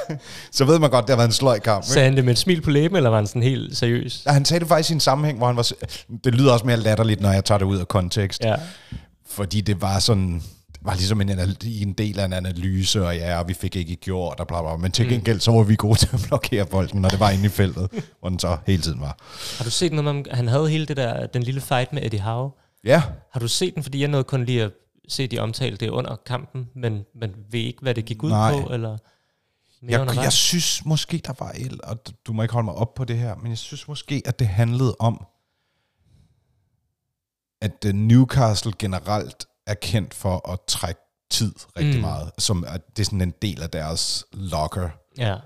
så 0.52 0.66
ved 0.66 0.80
man 0.80 0.90
godt, 0.90 1.06
det 1.06 1.10
har 1.10 1.18
været 1.18 1.28
en 1.28 1.34
sløj 1.34 1.60
kamp. 1.60 1.84
Sagde 1.86 2.06
han 2.06 2.16
det 2.16 2.26
med 2.26 2.34
et 2.34 2.40
smil 2.40 2.62
på 2.62 2.70
læben, 2.70 2.98
eller 2.98 3.10
var 3.10 3.18
han 3.18 3.28
sådan 3.28 3.44
helt 3.44 3.78
seriøs? 3.78 4.24
Ja, 4.26 4.32
han 4.32 4.46
sagde 4.46 4.60
det 4.60 4.68
faktisk 4.68 4.90
i 4.90 4.94
en 4.94 5.00
sammenhæng, 5.00 5.38
hvor 5.38 5.48
han 5.48 5.56
var... 5.56 5.72
Det 6.24 6.36
lyder 6.36 6.54
også 6.54 6.66
mere 6.66 6.78
latterligt, 6.78 7.22
når 7.22 7.32
jeg 7.32 7.46
tager 7.46 7.58
det 7.58 7.66
ud 7.66 7.78
af 7.78 7.88
kontekst. 7.88 8.44
Ja. 8.44 8.56
fordi 9.30 9.62
det 9.62 9.82
var 9.82 10.00
sådan, 10.00 10.42
var 10.82 10.94
ligesom 10.94 11.22
en, 11.22 11.30
en 11.64 11.94
del 11.94 12.20
af 12.20 12.26
en 12.26 12.34
analyse, 12.34 13.06
og 13.06 13.16
ja, 13.16 13.40
og 13.40 13.48
vi 13.48 13.54
fik 13.54 13.76
ikke 13.76 13.96
gjort, 13.96 14.40
og 14.40 14.48
bla 14.48 14.62
bla, 14.62 14.78
men 14.78 14.92
til 14.92 15.10
gengæld 15.10 15.40
så 15.40 15.52
var 15.52 15.64
vi 15.64 15.76
gode 15.76 16.00
til 16.00 16.10
at 16.14 16.20
blokere 16.28 16.66
bolden, 16.66 17.02
når 17.02 17.10
det 17.10 17.20
var 17.20 17.30
inde 17.30 17.46
i 17.46 17.50
feltet, 17.50 17.90
hvor 18.20 18.30
den 18.30 18.40
så 18.40 18.58
hele 18.68 18.82
tiden 18.82 19.02
var. 19.02 19.18
Har 19.58 19.64
du 19.64 19.72
set 19.72 19.94
noget 19.94 20.10
om, 20.10 20.26
han 20.32 20.48
havde 20.48 20.70
hele 20.70 20.86
det 20.86 20.98
der, 20.98 21.26
den 21.26 21.44
lille 21.44 21.62
fight 21.62 21.94
med 21.94 22.06
Eddie 22.06 22.22
Howe? 22.22 22.52
Ja, 22.84 23.04
Har 23.32 23.40
du 23.40 23.48
set 23.48 23.76
den, 23.76 23.84
fordi 23.84 24.00
jeg 24.00 24.08
nåede 24.08 24.24
kun 24.24 24.46
lige 24.46 24.64
at 24.64 24.72
se 25.08 25.28
de 25.28 25.40
omtalte 25.40 25.86
det 25.86 25.92
under 25.92 26.16
kampen, 26.16 26.70
men, 26.76 27.06
men 27.16 27.36
ved 27.50 27.60
ikke, 27.60 27.82
hvad 27.82 27.96
det 27.96 28.06
gik 28.06 28.24
ud 28.24 28.30
Nej. 28.30 28.52
på, 28.52 28.74
eller 28.74 28.98
mere 29.82 30.00
jeg, 30.00 30.24
jeg 30.24 30.34
synes 30.34 30.86
måske, 30.86 31.18
der 31.26 31.34
var 31.40 31.52
el, 31.52 31.80
og 31.84 31.98
du 32.28 32.34
må 32.34 32.42
ikke 32.42 32.54
holde 32.54 32.66
mig 32.66 32.74
op 32.76 32.94
på 32.94 33.06
det 33.06 33.18
her, 33.18 33.36
men 33.36 33.50
jeg 33.50 33.58
synes 33.58 33.88
måske, 33.88 34.22
at 34.26 34.40
det 34.40 34.48
handlede 34.48 34.96
om, 35.00 35.26
at 37.62 37.86
øh, 37.86 37.94
Newcastle 37.94 38.74
generelt 38.80 39.46
er 39.68 39.74
kendt 39.74 40.14
for 40.14 40.50
at 40.50 40.60
trække 40.68 41.02
tid 41.32 41.54
rigtig 41.78 41.96
mm. 41.96 42.02
meget, 42.02 42.32
som 42.38 42.64
at 42.68 42.82
det 42.98 43.00
er 43.04 43.06
sådan 43.06 43.22
en 43.22 43.34
del 43.42 43.62
af 43.62 43.70
deres 43.70 44.26
locker, 44.34 44.90
Ja, 45.18 45.38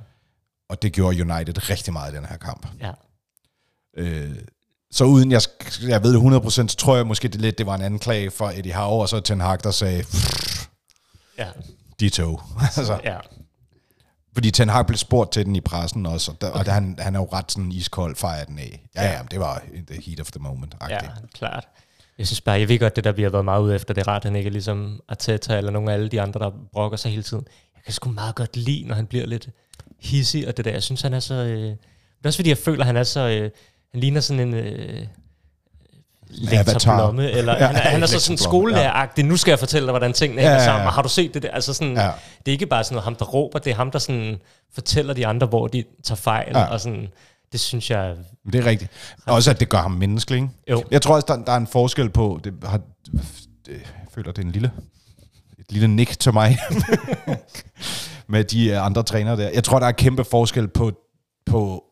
og 0.69 0.81
det 0.81 0.93
gjorde 0.93 1.21
United 1.21 1.69
rigtig 1.69 1.93
meget 1.93 2.13
i 2.13 2.15
den 2.15 2.25
her 2.25 2.37
kamp. 2.37 2.67
ja. 2.79 2.91
Øh, 3.97 4.37
så 4.97 5.03
uden 5.05 5.31
jeg, 5.31 5.41
jeg 5.87 6.03
ved 6.03 6.13
det 6.13 6.41
100%, 6.45 6.49
så 6.49 6.75
tror 6.77 6.95
jeg 6.95 7.07
måske 7.07 7.27
det 7.27 7.41
lidt, 7.41 7.57
det 7.57 7.65
var 7.65 7.75
en 7.75 7.81
anklage 7.81 8.31
for 8.31 8.49
Eddie 8.49 8.73
Howe, 8.73 9.01
og 9.01 9.09
så 9.09 9.19
Ten 9.19 9.41
Hag, 9.41 9.57
der 9.63 9.71
sagde, 9.71 10.03
Ja, 11.37 11.47
de 11.99 12.09
to. 12.09 12.39
altså, 12.77 12.99
ja. 13.03 13.17
fordi 14.33 14.51
Ten 14.51 14.69
Hag 14.69 14.85
blev 14.87 14.97
spurgt 14.97 15.31
til 15.31 15.45
den 15.45 15.55
i 15.55 15.61
pressen 15.61 16.05
også, 16.05 16.31
og, 16.31 16.41
der, 16.41 16.49
okay. 16.49 16.59
og 16.59 16.65
der, 16.65 16.71
han, 16.71 16.95
han 16.99 17.15
er 17.15 17.19
jo 17.19 17.27
ret 17.33 17.51
sådan 17.51 17.71
iskold, 17.71 18.15
fejrer 18.15 18.45
den 18.45 18.59
af. 18.59 18.81
Ja, 18.95 19.03
ja, 19.11 19.19
det 19.31 19.39
var 19.39 19.63
the 19.91 20.01
heat 20.05 20.19
of 20.19 20.31
the 20.31 20.39
moment. 20.39 20.75
Ja, 20.81 20.93
Ja. 20.93 20.99
klart. 21.33 21.67
Jeg 22.17 22.27
synes 22.27 22.41
bare, 22.41 22.59
jeg 22.59 22.69
ved 22.69 22.79
godt, 22.79 22.95
det 22.95 23.03
der 23.03 23.11
vi 23.11 23.23
har 23.23 23.29
været 23.29 23.45
meget 23.45 23.61
ude 23.61 23.75
efter, 23.75 23.93
det 23.93 24.01
er 24.01 24.07
rart, 24.07 24.23
han 24.23 24.35
ikke 24.35 24.47
er 24.47 24.51
ligesom 24.51 25.01
Arteta 25.07 25.57
eller 25.57 25.71
nogle 25.71 25.91
af 25.91 25.93
alle 25.93 26.09
de 26.09 26.21
andre, 26.21 26.39
der 26.39 26.51
brokker 26.73 26.97
sig 26.97 27.11
hele 27.11 27.23
tiden. 27.23 27.45
Jeg 27.75 27.83
kan 27.83 27.93
sgu 27.93 28.09
meget 28.09 28.35
godt 28.35 28.57
lide, 28.57 28.87
når 28.87 28.95
han 28.95 29.05
bliver 29.07 29.25
lidt 29.25 29.49
hissig 29.99 30.47
og 30.47 30.57
det 30.57 30.65
der. 30.65 30.71
Jeg 30.71 30.83
synes, 30.83 31.01
han 31.01 31.13
er 31.13 31.19
så... 31.19 31.33
Øh, 31.33 31.61
det 31.61 31.77
er 32.23 32.29
også 32.29 32.37
fordi, 32.37 32.49
jeg 32.49 32.57
føler, 32.57 32.85
han 32.85 32.97
er 32.97 33.03
så... 33.03 33.19
Øh, 33.29 33.51
han 33.91 33.99
ligner 34.01 34.21
sådan 34.21 34.47
en... 34.47 34.53
Øh, 34.53 35.07
lektor. 36.29 36.95
Blomme, 36.95 37.31
eller 37.31 37.53
Ja, 37.57 37.65
han, 37.67 37.75
er, 37.75 37.79
han 37.79 38.03
er 38.03 38.07
så 38.07 38.19
sådan 38.19 38.37
skolelæreragtig. 38.37 39.25
Nu 39.25 39.37
skal 39.37 39.51
jeg 39.51 39.59
fortælle 39.59 39.85
dig, 39.85 39.91
hvordan 39.91 40.13
tingene 40.13 40.41
Ja, 40.41 40.47
hænger 40.47 40.61
ja. 40.61 40.65
sammen. 40.65 40.89
Har 40.89 41.01
du 41.01 41.09
set 41.09 41.33
det 41.33 41.43
der? 41.43 41.51
Altså 41.51 41.73
sådan, 41.73 41.93
Ja. 41.93 42.11
Det 42.45 42.47
er 42.47 42.51
ikke 42.51 42.65
bare 42.65 42.83
sådan 42.83 42.93
noget, 42.95 43.03
ham 43.03 43.15
der 43.15 43.25
råber, 43.25 43.59
det 43.59 43.71
er 43.71 43.75
ham, 43.75 43.91
der 43.91 43.99
sådan 43.99 44.37
fortæller 44.73 45.13
de 45.13 45.27
andre, 45.27 45.47
hvor 45.47 45.67
de 45.67 45.83
tager 46.03 46.15
fejl. 46.17 46.51
Ja. 46.55 46.63
Og 46.63 46.81
sådan, 46.81 47.07
det 47.51 47.59
synes 47.59 47.89
jeg... 47.91 48.15
Det 48.53 48.55
er 48.55 48.65
rigtigt. 48.65 48.91
Også 49.25 49.51
at 49.51 49.59
det 49.59 49.69
gør 49.69 49.77
ham 49.77 49.91
menneskelig. 49.91 50.37
Ikke? 50.37 50.49
Jo. 50.71 50.83
Jeg 50.91 51.01
tror 51.01 51.15
også, 51.15 51.25
der, 51.27 51.43
der 51.45 51.51
er 51.51 51.57
en 51.57 51.67
forskel 51.67 52.09
på, 52.09 52.39
det 52.43 52.53
har, 52.63 52.79
det, 53.65 53.71
jeg 53.73 53.79
føler, 54.15 54.31
det 54.31 54.41
er 54.41 54.45
en 54.45 54.51
lille, 54.51 54.71
et 55.59 55.71
lille 55.71 55.87
nik 55.87 56.19
til 56.19 56.33
mig, 56.33 56.57
med 58.27 58.43
de 58.43 58.77
andre 58.77 59.03
trænere 59.03 59.37
der. 59.37 59.49
Jeg 59.49 59.63
tror, 59.63 59.79
der 59.79 59.87
er 59.87 59.91
kæmpe 59.91 60.23
forskel 60.23 60.67
på, 60.67 60.91
på 61.45 61.83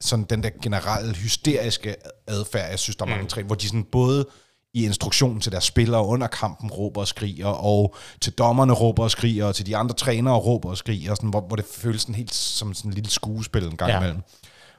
sådan 0.00 0.24
den 0.30 0.42
der 0.42 0.50
generelle 0.62 1.14
hysteriske 1.16 1.96
adfærd, 2.26 2.70
jeg 2.70 2.78
synes, 2.78 2.96
der 2.96 3.04
er 3.04 3.08
mange 3.08 3.26
træner, 3.28 3.46
hvor 3.46 3.54
de 3.56 3.66
sådan 3.66 3.84
både 3.84 4.26
i 4.74 4.84
instruktionen 4.84 5.40
til 5.40 5.52
deres 5.52 5.64
spillere 5.64 6.06
under 6.06 6.26
kampen 6.26 6.70
råber 6.70 7.00
og 7.00 7.08
skriger, 7.08 7.46
og 7.46 7.94
til 8.20 8.32
dommerne 8.32 8.72
råber 8.72 9.02
og 9.02 9.10
skriger, 9.10 9.44
og 9.46 9.54
til 9.54 9.66
de 9.66 9.76
andre 9.76 9.94
trænere 9.94 10.36
råber 10.36 10.70
og 10.70 10.76
skriger, 10.76 11.14
sådan, 11.14 11.30
hvor, 11.30 11.40
hvor 11.40 11.56
det 11.56 11.64
føles 11.64 12.00
sådan 12.02 12.14
helt 12.14 12.34
som 12.34 12.74
sådan 12.74 12.90
en 12.90 12.94
lille 12.94 13.10
skuespil 13.10 13.64
en 13.64 13.76
gang 13.76 13.88
Ja. 13.90 13.94
ja. 13.96 14.00
imellem. 14.02 14.22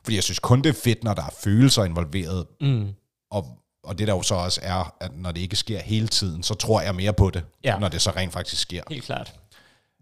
Fordi 0.03 0.15
jeg 0.15 0.23
synes 0.23 0.39
kun, 0.39 0.61
det 0.61 0.69
er 0.69 0.79
fedt, 0.83 1.03
når 1.03 1.13
der 1.13 1.21
er 1.23 1.33
følelser 1.43 1.83
involveret, 1.83 2.45
Mm. 2.61 2.87
og, 3.31 3.47
og 3.83 3.99
det 3.99 4.07
der 4.07 4.13
jo 4.15 4.21
så 4.21 4.35
også 4.35 4.59
er, 4.63 4.95
at 4.99 5.11
når 5.17 5.31
det 5.31 5.41
ikke 5.41 5.55
sker 5.55 5.79
hele 5.79 6.07
tiden, 6.07 6.43
så 6.43 6.53
tror 6.53 6.81
jeg 6.81 6.95
mere 6.95 7.13
på 7.13 7.29
det, 7.29 7.43
Ja. 7.63 7.79
når 7.79 7.87
det 7.87 8.01
så 8.01 8.11
rent 8.11 8.33
faktisk 8.33 8.61
sker. 8.61 8.83
Helt 8.89 9.03
klart. 9.05 9.33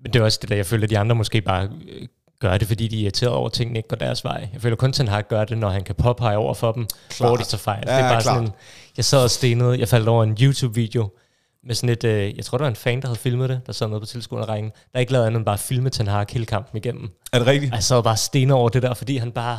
Men 0.03 0.13
det 0.13 0.19
er 0.19 0.23
også 0.23 0.39
det 0.41 0.49
der, 0.49 0.55
jeg 0.55 0.65
føler, 0.65 0.83
at 0.83 0.89
de 0.89 0.97
andre 0.99 1.15
måske 1.15 1.41
bare 1.41 1.69
øh, 1.89 2.07
gør 2.39 2.57
det, 2.57 2.67
fordi 2.67 2.87
de 2.87 2.97
er 2.97 3.01
irriteret 3.01 3.33
over, 3.33 3.45
at 3.45 3.53
tingene 3.53 3.79
ikke 3.79 3.89
går 3.89 3.95
deres 3.95 4.23
vej. 4.23 4.47
Jeg 4.53 4.61
føler 4.61 4.75
kun, 4.75 4.93
Ten 4.93 5.07
Hag 5.07 5.27
gør 5.27 5.45
det, 5.45 5.57
når 5.57 5.69
han 5.69 5.83
kan 5.83 5.95
påpege 5.95 6.37
over 6.37 6.53
for 6.53 6.71
dem, 6.71 6.87
hvor 7.17 7.35
de 7.35 7.43
tager 7.43 7.59
fejl. 7.59 7.83
Ja, 7.87 7.93
det 7.93 7.99
er 7.99 8.09
bare 8.09 8.11
klart. 8.11 8.23
sådan 8.23 8.43
en, 8.43 8.51
jeg 8.97 9.05
sad 9.05 9.23
og 9.23 9.29
stenede, 9.31 9.79
jeg 9.79 9.87
faldt 9.87 10.07
over 10.07 10.23
en 10.23 10.37
YouTube-video 10.41 11.09
med 11.63 11.75
sådan 11.75 11.89
et, 11.89 12.03
øh, 12.03 12.37
jeg 12.37 12.45
tror, 12.45 12.57
det 12.57 12.63
var 12.63 12.69
en 12.69 12.75
fan, 12.75 13.01
der 13.01 13.07
havde 13.07 13.19
filmet 13.19 13.49
det, 13.49 13.61
der 13.67 13.73
sad 13.73 13.87
med 13.87 13.99
på 13.99 14.05
tilskuerrækken, 14.05 14.71
der 14.93 14.99
ikke 14.99 15.11
lavede 15.11 15.27
andet 15.27 15.37
end 15.37 15.45
bare 15.45 15.53
at 15.53 15.59
filme 15.59 15.89
Ten 15.89 16.07
Hag 16.07 16.25
hele 16.31 16.45
kampen 16.45 16.77
igennem. 16.77 17.09
Er 17.33 17.37
det 17.37 17.47
rigtigt? 17.47 17.71
Og 17.71 17.75
jeg 17.75 17.83
sad 17.83 18.03
bare 18.03 18.17
stenet 18.17 18.55
over 18.55 18.69
det 18.69 18.81
der, 18.81 18.93
fordi 18.93 19.17
han 19.17 19.31
bare, 19.31 19.57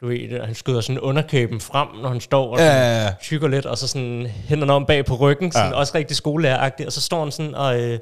du 0.00 0.06
ved, 0.06 0.40
han 0.44 0.54
skyder 0.54 0.80
sådan 0.80 1.00
underkæben 1.00 1.60
frem, 1.60 1.88
når 2.02 2.08
han 2.08 2.20
står 2.20 2.52
og 2.52 2.58
Ja, 2.58 2.64
ja, 2.66 3.04
ja. 3.04 3.12
tykker 3.22 3.48
lidt, 3.48 3.66
og 3.66 3.78
så 3.78 3.88
sådan 3.88 4.26
hænderne 4.48 4.72
om 4.72 4.86
bag 4.86 5.04
på 5.04 5.14
ryggen, 5.16 5.52
sådan, 5.52 5.70
Ja. 5.72 5.76
også 5.76 5.92
rigtig 5.94 6.16
skolelæreragtigt, 6.16 6.86
og 6.86 6.92
så 6.92 7.00
står 7.00 7.22
han 7.22 7.32
sådan 7.32 7.54
og, 7.54 7.80
øh, 7.80 7.98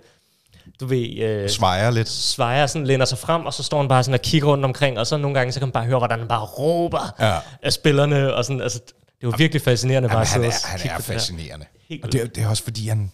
du 0.80 0.86
ved, 0.86 1.18
øh, 1.18 1.50
Svejer 1.50 1.90
lidt. 1.90 2.08
svejer 2.08 2.66
sådan, 2.66 2.86
læner 2.86 3.04
sig 3.04 3.18
frem, 3.18 3.46
og 3.46 3.54
så 3.54 3.62
står 3.62 3.78
han 3.80 3.88
bare 3.88 4.04
sådan 4.04 4.14
og 4.14 4.20
kigger 4.24 4.48
rundt 4.48 4.64
omkring, 4.64 4.98
og 4.98 5.06
så 5.06 5.16
nogle 5.16 5.38
gange, 5.38 5.52
så 5.52 5.60
kan 5.60 5.66
man 5.68 5.72
bare 5.72 5.84
høre, 5.84 5.98
hvordan 5.98 6.18
han 6.18 6.28
bare 6.28 6.44
råber 6.44 7.14
Ja. 7.20 7.38
af 7.62 7.72
spillerne, 7.72 8.34
og 8.34 8.44
sådan, 8.44 8.60
altså, 8.62 8.80
det 9.20 9.28
var 9.28 9.36
virkelig 9.36 9.62
fascinerende 9.62 10.08
bare 10.08 10.18
Jamen, 10.18 10.22
at 10.46 10.52
han 10.52 10.52
sidde 10.52 10.74
er, 10.86 10.90
han 10.90 10.98
er 10.98 11.02
fascinerende. 11.02 11.66
Og 12.02 12.12
det, 12.12 12.20
er- 12.22 12.26
det 12.26 12.42
er 12.42 12.48
også 12.48 12.62
fordi, 12.64 12.88
han... 12.88 13.10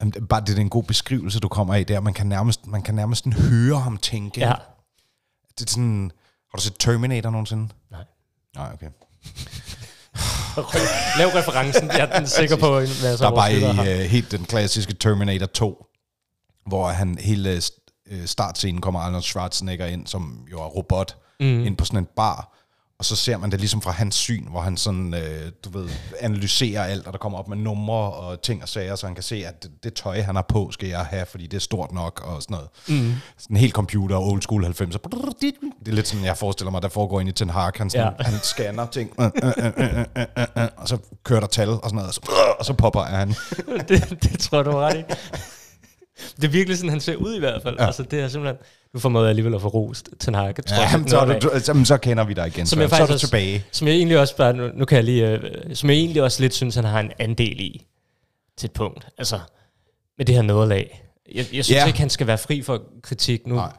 Jamen, 0.00 0.26
Bare 0.28 0.40
det 0.40 0.56
er 0.56 0.60
en 0.60 0.68
god 0.70 0.82
beskrivelse, 0.84 1.40
du 1.40 1.48
kommer 1.48 1.74
af 1.74 1.86
der. 1.86 2.00
Man 2.00 2.12
kan 2.14 2.26
nærmest, 2.26 2.66
man 2.66 2.82
kan 2.82 2.94
nærmest 2.94 3.24
høre 3.34 3.80
ham 3.80 3.96
tænke. 3.96 4.40
Ja, 4.40 4.52
Det 5.58 5.66
er 5.66 5.70
sådan... 5.70 6.10
Har 6.50 6.56
du 6.56 6.62
set 6.62 6.74
Terminator 6.78 7.30
nogensinde? 7.30 7.68
Nej. 7.90 8.00
Nej, 8.56 8.70
okay. 8.74 8.86
lav 11.18 11.28
referencen, 11.28 11.88
jeg 11.90 12.08
er 12.12 12.24
sikker 12.24 12.56
på, 12.56 12.78
en 12.78 12.82
masse 12.82 13.18
Der 13.24 13.30
er 13.30 13.34
bare 13.34 13.52
i 13.54 13.64
uh, 13.64 13.78
helt 14.10 14.30
den 14.30 14.44
klassiske 14.44 14.94
Terminator 14.94 15.46
2, 15.46 15.86
hvor 16.68 16.88
han 16.88 17.18
hele 17.20 17.62
uh, 18.12 18.24
startscenen 18.24 18.80
kommer 18.80 19.00
Arnold 19.00 19.22
Schwarzenegger 19.22 19.86
ind, 19.86 20.06
som 20.06 20.46
jo 20.52 20.60
er 20.60 20.66
robot, 20.66 21.16
mm. 21.40 21.66
ind 21.66 21.76
på 21.76 21.84
sådan 21.84 21.98
en 21.98 22.08
bar, 22.16 22.58
og 22.98 23.04
så 23.04 23.16
ser 23.16 23.36
man 23.36 23.50
det 23.50 23.60
ligesom 23.60 23.82
fra 23.82 23.90
hans 23.90 24.14
syn, 24.14 24.44
hvor 24.50 24.60
han 24.60 24.76
sådan, 24.76 25.14
øh, 25.14 25.52
du 25.64 25.78
ved, 25.78 25.88
analyserer 26.20 26.84
alt, 26.84 27.06
og 27.06 27.12
der 27.12 27.18
kommer 27.18 27.38
op 27.38 27.48
med 27.48 27.56
numre 27.56 28.12
og 28.12 28.42
ting 28.42 28.62
og 28.62 28.68
sager, 28.68 28.96
så 28.96 29.06
han 29.06 29.14
kan 29.14 29.24
se, 29.24 29.46
at 29.46 29.62
det, 29.62 29.70
det 29.82 29.94
tøj, 29.94 30.20
han 30.20 30.34
har 30.34 30.42
på, 30.42 30.70
skal 30.70 30.88
jeg 30.88 31.00
have, 31.00 31.26
fordi 31.26 31.46
det 31.46 31.56
er 31.56 31.60
stort 31.60 31.92
nok, 31.92 32.20
og 32.24 32.42
sådan 32.42 32.54
noget. 32.54 32.68
Mm. 33.02 33.14
Sådan 33.38 33.56
helt 33.56 33.72
computer, 33.72 34.16
old 34.16 34.42
school 34.42 34.64
90'er. 34.64 34.98
Det 35.78 35.88
er 35.88 35.92
lidt 35.92 36.08
sådan, 36.08 36.24
jeg 36.24 36.36
forestiller 36.36 36.70
mig, 36.70 36.82
der 36.82 36.88
foregår 36.88 37.20
ind 37.20 37.28
i 37.28 37.32
Ten 37.32 37.50
Hag. 37.50 37.72
Han, 37.76 37.90
sådan, 37.90 38.12
Ja. 38.18 38.24
han 38.24 38.40
scanner 38.42 38.86
ting, 38.86 39.10
øh, 39.20 39.30
øh, 39.42 39.52
øh, 39.56 39.72
øh, 39.76 39.98
øh, 39.98 40.26
øh, 40.38 40.46
øh, 40.56 40.68
og 40.76 40.88
så 40.88 40.98
kører 41.24 41.40
der 41.40 41.46
tal 41.46 41.68
og 41.68 41.80
sådan 41.84 41.94
noget, 41.94 42.08
og 42.08 42.14
så, 42.14 42.20
øh, 42.30 42.54
og 42.58 42.64
så 42.64 42.72
popper 42.72 43.02
han. 43.02 43.28
det, 43.88 44.22
det 44.22 44.38
tror 44.38 44.62
du 44.62 44.70
ret 44.70 44.96
i. 44.98 45.02
Det 46.36 46.44
er 46.44 46.48
virkelig 46.48 46.78
sådan, 46.78 46.90
han 46.90 47.00
ser 47.00 47.16
ud 47.16 47.34
i 47.34 47.38
hvert 47.38 47.62
fald. 47.62 47.76
Ja. 47.78 47.86
Altså, 47.86 48.02
det 48.02 48.20
er 48.20 48.28
simpelthen... 48.28 48.56
Nu 48.94 49.00
får 49.00 49.08
man 49.08 49.26
alligevel 49.26 49.54
at 49.54 49.60
få 49.60 49.68
rost 49.68 50.08
Ten 50.20 50.34
Hag. 50.34 50.54
Tror 50.54 50.76
Ja, 50.76 50.88
jeg, 50.90 50.98
men 51.00 51.08
så, 51.08 51.18
er 51.18 51.38
du, 51.38 51.48
du, 51.48 51.60
jamen, 51.68 51.84
så 51.84 51.96
kender 51.96 52.24
vi 52.24 52.34
dig 52.34 52.46
igen. 52.46 52.66
Som 52.66 52.76
så, 52.76 52.80
jeg 52.80 52.88
så 52.90 52.94
er 52.94 52.98
faktisk 52.98 53.08
du 53.10 53.14
også- 53.14 53.26
tilbage. 53.26 53.64
Som 53.72 53.88
jeg 53.88 53.94
egentlig 53.96 54.18
også 54.18 54.36
bare, 54.36 54.52
nu, 54.52 54.68
nu 54.74 54.84
kan 54.84 54.96
jeg 54.96 55.04
lige, 55.04 55.28
øh, 55.30 55.40
som 55.76 55.90
jeg 55.90 55.96
egentlig 55.96 56.22
også 56.22 56.42
lidt 56.42 56.54
synes, 56.54 56.74
han 56.74 56.84
har 56.84 57.00
en 57.00 57.10
andel 57.18 57.60
i, 57.60 57.86
til 58.58 58.66
et 58.66 58.72
punkt. 58.72 59.06
Altså, 59.18 59.40
med 60.18 60.26
det 60.26 60.34
her 60.34 60.42
nederlag. 60.42 61.02
Jeg, 61.34 61.36
jeg 61.36 61.46
synes 61.64 61.70
Ja. 61.70 61.86
ikke, 61.86 61.98
han 61.98 62.10
skal 62.10 62.26
være 62.26 62.38
fri 62.38 62.62
for 62.62 62.82
kritik 63.02 63.46
nu. 63.46 63.54
Nej. 63.54 63.72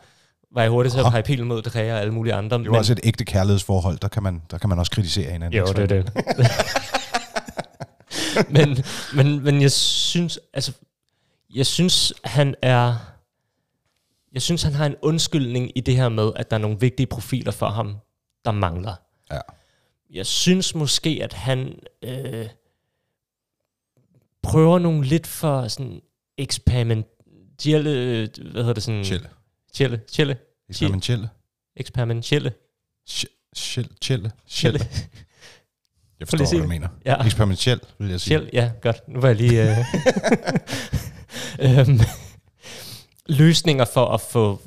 Var 0.53 0.61
jeg 0.61 0.71
hurtigt 0.71 0.93
til 0.93 0.99
at 0.99 1.05
pege 1.11 1.23
pilen 1.23 1.47
mod 1.47 1.61
Drea 1.61 1.93
og 1.93 2.01
alle 2.01 2.13
mulige 2.13 2.33
andre. 2.33 2.57
Det 2.57 2.63
er 2.63 2.71
jo 2.71 2.77
også 2.77 2.93
et 2.93 2.99
ægte 3.03 3.25
kærlighedsforhold, 3.25 3.97
der 3.97 4.07
kan 4.07 4.23
man, 4.23 4.41
der 4.51 4.57
kan 4.57 4.69
man 4.69 4.79
også 4.79 4.91
kritisere 4.91 5.31
hinanden. 5.31 5.59
Jo, 5.59 5.65
det 5.65 5.79
er 5.79 5.85
det. 5.87 6.11
men, 8.55 8.83
men, 9.13 9.43
men 9.43 9.61
jeg 9.61 9.71
synes, 9.71 10.39
altså, 10.53 10.71
jeg 11.53 11.65
synes, 11.65 12.13
han 12.23 12.55
er, 12.61 12.95
jeg 14.33 14.41
synes, 14.41 14.63
han 14.63 14.73
har 14.73 14.85
en 14.85 14.95
undskyldning 15.01 15.71
i 15.77 15.81
det 15.81 15.95
her 15.95 16.09
med, 16.09 16.31
at 16.35 16.51
der 16.51 16.57
er 16.57 16.61
nogle 16.61 16.79
vigtige 16.79 17.07
profiler 17.07 17.51
for 17.51 17.69
ham, 17.69 17.97
der 18.45 18.51
mangler. 18.51 18.93
Ja. 19.31 19.39
Jeg 20.09 20.25
synes 20.25 20.75
måske, 20.75 21.19
at 21.23 21.33
han 21.33 21.79
øh, 22.01 22.49
prøver 24.41 24.79
nogle 24.79 25.05
lidt 25.05 25.27
for 25.27 25.67
sådan 25.67 26.01
eksperimentelle, 26.37 27.89
øh, 27.89 28.27
hvad 28.51 28.61
hedder 28.61 28.73
det 28.73 28.83
sådan? 28.83 29.03
Chill. 29.03 29.27
Chille. 29.73 30.01
Chille. 30.11 30.37
Eksperimentelle. 30.69 31.29
Eksperimentelle. 31.75 32.53
Chill. 33.07 33.31
Chill. 33.55 33.89
Chill. 34.01 34.31
Chille. 34.47 34.79
Jeg 36.19 36.27
forstår, 36.27 36.49
hvad 36.49 36.61
du 36.61 36.67
mener. 36.67 36.87
Ja. 37.05 37.25
Eksperimentel, 37.25 37.79
vil 37.99 38.09
jeg 38.09 38.21
sige. 38.21 38.37
Chill, 38.37 38.49
ja, 38.53 38.71
godt. 38.81 39.07
Nu 39.07 39.19
var 39.19 39.27
jeg 39.27 39.37
lige... 39.37 39.69
Øh, 39.69 39.77
øhm, 41.61 41.99
løsninger 43.39 43.85
for 43.85 44.05
at 44.05 44.21
få... 44.21 44.59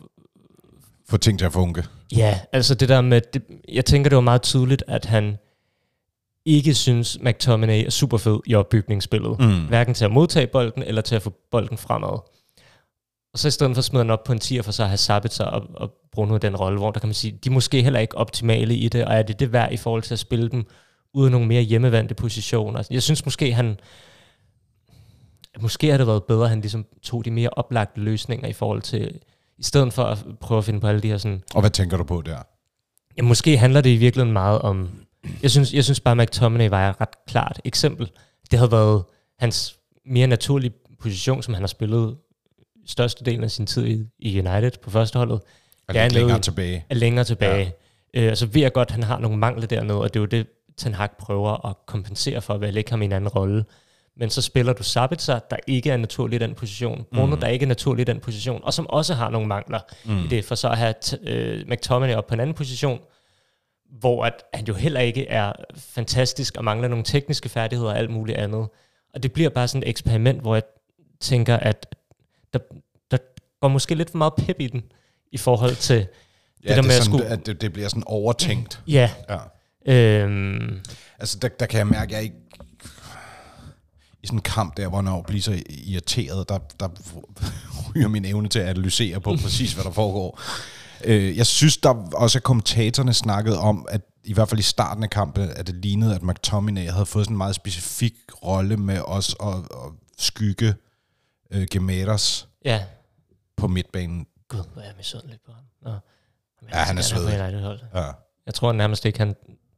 Få 1.09 1.17
ting 1.17 1.39
til 1.39 1.47
at 1.47 1.53
funke. 1.53 1.85
Ja, 2.17 2.41
altså 2.53 2.75
det 2.75 2.89
der 2.89 3.01
med... 3.01 3.21
Det, 3.35 3.43
jeg 3.69 3.85
tænker, 3.85 4.09
det 4.09 4.17
var 4.17 4.23
meget 4.23 4.43
tydeligt, 4.43 4.85
at 4.89 5.05
han 5.05 5.37
ikke 6.45 6.75
synes, 6.75 7.19
McTominay 7.21 7.85
er 7.87 7.91
super 7.91 8.19
fed 8.19 8.41
i 8.47 8.55
opbygningsspillet. 8.55 9.41
Mm. 9.41 9.67
Hverken 9.67 9.95
til 9.95 10.05
at 10.05 10.11
modtage 10.11 10.47
bolden, 10.47 10.83
eller 10.83 11.03
til 11.03 11.15
at 11.15 11.23
få 11.23 11.33
bolden 11.51 11.79
fremad. 11.79 12.21
Og 13.33 13.39
så 13.39 13.49
i 13.49 13.51
stedet 13.51 13.75
for 13.75 13.83
smider 13.83 14.05
han 14.05 14.11
op 14.11 14.25
på 14.25 14.33
en 14.33 14.41
10'er 14.45 14.61
for 14.61 14.73
så 14.73 14.83
at 14.83 14.89
have 14.89 14.97
Sabitzer 14.97 15.45
og, 15.45 15.63
og 15.75 15.91
Bruno 16.13 16.37
den 16.37 16.57
rolle, 16.57 16.79
hvor 16.79 16.91
der 16.91 17.01
kan 17.01 17.09
man 17.09 17.15
sige, 17.15 17.39
de 17.45 17.49
er 17.49 17.53
måske 17.53 17.83
heller 17.83 18.01
ikke 18.01 18.19
optimale 18.19 18.77
i 18.77 18.89
det, 18.89 19.05
og 19.05 19.15
er 19.15 19.23
det 19.23 19.41
det 19.41 19.53
værd 19.53 19.73
i 19.73 19.77
forhold 19.77 20.03
til 20.03 20.15
at 20.15 20.19
spille 20.19 20.49
dem 20.49 20.67
ud 21.15 21.25
af 21.25 21.31
nogle 21.31 21.47
mere 21.47 21.63
hjemmevandte 21.63 22.15
positioner. 22.15 22.83
Jeg 22.91 23.03
synes 23.03 23.25
måske, 23.25 23.53
han... 23.53 23.81
Måske 25.61 25.91
har 25.91 25.97
det 25.99 26.07
været 26.07 26.25
bedre, 26.25 26.43
at 26.45 26.49
han 26.51 26.61
ligesom 26.61 26.87
tog 27.03 27.25
de 27.25 27.31
mere 27.31 27.49
oplagte 27.51 28.01
løsninger 28.01 28.49
i 28.49 28.53
forhold 28.53 28.83
til... 28.83 29.21
I 29.59 29.63
stedet 29.63 29.93
for 29.93 30.05
at 30.05 30.25
prøve 30.41 30.59
at 30.59 30.65
finde 30.65 30.81
på 30.81 30.87
alle 30.87 31.01
de 31.01 31.09
her 31.09 31.19
sådan... 31.19 31.43
Og 31.55 31.61
hvad 31.61 31.71
tænker 31.71 31.97
du 31.97 32.05
på 32.05 32.23
der? 32.23 32.39
Ja, 33.17 33.23
måske 33.23 33.57
handler 33.59 33.81
det 33.81 33.91
i 33.91 33.97
virkeligheden 33.97 34.33
meget 34.33 34.61
om... 34.63 34.91
Jeg 35.43 35.51
synes, 35.51 35.75
jeg 35.75 35.85
synes 35.85 36.01
bare, 36.01 36.13
at 36.23 36.29
McTominay 36.29 36.69
var 36.69 36.91
et 36.91 37.01
ret 37.01 37.27
klart 37.27 37.61
eksempel. 37.65 38.11
Det 38.51 38.59
havde 38.59 38.73
været 38.73 39.05
hans 39.39 39.79
mere 40.07 40.27
naturlige 40.27 40.73
position, 41.01 41.43
som 41.43 41.55
han 41.55 41.63
har 41.63 41.69
spillet 41.69 42.17
størstedelen 42.87 43.45
af 43.45 43.51
sin 43.51 43.67
tid 43.67 43.87
i, 43.87 44.07
i 44.19 44.41
United 44.41 44.71
på 44.83 44.91
førsteholdet, 44.91 45.41
Er 45.89 46.03
lidt 46.03 46.13
længere 46.13 46.39
tilbage. 46.39 46.85
er 46.91 46.95
længere 46.95 47.25
tilbage. 47.25 47.73
Ja. 48.15 48.21
Øh, 48.23 48.29
altså 48.29 48.47
ved 48.47 48.63
jeg 48.63 48.73
godt, 48.73 48.89
at 48.89 48.93
han 48.95 49.03
har 49.03 49.19
nogle 49.19 49.37
mangler 49.39 49.67
dernede, 49.67 50.01
og 50.01 50.15
det 50.15 50.17
er 50.17 50.23
jo 50.23 50.27
det, 50.27 50.47
Ten 50.77 50.95
Hag 50.95 51.09
prøver 51.19 51.67
at 51.67 51.77
kompensere 51.87 52.43
for 52.43 52.57
ved 52.59 52.69
at 52.69 52.75
lægge 52.75 52.91
ham 52.91 53.03
i 53.03 53.05
en 53.05 53.13
anden 53.13 53.29
rolle. 53.29 53.65
Men 54.17 54.31
så 54.31 54.43
spiller 54.43 54.73
du 54.73 54.83
Sabitzer, 54.83 55.39
der 55.39 55.57
ikke 55.67 55.91
er 55.91 55.97
naturlig 55.97 56.37
i 56.37 56.39
den 56.39 56.55
position. 56.55 57.05
Bruno, 57.15 57.35
mm. 57.35 57.41
der 57.41 57.49
ikke 57.49 57.63
er 57.63 57.69
naturlig 57.69 58.03
i 58.03 58.05
den 58.05 58.21
position, 58.21 58.61
og 58.65 58.75
som 58.75 58.87
også 58.87 59.15
har 59.15 59.31
nogle 59.31 59.49
mangler 59.49 59.81
mm. 60.05 60.25
i 60.25 60.27
det, 60.27 60.45
for 60.45 60.55
så 60.55 60.69
at 60.69 60.79
have 60.79 60.95
øh, 61.23 61.69
McTominay 61.69 62.15
op 62.15 62.27
på 62.27 62.35
en 62.35 62.41
anden 62.41 62.55
position, 62.55 63.01
hvor 64.01 64.25
at 64.25 64.43
han 64.55 64.65
jo 64.65 64.75
heller 64.75 65.01
ikke 65.01 65.27
er 65.29 65.53
fantastisk 65.77 66.57
og 66.57 66.65
mangler 66.65 66.89
nogle 66.89 67.05
tekniske 67.05 67.49
færdigheder 67.49 67.91
og 67.91 67.99
alt 67.99 68.11
muligt 68.11 68.39
andet. 68.39 68.69
Og 69.15 69.23
det 69.23 69.33
bliver 69.33 69.51
bare 69.51 69.69
sådan 69.69 69.83
et 69.83 69.89
eksperiment, 69.89 70.41
hvor 70.41 70.55
jeg 70.55 70.63
tænker, 71.21 71.57
at 71.57 71.95
der, 72.53 72.59
der 73.11 73.19
går 73.61 73.69
måske 73.69 73.95
lidt 73.95 74.11
for 74.11 74.19
meget 74.19 74.35
pep 74.35 74.61
i 74.61 74.67
den, 74.67 74.83
i 75.33 75.37
forhold 75.39 75.77
til 75.77 75.97
det 75.99 76.09
Ja, 76.65 76.69
der 76.69 76.75
det, 76.75 76.85
med 76.85 76.95
er 76.95 76.97
at 76.99 77.05
sådan, 77.05 77.19
skulle... 77.19 77.31
at 77.33 77.47
det, 77.47 77.61
det 77.61 77.73
bliver 77.73 77.89
sådan 77.89 78.03
overtænkt. 78.07 78.83
Ja, 78.89 79.11
Ja. 79.87 79.93
øhm, 79.93 80.81
Altså, 81.19 81.39
der, 81.39 81.49
der 81.49 81.67
kan 81.67 81.79
jeg 81.79 81.87
mærke, 81.87 82.11
at 82.11 82.13
jeg 82.13 82.23
ikke... 82.23 82.37
I 84.23 84.27
sådan 84.27 84.39
en 84.39 84.43
kamp 84.43 84.77
der, 84.77 84.89
hvor 84.89 85.03
når 85.03 85.23
bliver 85.23 85.43
så 85.43 85.63
irriteret, 85.69 86.49
der, 86.49 86.59
der 86.81 86.89
ryger 87.91 88.09
min 88.09 88.25
evne 88.25 88.49
til 88.49 88.59
at 88.59 88.69
analysere 88.69 89.21
på 89.21 89.37
præcis, 89.43 89.73
hvad 89.73 89.85
der 89.85 89.91
foregår. 89.91 90.41
Øh, 91.05 91.37
jeg 91.37 91.47
synes, 91.47 91.77
der 91.77 92.11
også 92.15 92.39
at 92.39 92.43
kommentatorerne 92.43 93.15
snakkede 93.15 93.59
om, 93.59 93.87
at 93.89 94.01
i 94.25 94.33
hvert 94.33 94.49
fald 94.49 94.59
i 94.59 94.63
starten 94.63 95.03
af 95.03 95.11
kampen, 95.11 95.51
at 95.57 95.67
det 95.67 95.75
lignede, 95.75 96.15
at 96.15 96.23
McTominay 96.23 96.89
havde 96.91 97.07
fået 97.07 97.25
sådan 97.25 97.35
en 97.35 97.39
meget 97.39 97.55
specifik 97.55 98.15
rolle 98.45 98.77
med 98.77 99.01
os 99.05 99.37
at, 99.43 99.55
at 99.55 99.93
skygge 100.19 100.75
øh, 101.51 101.67
Gemeras 101.71 102.49
ja. 102.65 102.85
på 103.57 103.69
midtbanen. 103.69 104.27
Gud, 104.49 104.61
hvor 104.73 104.83
er 104.83 104.87
jeg 104.87 104.95
misundelig 104.97 105.39
på 105.47 105.53
ham. 105.53 105.65
Nå. 105.83 105.91
Jamen, 105.91 106.73
Ja, 106.73 106.79
han 106.79 106.99
er 106.99 107.03
sød. 107.03 107.29
Ja. 107.95 108.11
Jeg 108.47 108.55
tror 108.55 108.73
nærmest 108.73 109.05
ikke, 109.05 109.19
han 109.19 109.37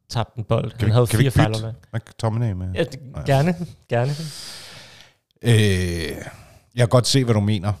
tabte 0.09 0.37
en 0.37 0.43
bold. 0.43 0.71
Kan 0.71 0.79
Han 0.79 0.87
vi, 0.87 0.91
havde 0.91 1.07
kan 1.07 1.19
vi 1.19 1.21
fire 1.21 1.27
ikke 1.27 1.35
fejl 1.35 1.51
bytte 1.51 1.73
med. 1.91 1.99
McTominay 2.01 2.51
med? 2.51 2.73
Ja, 2.73 2.83
det, 2.83 2.99
gerne, 3.25 3.55
gerne. 3.89 4.11
Øh, 5.41 6.17
jeg 6.75 6.81
kan 6.81 6.87
godt 6.89 7.07
se, 7.07 7.23
hvad 7.23 7.33
du 7.33 7.39
mener. 7.39 7.73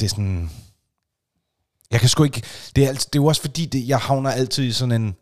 Det 0.00 0.06
er 0.06 0.10
sådan... 0.10 0.50
Jeg 1.90 2.00
kan 2.00 2.08
sgu 2.08 2.24
ikke... 2.24 2.42
Det 2.76 2.84
er, 2.84 2.88
altid, 2.88 3.06
det 3.06 3.18
er 3.18 3.22
jo 3.22 3.26
også 3.26 3.40
fordi, 3.40 3.66
det, 3.66 3.88
jeg 3.88 3.98
havner 3.98 4.30
altid 4.30 4.64
i 4.64 4.72
sådan 4.72 5.02
en... 5.02 5.16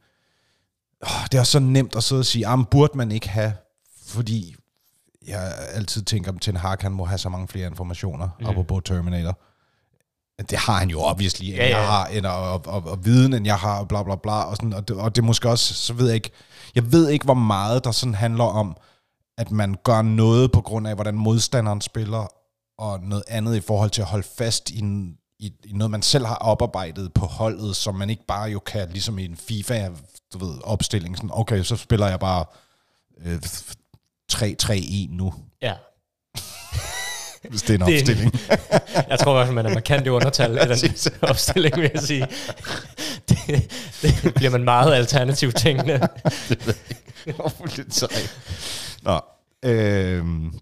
Oh, 1.02 1.24
det 1.24 1.34
er 1.34 1.40
også 1.40 1.52
så 1.52 1.58
nemt 1.58 1.96
at 1.96 2.02
sidde 2.02 2.20
og 2.20 2.26
sige, 2.26 2.46
ah, 2.46 2.58
burde 2.70 2.96
man 2.96 3.12
ikke 3.12 3.28
have... 3.28 3.52
Fordi 4.06 4.56
jeg 5.26 5.54
altid 5.72 6.02
tænker, 6.02 6.32
at 6.32 6.40
Ten 6.40 6.56
Hag, 6.56 6.76
han 6.80 6.92
må 6.92 7.04
have 7.04 7.18
så 7.18 7.28
mange 7.28 7.48
flere 7.48 7.66
informationer, 7.66 8.28
mm. 8.40 8.46
apropos 8.46 8.82
Terminator. 8.84 9.38
Det 10.38 10.58
har 10.58 10.78
han 10.78 10.90
jo 10.90 11.00
obviously, 11.00 11.44
end 11.44 11.54
Ja, 11.54 11.68
ja. 11.68 11.78
jeg 11.78 11.86
har, 11.86 12.06
end, 12.06 12.26
og, 12.26 12.52
og, 12.52 12.62
og, 12.66 12.82
og, 12.86 13.04
viden, 13.04 13.34
end 13.34 13.46
jeg 13.46 13.56
har, 13.56 13.78
og 13.78 13.88
bla 13.88 14.02
bla 14.02 14.16
bla, 14.16 14.42
og, 14.42 14.56
sådan, 14.56 14.72
og, 14.72 14.88
det, 14.88 14.96
og 14.96 15.16
det 15.16 15.22
er 15.22 15.26
måske 15.26 15.48
også, 15.48 15.74
så 15.74 15.92
ved 15.92 16.06
jeg 16.06 16.14
ikke, 16.14 16.30
jeg 16.74 16.92
ved 16.92 17.08
ikke, 17.08 17.24
hvor 17.24 17.34
meget 17.34 17.84
der 17.84 17.90
sådan 17.90 18.14
handler 18.14 18.44
om, 18.44 18.76
at 19.38 19.50
man 19.50 19.76
gør 19.84 20.02
noget 20.02 20.52
på 20.52 20.60
grund 20.60 20.88
af, 20.88 20.94
hvordan 20.94 21.14
modstanderen 21.14 21.80
spiller, 21.80 22.26
og 22.78 23.00
noget 23.00 23.24
andet 23.28 23.56
i 23.56 23.60
forhold 23.60 23.90
til 23.90 24.02
at 24.02 24.08
holde 24.08 24.26
fast 24.38 24.70
i, 24.70 24.78
en, 24.78 25.16
i, 25.38 25.52
i 25.64 25.72
noget, 25.72 25.90
man 25.90 26.02
selv 26.02 26.26
har 26.26 26.34
oparbejdet 26.36 27.12
på 27.12 27.26
holdet, 27.26 27.76
som 27.76 27.94
man 27.94 28.10
ikke 28.10 28.26
bare 28.26 28.50
jo 28.50 28.58
kan, 28.58 28.88
ligesom 28.90 29.18
i 29.18 29.24
en 29.24 29.36
FIFA, 29.36 29.88
du 30.32 30.38
ved, 30.46 30.58
opstilling, 30.64 31.16
sådan, 31.16 31.30
okay, 31.32 31.62
så 31.62 31.76
spiller 31.76 32.08
jeg 32.08 32.20
bare 32.20 32.44
øh, 33.24 33.38
3-3-1 34.32 35.16
nu, 35.16 35.34
Ja. 35.62 35.74
Hvis 37.50 37.62
det 37.62 37.70
er 37.70 37.74
en 37.74 37.86
Det 37.86 37.94
er 37.94 38.00
opstilling. 38.00 38.32
Jeg 39.10 39.18
tror 39.18 39.32
i 39.32 39.34
hvert 39.34 39.46
fald, 39.46 39.54
man 39.54 39.66
er 39.66 39.74
markant 39.74 40.06
i 40.06 40.10
undertal 40.10 40.50
i 40.56 40.58
den 40.88 41.02
opstilling, 41.30 41.76
vil 41.76 41.90
jeg 41.94 42.02
sige. 42.02 42.26
Det, 43.28 43.70
det 44.02 44.34
bliver 44.34 44.50
man 44.50 44.64
meget 44.64 44.94
alternativt 44.94 45.56
tænkende. 45.56 46.08
lidt 47.76 47.94
sej. 47.94 48.08
Nå, 49.02 49.20
øhm, 49.64 50.52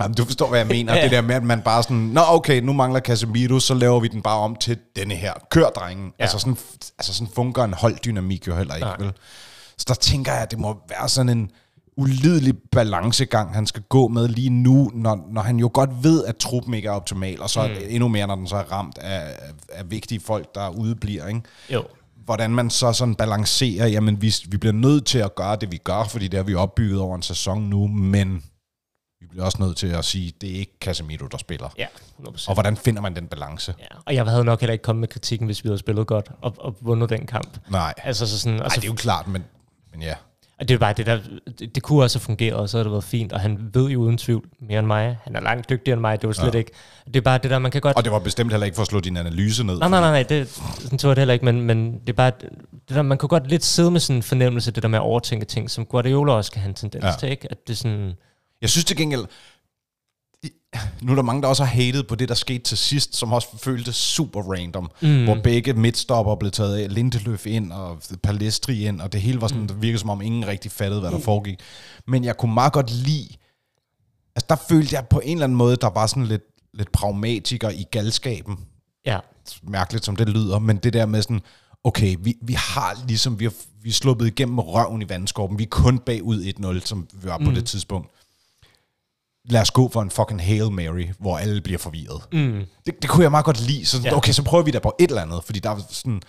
jamen, 0.00 0.14
du 0.14 0.24
forstår, 0.24 0.48
hvad 0.48 0.58
jeg 0.58 0.66
mener. 0.66 0.96
Ja. 0.96 1.02
Det 1.02 1.10
der 1.10 1.20
med, 1.20 1.34
at 1.34 1.42
man 1.42 1.62
bare 1.62 1.82
sådan, 1.82 1.96
nå 1.96 2.20
okay, 2.28 2.60
nu 2.60 2.72
mangler 2.72 3.00
Casemiro, 3.00 3.60
så 3.60 3.74
laver 3.74 4.00
vi 4.00 4.08
den 4.08 4.22
bare 4.22 4.38
om 4.38 4.56
til 4.56 4.78
denne 4.96 5.14
her. 5.14 5.32
Kør, 5.50 5.68
drengen. 5.68 6.12
Ja. 6.18 6.22
Altså, 6.22 6.38
sådan, 6.38 6.56
altså 6.98 7.14
sådan 7.14 7.28
fungerer 7.34 7.64
en 7.66 7.74
holddynamik 7.74 8.46
jo 8.46 8.56
heller 8.56 8.74
ikke, 8.74 8.86
Nej. 8.86 8.96
vel? 8.98 9.12
Så 9.78 9.84
der 9.88 9.94
tænker 9.94 10.32
jeg, 10.32 10.42
at 10.42 10.50
det 10.50 10.58
må 10.58 10.76
være 10.88 11.08
sådan 11.08 11.28
en 11.38 11.50
ulidelig 11.96 12.54
balancegang, 12.58 13.54
han 13.54 13.66
skal 13.66 13.82
gå 13.82 14.08
med 14.08 14.28
lige 14.28 14.50
nu, 14.50 14.90
når, 14.94 15.26
når 15.30 15.42
han 15.42 15.58
jo 15.58 15.70
godt 15.74 15.90
ved, 16.02 16.24
at 16.24 16.36
truppen 16.36 16.74
ikke 16.74 16.88
er 16.88 16.92
optimal, 16.92 17.42
og 17.42 17.50
så 17.50 17.66
mm. 17.66 17.74
endnu 17.88 18.08
mere, 18.08 18.26
når 18.26 18.34
den 18.34 18.46
så 18.46 18.56
er 18.56 18.72
ramt 18.72 18.98
af, 18.98 19.38
af, 19.68 19.90
vigtige 19.90 20.20
folk, 20.20 20.54
der 20.54 20.68
udebliver, 20.68 21.26
ikke? 21.26 21.42
Jo. 21.70 21.84
hvordan 22.24 22.50
man 22.50 22.70
så 22.70 22.92
sådan 22.92 23.14
balancerer, 23.14 23.86
jamen 23.86 24.22
vi, 24.22 24.34
vi 24.48 24.56
bliver 24.56 24.72
nødt 24.72 25.06
til 25.06 25.18
at 25.18 25.34
gøre 25.34 25.56
det, 25.56 25.72
vi 25.72 25.76
gør, 25.76 26.04
fordi 26.04 26.28
det 26.28 26.38
har 26.38 26.44
vi 26.44 26.54
opbygget 26.54 27.00
over 27.00 27.16
en 27.16 27.22
sæson 27.22 27.62
nu, 27.62 27.86
men 27.86 28.42
vi 29.20 29.26
bliver 29.26 29.44
også 29.44 29.58
nødt 29.60 29.76
til 29.76 29.86
at 29.86 30.04
sige, 30.04 30.32
det 30.40 30.50
er 30.50 30.54
ikke 30.54 30.72
Casemiro, 30.80 31.26
der 31.26 31.38
spiller. 31.38 31.68
Ja, 31.78 31.86
100%. 32.18 32.48
Og 32.48 32.54
hvordan 32.54 32.76
finder 32.76 33.02
man 33.02 33.16
den 33.16 33.26
balance? 33.26 33.74
Ja, 33.78 33.84
og 34.06 34.14
jeg 34.14 34.24
havde 34.24 34.44
nok 34.44 34.60
heller 34.60 34.72
ikke 34.72 34.82
kommet 34.82 35.00
med 35.00 35.08
kritikken, 35.08 35.46
hvis 35.46 35.64
vi 35.64 35.68
havde 35.68 35.78
spillet 35.78 36.06
godt 36.06 36.30
og, 36.40 36.54
og 36.58 36.76
vundet 36.80 37.10
den 37.10 37.26
kamp. 37.26 37.58
Nej, 37.70 37.94
Altså 37.96 38.26
så 38.26 38.40
sådan, 38.40 38.60
og, 38.60 38.66
Ej, 38.66 38.74
det 38.74 38.84
er 38.84 38.88
jo 38.88 38.94
klart, 38.94 39.28
men, 39.28 39.44
men 39.92 40.02
ja. 40.02 40.14
Og 40.62 40.68
det 40.68 40.74
er 40.74 40.78
bare 40.78 40.92
det 40.92 41.06
der, 41.06 41.18
det, 41.58 41.74
det 41.74 41.82
kunne 41.82 42.02
også 42.02 42.18
have 42.18 42.24
fungeret, 42.24 42.54
og 42.54 42.68
så 42.68 42.76
havde 42.76 42.84
det 42.84 42.92
været 42.92 43.04
fint, 43.04 43.32
og 43.32 43.40
han 43.40 43.58
ved 43.74 43.90
jo 43.90 44.00
uden 44.00 44.18
tvivl 44.18 44.44
mere 44.68 44.78
end 44.78 44.86
mig. 44.86 45.18
Han 45.24 45.36
er 45.36 45.40
langt 45.40 45.68
dygtigere 45.70 45.92
end 45.92 46.00
mig, 46.00 46.20
det 46.20 46.26
var 46.26 46.32
slet 46.32 46.54
Ja. 46.54 46.58
ikke. 46.58 46.70
Det 47.06 47.16
er 47.16 47.20
bare 47.20 47.38
det 47.38 47.50
der, 47.50 47.58
man 47.58 47.70
kan 47.70 47.80
godt... 47.80 47.96
Og 47.96 48.04
det 48.04 48.12
var 48.12 48.18
bestemt 48.18 48.50
heller 48.52 48.64
ikke 48.64 48.74
for 48.74 48.82
at 48.82 48.88
slå 48.88 49.00
din 49.00 49.16
analyse 49.16 49.64
ned. 49.64 49.78
Nej, 49.78 49.88
nej, 49.88 50.00
nej, 50.00 50.10
nej, 50.10 50.22
det, 50.22 50.48
sådan 50.78 50.98
tror 50.98 51.10
jeg 51.10 51.16
det 51.16 51.20
heller 51.20 51.32
ikke, 51.34 51.44
men, 51.44 51.60
men 51.62 51.92
det 51.92 52.08
er 52.08 52.12
bare, 52.12 52.32
det 52.88 52.96
der, 52.96 53.02
man 53.02 53.18
kunne 53.18 53.28
godt 53.28 53.48
lidt 53.48 53.64
sidde 53.64 53.90
med 53.90 54.00
sådan 54.00 54.16
en 54.16 54.22
fornemmelse, 54.22 54.70
det 54.70 54.82
der 54.82 54.88
med 54.88 54.98
at 54.98 55.02
overtænke 55.02 55.44
ting, 55.46 55.70
som 55.70 55.84
Guardiola 55.86 56.32
også 56.32 56.52
kan 56.52 56.60
have 56.60 56.68
en 56.68 56.74
tendens 56.74 57.04
Ja. 57.04 57.12
til, 57.20 57.28
ikke? 57.30 57.48
At 57.50 57.56
det 57.66 57.72
er 57.72 57.76
sådan, 57.76 58.12
Jeg 58.62 58.70
synes 58.70 58.84
til 58.84 58.96
gengæld, 58.96 59.24
nu 61.02 61.12
er 61.12 61.16
der 61.16 61.22
mange, 61.22 61.42
der 61.42 61.48
også 61.48 61.64
har 61.64 61.74
hated 61.74 62.02
på 62.02 62.14
det, 62.14 62.28
der 62.28 62.34
skete 62.34 62.64
til 62.64 62.78
sidst, 62.78 63.16
som 63.16 63.32
også 63.32 63.48
føltes 63.58 63.96
super 63.96 64.42
random, 64.42 64.90
mm. 65.02 65.24
hvor 65.24 65.38
begge 65.44 65.72
midtstopper 65.72 66.34
blev 66.34 66.50
taget 66.50 66.76
af, 66.76 66.94
Lindeløf 66.94 67.46
ind 67.46 67.72
og 67.72 68.02
Palestri 68.22 68.86
ind, 68.86 69.00
og 69.00 69.12
det 69.12 69.20
hele 69.20 69.40
var 69.40 69.48
sådan, 69.48 69.62
mm. 69.62 69.68
det 69.68 69.82
virkede 69.82 69.98
som 69.98 70.10
om 70.10 70.22
ingen 70.22 70.46
rigtig 70.46 70.70
fattede, 70.70 71.00
hvad 71.00 71.10
der 71.10 71.18
foregik. 71.18 71.60
Men 72.06 72.24
jeg 72.24 72.36
kunne 72.36 72.54
meget 72.54 72.72
godt 72.72 72.90
lide, 72.90 73.28
altså 74.36 74.46
der 74.48 74.56
følte 74.68 74.94
jeg 74.94 75.06
på 75.06 75.20
en 75.24 75.36
eller 75.36 75.44
anden 75.44 75.58
måde, 75.58 75.76
der 75.76 75.90
var 75.90 76.06
sådan 76.06 76.26
lidt, 76.26 76.42
lidt 76.74 76.92
pragmatiker 76.92 77.70
i 77.70 77.84
galskaben, 77.90 78.58
ja, 79.06 79.18
mærkeligt 79.62 80.04
som 80.04 80.16
det 80.16 80.28
lyder, 80.28 80.58
men 80.58 80.76
det 80.76 80.92
der 80.92 81.06
med 81.06 81.22
sådan, 81.22 81.40
okay, 81.84 82.16
vi, 82.20 82.36
vi 82.42 82.52
har 82.52 83.04
ligesom, 83.06 83.40
vi 83.40 83.44
har, 83.44 83.52
vi 83.82 83.88
er 83.88 83.92
sluppet 83.92 84.26
igennem 84.26 84.58
røven 84.58 85.02
i 85.02 85.08
vandskorben, 85.08 85.58
vi 85.58 85.62
er 85.62 85.68
kun 85.70 85.98
bagud 85.98 86.52
1-0, 86.80 86.86
som 86.86 87.08
vi 87.12 87.28
var 87.28 87.38
på 87.38 87.48
mm. 87.48 87.54
det 87.54 87.64
tidspunkt. 87.64 88.10
Lad 89.44 89.60
os 89.60 89.70
gå 89.70 89.88
for 89.92 90.02
en 90.02 90.10
fucking 90.10 90.42
Hail 90.44 90.70
Mary, 90.72 91.06
hvor 91.18 91.38
alle 91.38 91.60
bliver 91.60 91.78
forvirret. 91.78 92.22
Mm. 92.32 92.64
Det, 92.86 93.02
det 93.02 93.10
kunne 93.10 93.22
jeg 93.22 93.30
meget 93.30 93.44
godt 93.44 93.60
lide. 93.60 93.86
Så, 93.86 94.00
Ja. 94.04 94.16
okay, 94.16 94.32
så 94.32 94.42
prøver 94.42 94.64
vi 94.64 94.70
da 94.70 94.78
på 94.78 94.94
et 95.00 95.08
eller 95.08 95.22
andet, 95.22 95.44
fordi 95.44 95.58
der, 95.60 95.70
er 95.70 95.78
sådan, 95.90 96.22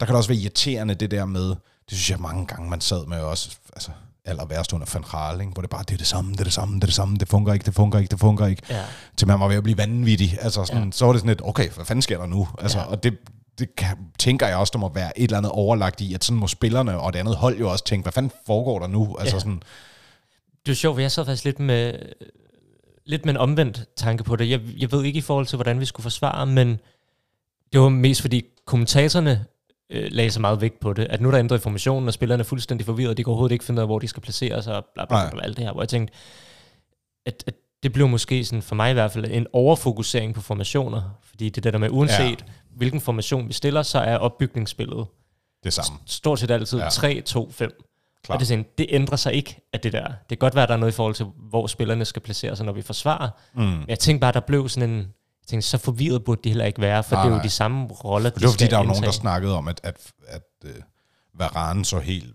der 0.00 0.06
kan 0.06 0.12
da 0.12 0.16
også 0.16 0.28
være 0.30 0.38
irriterende 0.38 0.94
det 0.94 1.10
der 1.10 1.24
med, 1.24 1.48
det 1.48 1.56
synes 1.98 2.10
jeg 2.10 2.18
mange 2.18 2.46
gange, 2.46 2.70
man 2.70 2.80
sad 2.80 3.06
med 3.06 3.18
også, 3.20 3.56
altså 3.72 3.90
aller 4.24 4.44
værst 4.44 4.72
under 4.72 4.86
Van 4.92 5.04
Gaal, 5.10 5.40
ikke? 5.40 5.52
hvor 5.52 5.60
det 5.60 5.70
bare, 5.70 5.82
det 5.88 5.92
er 5.92 5.96
det 5.98 6.06
samme, 6.06 6.32
det 6.32 6.40
er 6.40 6.44
det 6.44 6.52
samme, 6.52 6.74
det 6.74 6.82
er 6.82 6.86
det 6.86 6.94
samme, 6.94 7.16
det 7.16 7.28
fungerer 7.28 7.54
ikke, 7.54 7.66
det 7.66 7.74
fungerer 7.74 8.00
ikke, 8.00 8.10
det 8.10 8.20
fungerer 8.20 8.48
ikke. 8.48 8.62
Ja. 8.70 8.82
Til 9.16 9.28
man 9.28 9.40
var 9.40 9.48
ved 9.48 9.56
at 9.56 9.62
blive 9.62 9.78
vanvittig. 9.78 10.38
Altså 10.40 10.64
sådan, 10.64 10.84
ja. 10.84 10.90
Så 10.92 11.04
var 11.04 11.12
det 11.12 11.20
sådan 11.20 11.28
lidt, 11.28 11.40
okay, 11.44 11.68
hvad 11.70 11.84
fanden 11.84 12.02
sker 12.02 12.18
der 12.18 12.26
nu? 12.26 12.48
Altså. 12.58 12.78
Ja. 12.78 12.84
Og 12.84 13.02
det, 13.02 13.18
det 13.58 13.76
kan, 13.76 13.96
tænker 14.18 14.46
jeg 14.46 14.56
også, 14.56 14.70
der 14.70 14.78
må 14.78 14.92
være 14.94 15.18
et 15.18 15.24
eller 15.24 15.38
andet 15.38 15.52
overlagt 15.52 16.00
i, 16.00 16.14
at 16.14 16.24
sådan 16.24 16.38
må 16.40 16.46
spillerne 16.48 16.98
og 17.00 17.12
det 17.12 17.18
andet 17.18 17.36
hold 17.36 17.58
jo 17.58 17.70
også 17.70 17.84
tænke, 17.84 18.02
hvad 18.04 18.12
fanden 18.12 18.32
foregår 18.46 18.78
der 18.78 18.86
nu? 18.86 19.16
Altså 19.18 19.36
Ja. 19.36 19.40
sådan, 19.40 19.62
det 20.66 20.72
er 20.72 20.76
sjovt, 20.76 20.96
for 20.96 21.00
jeg 21.00 21.12
sad 21.12 21.24
faktisk 21.24 21.44
lidt 21.44 21.58
med, 21.60 21.94
lidt 23.04 23.24
med 23.24 23.34
en 23.34 23.40
omvendt 23.40 23.84
tanke 23.96 24.24
på 24.24 24.36
det. 24.36 24.50
Jeg, 24.50 24.60
jeg 24.78 24.92
ved 24.92 25.04
ikke 25.04 25.18
i 25.18 25.20
forhold 25.20 25.46
til, 25.46 25.56
hvordan 25.56 25.80
vi 25.80 25.84
skulle 25.84 26.04
forsvare, 26.04 26.46
men 26.46 26.80
det 27.72 27.80
var 27.80 27.88
mest 27.88 28.20
fordi 28.20 28.44
kommentatorerne 28.66 29.44
øh, 29.90 30.08
lagde 30.10 30.30
så 30.30 30.40
meget 30.40 30.60
vægt 30.60 30.80
på 30.80 30.92
det, 30.92 31.06
at 31.10 31.20
nu 31.20 31.30
der 31.30 31.38
ændret 31.38 31.56
informationen, 31.56 32.08
og 32.08 32.14
spillerne 32.14 32.40
er 32.40 32.44
fuldstændig 32.44 32.86
forvirret, 32.86 33.10
og 33.10 33.16
de 33.16 33.24
kan 33.24 33.30
overhovedet 33.30 33.52
ikke 33.52 33.64
finde 33.64 33.78
ud 33.78 33.82
af, 33.82 33.88
hvor 33.88 33.98
de 33.98 34.08
skal 34.08 34.22
placere 34.22 34.62
sig, 34.62 34.76
og 34.76 34.84
bla 34.94 35.04
bla, 35.04 35.28
bla, 35.28 35.30
bla 35.30 35.44
alt 35.44 35.56
det 35.56 35.64
her, 35.64 35.72
hvor 35.72 35.82
jeg 35.82 35.88
tænkte, 35.88 36.14
at, 37.26 37.44
at 37.46 37.54
det 37.82 37.92
blev 37.92 38.08
måske 38.08 38.44
sådan, 38.44 38.62
for 38.62 38.74
mig 38.74 38.90
i 38.90 38.92
hvert 38.92 39.12
fald, 39.12 39.24
en 39.30 39.46
overfokusering 39.52 40.34
på 40.34 40.40
formationer, 40.40 41.02
fordi 41.24 41.48
det 41.48 41.64
der, 41.64 41.70
der 41.70 41.78
med, 41.78 41.88
uanset 41.90 42.40
ja. 42.40 42.52
hvilken 42.76 43.00
formation 43.00 43.48
vi 43.48 43.52
stiller, 43.52 43.82
så 43.82 43.98
er 43.98 44.16
opbygningsspillet 44.16 45.06
det 45.64 45.72
samme. 45.72 45.98
stort 46.06 46.40
set 46.40 46.50
altid 46.50 46.78
ja. 46.78 46.88
3-2-5. 46.88 47.89
Klar. 48.24 48.34
Og 48.36 48.40
det, 48.40 48.48
sådan, 48.48 48.64
det 48.78 48.86
ændrer 48.88 49.16
sig 49.16 49.32
ikke 49.32 49.60
af 49.72 49.80
det 49.80 49.92
der. 49.92 50.06
Det 50.06 50.28
kan 50.28 50.38
godt 50.38 50.54
være, 50.54 50.62
at 50.62 50.68
der 50.68 50.74
er 50.74 50.78
noget 50.78 50.92
i 50.92 50.96
forhold 50.96 51.14
til, 51.14 51.26
hvor 51.48 51.66
spillerne 51.66 52.04
skal 52.04 52.22
placere 52.22 52.56
sig, 52.56 52.66
når 52.66 52.72
vi 52.72 52.82
forsvarer. 52.82 53.30
Mm. 53.54 53.62
Men 53.62 53.84
jeg 53.88 53.98
tænkte 53.98 54.20
bare, 54.20 54.32
der 54.32 54.40
blev 54.40 54.68
sådan 54.68 54.90
en... 54.90 55.06
Tænkte, 55.48 55.68
så 55.68 55.78
forvirret 55.78 56.24
burde 56.24 56.40
de 56.44 56.48
heller 56.48 56.64
ikke 56.64 56.80
være, 56.80 57.02
for 57.02 57.16
Nej, 57.16 57.22
det 57.22 57.28
er 57.28 57.30
jo 57.30 57.36
nej. 57.36 57.42
de 57.42 57.50
samme 57.50 57.86
roller, 57.86 58.30
de 58.30 58.34
Det 58.34 58.44
var 58.44 58.50
fordi, 58.50 58.66
der 58.66 58.76
var 58.76 58.84
nogen, 58.84 59.02
der 59.02 59.10
snakkede 59.10 59.56
om, 59.56 59.68
at, 59.68 59.80
at, 59.82 59.96
at 60.28 60.42
uh, 60.64 60.70
Varane 61.34 61.84
så 61.84 61.98
helt 61.98 62.34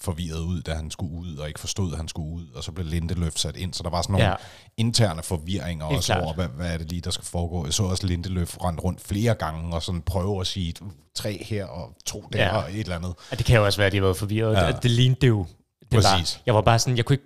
forvirret 0.00 0.38
ud, 0.40 0.62
da 0.62 0.74
han 0.74 0.90
skulle 0.90 1.12
ud, 1.12 1.36
og 1.36 1.48
ikke 1.48 1.60
forstod, 1.60 1.92
at 1.92 1.96
han 1.96 2.08
skulle 2.08 2.28
ud, 2.32 2.46
og 2.54 2.64
så 2.64 2.72
blev 2.72 2.86
Lindeløf 2.86 3.36
sat 3.36 3.56
ind, 3.56 3.74
så 3.74 3.82
der 3.82 3.90
var 3.90 4.02
sådan 4.02 4.12
nogle 4.12 4.24
ja. 4.26 4.30
Ja. 4.30 4.36
interne 4.76 5.22
forvirringer 5.22 5.86
Helt 5.86 5.96
også 5.98 6.12
klart. 6.12 6.24
over, 6.24 6.34
hvad, 6.34 6.48
hvad 6.48 6.72
er 6.74 6.78
det 6.78 6.88
lige, 6.90 7.00
der 7.00 7.10
skal 7.10 7.24
foregå. 7.24 7.64
Jeg 7.64 7.72
så 7.74 7.82
også 7.82 8.06
Lindeløf 8.06 8.56
rende 8.64 8.80
rundt 8.80 9.00
flere 9.00 9.34
gange, 9.34 9.74
og 9.74 9.82
sådan 9.82 10.02
prøve 10.02 10.40
at 10.40 10.46
sige 10.46 10.74
tre 11.14 11.44
her, 11.44 11.64
og 11.66 11.96
to 12.06 12.24
der, 12.32 12.38
Ja. 12.44 12.56
og 12.56 12.70
et 12.72 12.80
eller 12.80 12.96
andet. 12.96 13.14
Og 13.30 13.38
det 13.38 13.46
kan 13.46 13.56
jo 13.56 13.64
også 13.64 13.78
være, 13.78 13.86
at 13.86 13.92
de 13.92 14.02
været 14.02 14.16
forvirret. 14.16 14.52
Ja. 14.54 14.60
Ja. 14.66 14.72
Det, 14.72 14.82
det 14.82 14.90
lignede 14.90 15.20
det 15.20 15.28
jo. 15.28 15.46
Det 15.80 15.88
Præcis. 15.90 16.36
Var, 16.36 16.42
jeg 16.46 16.54
var 16.54 16.60
bare 16.60 16.78
sådan, 16.78 16.96
jeg 16.96 17.04
kunne 17.04 17.14
ikke... 17.14 17.24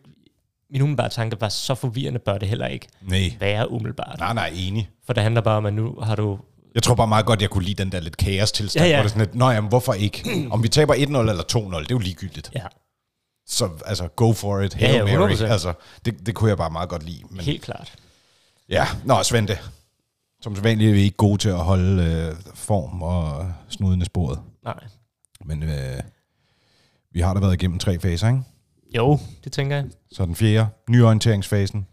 Min 0.71 0.83
umiddelbare 0.83 1.09
tanke 1.09 1.41
var, 1.41 1.49
så 1.49 1.75
forvirrende 1.75 2.19
bør 2.19 2.39
det 2.39 2.49
heller 2.49 2.67
ikke 2.67 2.89
Nej, 3.03 3.37
være 3.41 3.71
umiddelbart. 3.71 4.19
nej, 4.19 4.35
nej, 4.35 4.53
enig. 4.55 4.91
For 5.07 5.13
det 5.13 5.23
handler 5.23 5.41
bare 5.41 5.57
om, 5.57 5.67
at 5.67 5.73
nu 5.75 5.99
har 6.03 6.17
du... 6.17 6.39
Jeg 6.75 6.83
tror 6.83 6.95
bare 6.95 7.07
meget 7.09 7.27
godt, 7.27 7.43
jeg 7.43 7.51
kunne 7.51 7.65
lide 7.65 7.83
den 7.83 7.93
der 7.93 8.01
lidt 8.01 8.17
kaos 8.17 8.53
tilstand, 8.53 8.85
ja, 8.85 8.91
Ja, 8.91 8.91
ja. 8.91 8.97
ja. 8.97 9.03
hvor 9.03 9.09
det 9.09 9.11
er 9.11 9.15
sådan 9.19 9.27
lidt, 9.27 9.35
nå 9.35 9.51
jamen, 9.51 9.69
hvorfor 9.69 9.93
ikke? 9.93 10.49
Om 10.51 10.63
vi 10.63 10.69
taber 10.69 10.95
1-0 10.95 10.99
eller 11.01 11.43
2-0, 11.53 11.79
det 11.81 11.91
er 11.91 11.95
jo 11.95 11.99
ligegyldigt. 11.99 12.51
Ja, 12.55 12.67
Så 13.47 13.69
altså, 13.87 14.09
go 14.09 14.33
for 14.33 14.61
it, 14.61 14.81
Ja, 14.81 14.87
Hail 14.87 15.09
ja, 15.11 15.19
Mary. 15.19 15.31
100%. 15.35 15.45
Altså, 15.45 15.73
det, 16.05 16.27
det 16.27 16.35
kunne 16.35 16.49
jeg 16.51 16.57
bare 16.57 16.71
meget 16.71 16.89
godt 16.89 17.03
lide. 17.03 17.23
Men, 17.31 17.41
helt 17.41 17.63
klart. 17.63 17.93
Ja, 18.69 18.87
nå 19.05 19.23
Svente. 19.23 19.59
Som 20.43 20.55
sædvanligt 20.55 20.89
er 20.89 20.95
vi 20.95 21.01
ikke 21.03 21.17
gode 21.17 21.39
til 21.39 21.49
at 21.49 21.59
holde 21.59 22.03
øh, 22.05 22.37
form 22.55 23.03
og 23.03 23.53
snuden 23.69 24.03
i 24.03 24.05
sporet. 24.05 24.41
Nej. 24.65 24.85
Men 25.45 25.63
øh, 25.63 26.01
vi 27.13 27.21
har 27.21 27.35
da 27.35 27.41
været 27.41 27.55
igennem 27.55 27.79
tre 27.79 27.99
faser, 28.01 28.29
ikke? 28.29 28.41
Jo, 28.97 29.19
det 29.45 29.53
tænker 29.53 29.77
jeg. 29.77 29.85
Så 30.13 30.27
den 30.27 30.37
fjerde, 30.37 30.69
nyorienteringsfasen. 30.91 31.87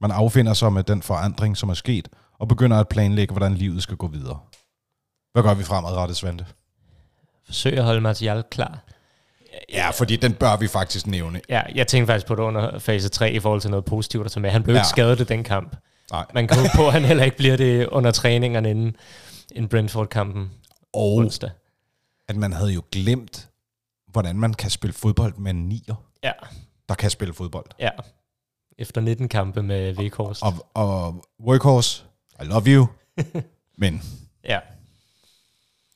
Man 0.00 0.10
affinder 0.10 0.54
sig 0.54 0.72
med 0.72 0.82
den 0.82 1.02
forandring, 1.02 1.56
som 1.56 1.68
er 1.68 1.74
sket, 1.74 2.08
og 2.40 2.48
begynder 2.48 2.76
at 2.80 2.88
planlægge, 2.88 3.32
hvordan 3.32 3.54
livet 3.54 3.82
skal 3.82 3.96
gå 3.96 4.06
videre. 4.06 4.38
Hvad 5.32 5.42
gør 5.42 5.54
vi 5.54 5.64
fremadrettet, 5.64 6.16
Svente? 6.16 6.46
Forsøg 7.46 7.78
at 7.78 7.84
holde 7.84 8.00
Martial 8.00 8.42
klar. 8.50 8.78
Ja, 9.72 9.90
fordi 9.90 10.16
den 10.16 10.34
bør 10.34 10.56
vi 10.56 10.68
faktisk 10.68 11.06
nævne. 11.06 11.40
Ja, 11.48 11.62
jeg 11.74 11.86
tænkte 11.86 12.06
faktisk 12.12 12.26
på 12.26 12.34
det 12.34 12.42
under 12.42 12.78
fase 12.78 13.08
3 13.08 13.32
i 13.32 13.40
forhold 13.40 13.60
til 13.60 13.70
noget 13.70 13.84
positivt 13.84 14.24
at 14.26 14.32
tage 14.32 14.40
med. 14.42 14.50
Han 14.50 14.62
blev 14.62 14.74
Ja. 14.74 14.80
ikke 14.80 14.88
skadet 14.88 15.20
i 15.20 15.24
den 15.24 15.44
kamp. 15.44 15.76
Nej. 16.10 16.26
Man 16.34 16.48
kan 16.48 16.56
på, 16.76 16.86
at 16.86 16.92
han 16.92 17.04
heller 17.04 17.24
ikke 17.24 17.36
bliver 17.36 17.56
det 17.56 17.86
under 17.86 18.10
træningerne 18.10 18.70
inden, 18.70 18.96
inden 19.52 19.68
Brentford-kampen 19.68 20.50
Og 20.92 21.14
onsdag. 21.14 21.50
at 22.28 22.36
man 22.36 22.52
havde 22.52 22.70
jo 22.72 22.82
glemt, 22.92 23.48
hvordan 24.12 24.36
man 24.38 24.54
kan 24.54 24.70
spille 24.70 24.94
fodbold 24.94 25.34
med 25.34 25.50
en 25.50 25.68
nier, 25.68 25.94
Ja, 26.24 26.32
der 26.88 26.94
kan 26.94 27.10
spille 27.10 27.34
fodbold. 27.34 27.66
ja. 27.80 27.90
Efter 28.78 29.00
19 29.00 29.28
kampe 29.28 29.62
med 29.62 29.92
Vekhorst. 29.92 30.42
Og, 30.42 30.52
og 30.74 31.24
Workhorse, 31.46 32.04
I 32.42 32.44
love 32.44 32.66
you, 32.66 32.86
men 33.78 34.02
Ja. 34.44 34.58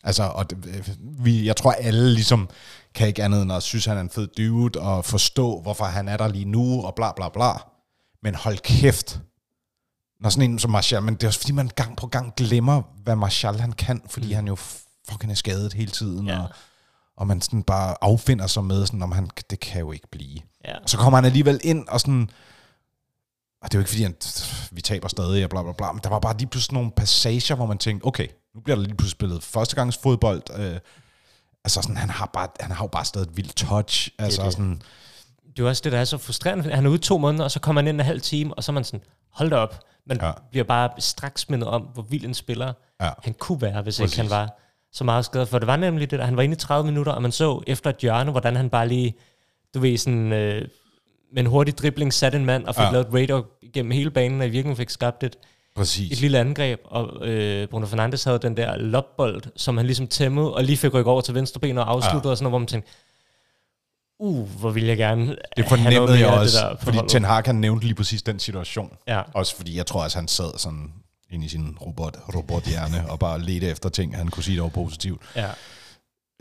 Altså, 0.05 0.22
og 0.22 0.51
det, 0.51 0.66
øh, 0.66 0.88
vi, 1.24 1.47
jeg 1.47 1.57
tror, 1.57 1.72
alle 1.72 2.14
ligesom 2.14 2.49
kan 2.95 3.07
ikke 3.09 3.24
andet 3.24 3.43
end 3.43 3.53
at 3.53 3.62
synes, 3.62 3.84
han 3.84 3.97
er 3.97 4.01
en 4.01 4.11
fed 4.11 4.26
dude, 4.26 4.80
og 4.80 5.05
forstå, 5.05 5.61
hvorfor 5.61 5.84
han 5.84 6.09
er 6.09 6.16
der 6.16 6.28
lige 6.28 6.45
nu, 6.45 6.82
og 6.82 6.95
bla 6.95 7.12
bla 7.12 7.28
bla. 7.28 7.53
Men 8.22 8.34
hold 8.34 8.59
kæft, 8.59 9.20
når 10.20 10.30
sådan 10.30 10.51
en 10.51 10.59
som 10.59 10.70
Martial, 10.70 11.03
men 11.03 11.14
det 11.14 11.22
er 11.22 11.28
også 11.28 11.40
fordi, 11.40 11.53
man 11.53 11.70
gang 11.76 11.97
på 11.97 12.07
gang 12.07 12.34
glemmer, 12.36 12.82
hvad 13.03 13.16
Martial 13.16 13.61
han 13.61 13.72
kan, 13.72 14.03
fordi 14.11 14.26
mm. 14.26 14.34
han 14.34 14.47
jo 14.47 14.57
fucking 15.09 15.32
er 15.32 15.36
skadet 15.36 15.72
hele 15.72 15.90
tiden, 15.90 16.26
Ja. 16.28 16.40
og, 16.40 16.49
og 17.16 17.26
man 17.26 17.40
sådan 17.40 17.62
bare 17.62 17.95
affinder 18.01 18.47
sig 18.47 18.64
med, 18.64 18.86
sådan, 18.86 19.03
om 19.03 19.12
han, 19.12 19.28
det 19.51 19.61
kan 19.61 19.80
jo 19.80 19.93
ikke 19.93 20.09
blive. 20.11 20.40
Ja. 20.64 20.78
Og 20.78 20.90
så 20.90 20.97
kommer 20.97 21.16
han 21.16 21.24
alligevel 21.24 21.61
ind, 21.64 21.88
og 21.88 22.01
sådan, 22.01 22.30
og 23.63 23.73
det 23.73 23.75
er 23.75 23.79
jo 23.79 23.81
ikke 23.81 23.91
fordi, 23.91 24.03
han, 24.03 24.15
vi 24.71 24.81
taber 24.81 25.09
stadig, 25.09 25.45
og 25.45 25.51
bla 25.51 25.63
bla 25.63 25.73
bla, 25.73 25.93
men 25.93 26.01
der 26.05 26.09
var 26.11 26.19
bare 26.19 26.37
lige 26.39 26.47
pludselig 26.49 26.75
nogle 26.75 26.91
passager, 26.91 27.55
hvor 27.55 27.67
man 27.67 27.79
tænkte, 27.79 28.05
okay, 28.07 28.27
nu 28.55 28.61
bliver 28.61 28.77
der 28.77 28.83
lige 28.85 28.95
pludselig 28.97 29.11
spillet 29.11 29.43
førstegangs 29.43 29.99
fodbold, 30.03 30.43
øh, 30.57 30.79
altså 31.65 31.83
sådan, 31.83 31.97
han 31.97 32.11
har, 32.11 32.31
bare, 32.33 32.49
han 32.61 32.71
har 32.71 32.85
jo 32.85 32.89
bare 32.89 33.05
stadig 33.05 33.27
et 33.31 33.37
vildt 33.37 33.57
touch, 33.57 34.09
altså 34.19 34.43
det. 34.45 34.53
sådan, 34.53 34.83
Det 35.57 35.65
er 35.65 35.69
også 35.69 35.81
det, 35.85 35.93
der 35.93 35.99
er 35.99 36.05
så 36.05 36.19
frustrerende. 36.19 36.75
Han 36.75 36.87
er 36.87 36.91
ude 36.91 36.99
to 36.99 37.19
måneder, 37.19 37.45
og 37.45 37.51
så 37.51 37.61
kommer 37.61 37.83
han 37.83 37.89
ind 37.89 38.01
en 38.01 38.07
halv 38.07 38.21
time, 38.21 38.55
og 38.55 38.65
så 38.65 38.73
er 38.73 38.75
man 38.75 38.85
sådan, 38.85 39.01
hold 39.33 39.51
da 39.51 39.57
op. 39.57 39.81
Man 40.07 40.19
Ja. 40.21 40.27
ja. 40.27 40.33
bliver 40.51 40.65
bare 40.65 40.91
straks 40.99 41.49
mindet 41.51 41.69
om, 41.69 41.83
hvor 41.83 42.03
vild 42.03 42.25
en 42.25 42.35
spiller 42.35 42.73
Ja. 43.01 43.11
han 43.25 43.35
kunne 43.35 43.61
være, 43.61 43.83
hvis 43.83 43.97
Præcis. 43.99 44.13
ikke 44.19 44.23
han 44.23 44.31
var 44.31 44.59
så 44.93 45.05
meget 45.05 45.25
skadet. 45.25 45.49
For 45.49 45.59
det 45.59 45.67
var 45.67 45.77
nemlig 45.77 46.11
det 46.11 46.19
der, 46.19 46.25
han 46.25 46.37
var 46.37 46.43
inde 46.43 46.53
i 46.53 46.59
30 46.59 46.87
minutter, 46.91 47.13
og 47.13 47.23
man 47.23 47.33
så 47.33 47.63
efter 47.67 47.91
et 47.91 47.97
hjørne, 47.97 48.31
hvordan 48.31 48.57
han 48.57 48.71
bare 48.71 48.89
lige, 48.89 49.15
du 49.75 49.81
ved, 49.81 49.99
sådan, 49.99 50.33
øh, 50.33 50.69
med 51.33 51.43
en 51.43 51.47
hurtig 51.47 51.78
dribling 51.78 52.12
satte 52.12 52.39
en 52.39 52.45
mand, 52.45 52.64
og 52.66 52.74
fik 52.74 52.83
Ja. 52.85 52.91
lavet 52.91 53.07
et 53.07 53.14
radar 53.14 53.45
gennem 53.74 53.91
hele 53.91 54.11
banen, 54.11 54.41
og 54.41 54.47
i 54.47 54.51
virkeligheden 54.51 54.76
fik 54.76 54.91
skabt 54.91 55.22
et, 55.22 55.37
præcis. 55.76 56.12
et 56.12 56.20
lille 56.20 56.39
angreb, 56.39 56.80
og 56.85 57.28
øh, 57.28 57.68
Bruno 57.68 57.87
Fernandes 57.87 58.24
havde 58.24 58.39
den 58.39 58.57
der 58.57 58.76
lopbold, 58.76 59.43
som 59.57 59.76
han 59.76 59.87
ligesom 59.87 60.07
tæmmede, 60.07 60.55
og 60.55 60.64
lige 60.64 60.76
fik 60.76 60.95
rykket 60.95 61.11
over 61.12 61.20
til 61.20 61.35
venstre 61.35 61.61
ben 61.61 61.78
og 61.78 61.91
afsluttede, 61.91 62.28
Ja. 62.28 62.30
og 62.30 62.37
sådan 62.37 62.45
noget, 62.45 62.53
hvor 62.53 62.59
man 62.59 62.66
tænkte, 62.66 62.91
uh, 64.18 64.49
hvor 64.61 64.70
ville 64.70 64.89
jeg 64.89 64.97
gerne 64.97 65.37
Det 65.57 65.68
fornemmede 65.68 66.18
jeg 66.18 66.28
også, 66.28 66.59
det 66.70 66.70
der 66.70 66.85
fordi. 66.85 66.99
Ten 67.09 67.24
Hag 67.24 67.43
han 67.47 67.55
nævnte 67.55 67.85
lige 67.87 67.95
præcis 67.95 68.22
den 68.22 68.39
situation. 68.39 68.97
Ja. 69.09 69.22
Også 69.35 69.57
fordi 69.57 69.76
jeg 69.76 69.87
tror, 69.87 70.05
at 70.05 70.14
han 70.14 70.28
sad 70.28 70.59
sådan 70.59 70.93
ind 71.30 71.45
i 71.45 71.49
sin 71.49 71.76
robot, 71.80 72.16
robothjerne 72.35 73.11
og 73.11 73.18
bare 73.18 73.41
ledte 73.41 73.66
efter 73.68 73.89
ting, 73.89 74.16
han 74.16 74.28
kunne 74.28 74.43
sige, 74.43 74.57
der 74.57 74.62
var 74.62 74.68
positivt. 74.68 75.22
Ja. 75.37 75.49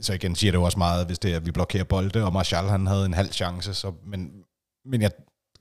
Så 0.01 0.13
igen 0.13 0.35
siger 0.35 0.51
det 0.51 0.57
jo 0.59 0.63
også 0.63 0.77
meget, 0.77 1.05
hvis 1.05 1.19
det 1.19 1.31
er, 1.31 1.35
at 1.35 1.45
vi 1.45 1.51
blokerer 1.51 1.83
bolde, 1.83 2.23
og 2.23 2.33
Martial 2.33 2.65
han 2.65 2.87
havde 2.87 3.05
en 3.05 3.13
halv 3.13 3.31
chance, 3.31 3.73
så, 3.73 3.91
men, 4.07 4.31
men 4.85 5.01
jeg 5.01 5.11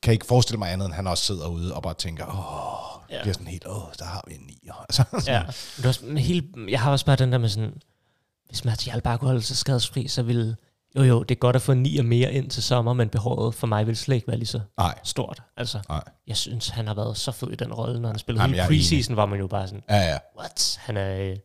kan 0.03 0.13
ikke 0.13 0.27
forestille 0.27 0.59
mig 0.59 0.73
andet, 0.73 0.87
end 0.87 0.95
han 0.95 1.07
også 1.07 1.25
sidder 1.25 1.47
ude 1.49 1.75
og 1.75 1.83
bare 1.83 1.95
tænker, 1.95 2.27
åh, 2.27 3.15
ja. 3.17 3.23
Bliver 3.23 3.33
sådan 3.33 3.47
helt, 3.47 3.67
åh, 3.67 3.83
der 3.99 4.05
har 4.05 4.25
vi 4.29 4.35
en 4.35 4.41
nier. 4.41 4.75
Altså, 4.89 5.05
Ja. 5.27 5.43
Er 5.85 5.89
også, 5.89 6.05
men 6.05 6.19
hele, 6.19 6.49
jeg 6.69 6.81
har 6.81 6.91
også 6.91 7.07
bare 7.07 7.17
den 7.17 7.33
der 7.33 7.39
med 7.39 7.49
sådan, 7.49 7.73
hvis 8.49 8.65
Martial 8.65 9.01
bare 9.01 9.19
kunne 9.19 9.29
holde 9.29 9.43
sig 9.43 9.57
skadesfri, 9.57 10.09
så 10.09 10.23
ville, 10.23 10.57
jo 10.97 11.03
jo, 11.03 11.23
det 11.23 11.35
er 11.35 11.39
godt 11.39 11.57
at 11.57 11.63
få 11.63 11.75
ni 11.75 11.99
og 11.99 12.05
mere 12.05 12.33
ind 12.33 12.51
til 12.51 12.63
sommer, 12.63 12.93
men 12.93 13.09
behovet 13.09 13.55
for 13.55 13.67
mig 13.67 13.87
vil 13.87 13.97
slet 13.97 14.15
ikke 14.17 14.29
være 14.29 14.37
lige 14.37 14.47
så 14.47 14.61
Nej, 14.79 14.99
stort. 15.05 15.43
Altså, 15.57 15.81
nej. 15.89 16.03
jeg 16.27 16.37
synes, 16.37 16.69
han 16.69 16.87
har 16.87 16.95
været 16.95 17.17
så 17.17 17.33
fed 17.33 17.49
i 17.53 17.55
den 17.57 17.73
rolle, 17.75 18.01
når 18.01 18.09
han 18.09 18.19
spillede 18.19 18.43
Jamen, 18.43 18.55
hele 18.55 18.63
jeg 18.63 18.65
er 18.65 18.69
preseason, 18.69 19.17
var 19.17 19.27
man 19.27 19.39
jo 19.39 19.47
bare 19.47 19.67
sådan, 19.69 19.83
Ja, 19.89 19.97
ja. 20.11 20.19
what? 20.39 20.79
Han 20.81 20.97
er, 20.97 21.21
øh, 21.31 21.37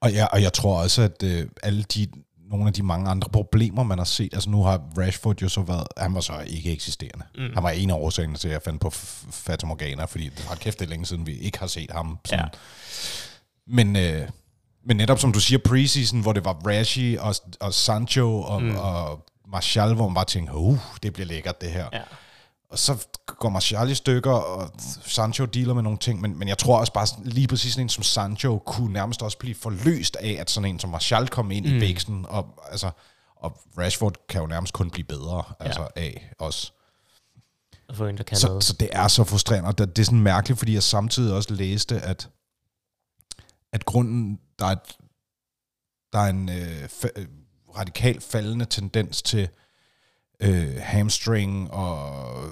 Og, 0.00 0.12
ja, 0.12 0.26
og 0.26 0.42
jeg 0.42 0.52
tror 0.52 0.82
også, 0.82 1.02
at 1.02 1.22
øh, 1.22 1.48
alle 1.62 1.82
de, 1.82 2.06
nogle 2.50 2.66
af 2.66 2.72
de 2.72 2.82
mange 2.82 3.10
andre 3.10 3.28
problemer, 3.28 3.82
man 3.82 3.98
har 3.98 4.04
set, 4.04 4.34
altså 4.34 4.50
nu 4.50 4.62
har 4.62 4.82
Rashford 4.98 5.42
jo 5.42 5.48
så 5.48 5.62
været, 5.62 5.86
han 5.96 6.14
var 6.14 6.20
så 6.20 6.32
ikke 6.46 6.72
eksisterende. 6.72 7.24
Mm. 7.38 7.54
Han 7.54 7.62
var 7.62 7.70
en 7.70 7.90
af 7.90 7.94
årsagerne 7.94 8.36
til, 8.36 8.48
at 8.48 8.52
jeg 8.52 8.62
fandt 8.62 8.80
på 8.80 8.90
Fata 9.30 9.66
Morgana, 9.66 10.04
fordi 10.04 10.24
det 10.24 10.44
har 10.48 10.54
kæft 10.54 10.80
det 10.80 10.88
længe 10.88 11.06
siden, 11.06 11.26
vi 11.26 11.38
ikke 11.38 11.58
har 11.58 11.66
set 11.66 11.90
ham. 11.90 12.18
Sådan. 12.24 12.44
Ja. 12.44 12.48
Men, 13.66 13.96
øh, 13.96 14.28
men 14.86 14.96
netop 14.96 15.18
som 15.18 15.32
du 15.32 15.40
siger, 15.40 15.58
preseason, 15.64 16.20
hvor 16.20 16.32
det 16.32 16.44
var 16.44 16.52
Rashi 16.52 17.16
og, 17.20 17.34
og 17.60 17.74
Sancho 17.74 18.42
og, 18.42 18.62
mm. 18.62 18.76
og 18.76 19.26
Martial, 19.48 19.94
hvor 19.94 20.08
man 20.08 20.14
bare 20.14 20.24
tænkte, 20.24 20.54
uh, 20.54 20.78
det 21.02 21.12
bliver 21.12 21.26
lækkert 21.26 21.60
det 21.60 21.70
her. 21.70 21.86
ja. 21.92 22.02
Og 22.74 22.78
så 22.78 23.06
går 23.26 23.48
Martial 23.48 23.90
i 23.90 23.94
stykker, 23.94 24.30
og 24.30 24.70
Sancho 25.06 25.44
dealer 25.44 25.74
med 25.74 25.82
nogle 25.82 25.98
ting, 25.98 26.20
men, 26.20 26.38
men 26.38 26.48
jeg 26.48 26.58
tror 26.58 26.78
også 26.78 26.92
bare, 26.92 27.06
lige 27.24 27.48
præcis 27.48 27.72
sådan 27.72 27.84
en 27.84 27.88
som 27.88 28.02
Sancho 28.02 28.58
kunne 28.58 28.92
nærmest 28.92 29.22
også 29.22 29.38
blive 29.38 29.54
forløst 29.54 30.16
af, 30.16 30.36
at 30.40 30.50
sådan 30.50 30.70
en 30.70 30.78
som 30.78 30.90
Martial 30.90 31.28
kom 31.28 31.50
ind 31.50 31.66
mm. 31.66 31.76
i 31.76 31.80
bæksen, 31.80 32.26
og, 32.28 32.62
altså, 32.70 32.90
og 33.36 33.60
Rashford 33.78 34.14
kan 34.28 34.40
jo 34.40 34.46
nærmest 34.46 34.72
kun 34.72 34.90
blive 34.90 35.04
bedre 35.04 35.36
ja. 35.60 35.64
altså, 35.64 35.88
af 35.96 36.32
os. 36.38 36.74
Få 37.92 38.06
en, 38.06 38.16
der 38.16 38.22
kan 38.24 38.36
Så, 38.36 38.46
noget. 38.46 38.64
så 38.64 38.72
det 38.72 38.88
er 38.92 39.08
så 39.08 39.24
frustrerende, 39.24 39.68
og 39.68 39.78
det, 39.78 39.96
det 39.96 40.02
er 40.02 40.06
sådan 40.06 40.20
mærkeligt, 40.20 40.58
fordi 40.58 40.74
jeg 40.74 40.82
samtidig 40.82 41.34
også 41.34 41.54
læste, 41.54 42.00
at, 42.00 42.28
at 43.72 43.84
grunden, 43.84 44.40
der 44.58 44.66
er, 44.66 44.70
et, 44.70 44.96
der 46.12 46.18
er 46.18 46.30
en 46.30 46.48
øh, 46.48 46.84
fa- 46.84 47.20
øh, 47.20 47.26
radikalt 47.78 48.22
faldende 48.22 48.64
tendens 48.64 49.22
til 49.22 49.48
øh, 50.40 50.76
hamstring 50.80 51.70
og 51.70 52.44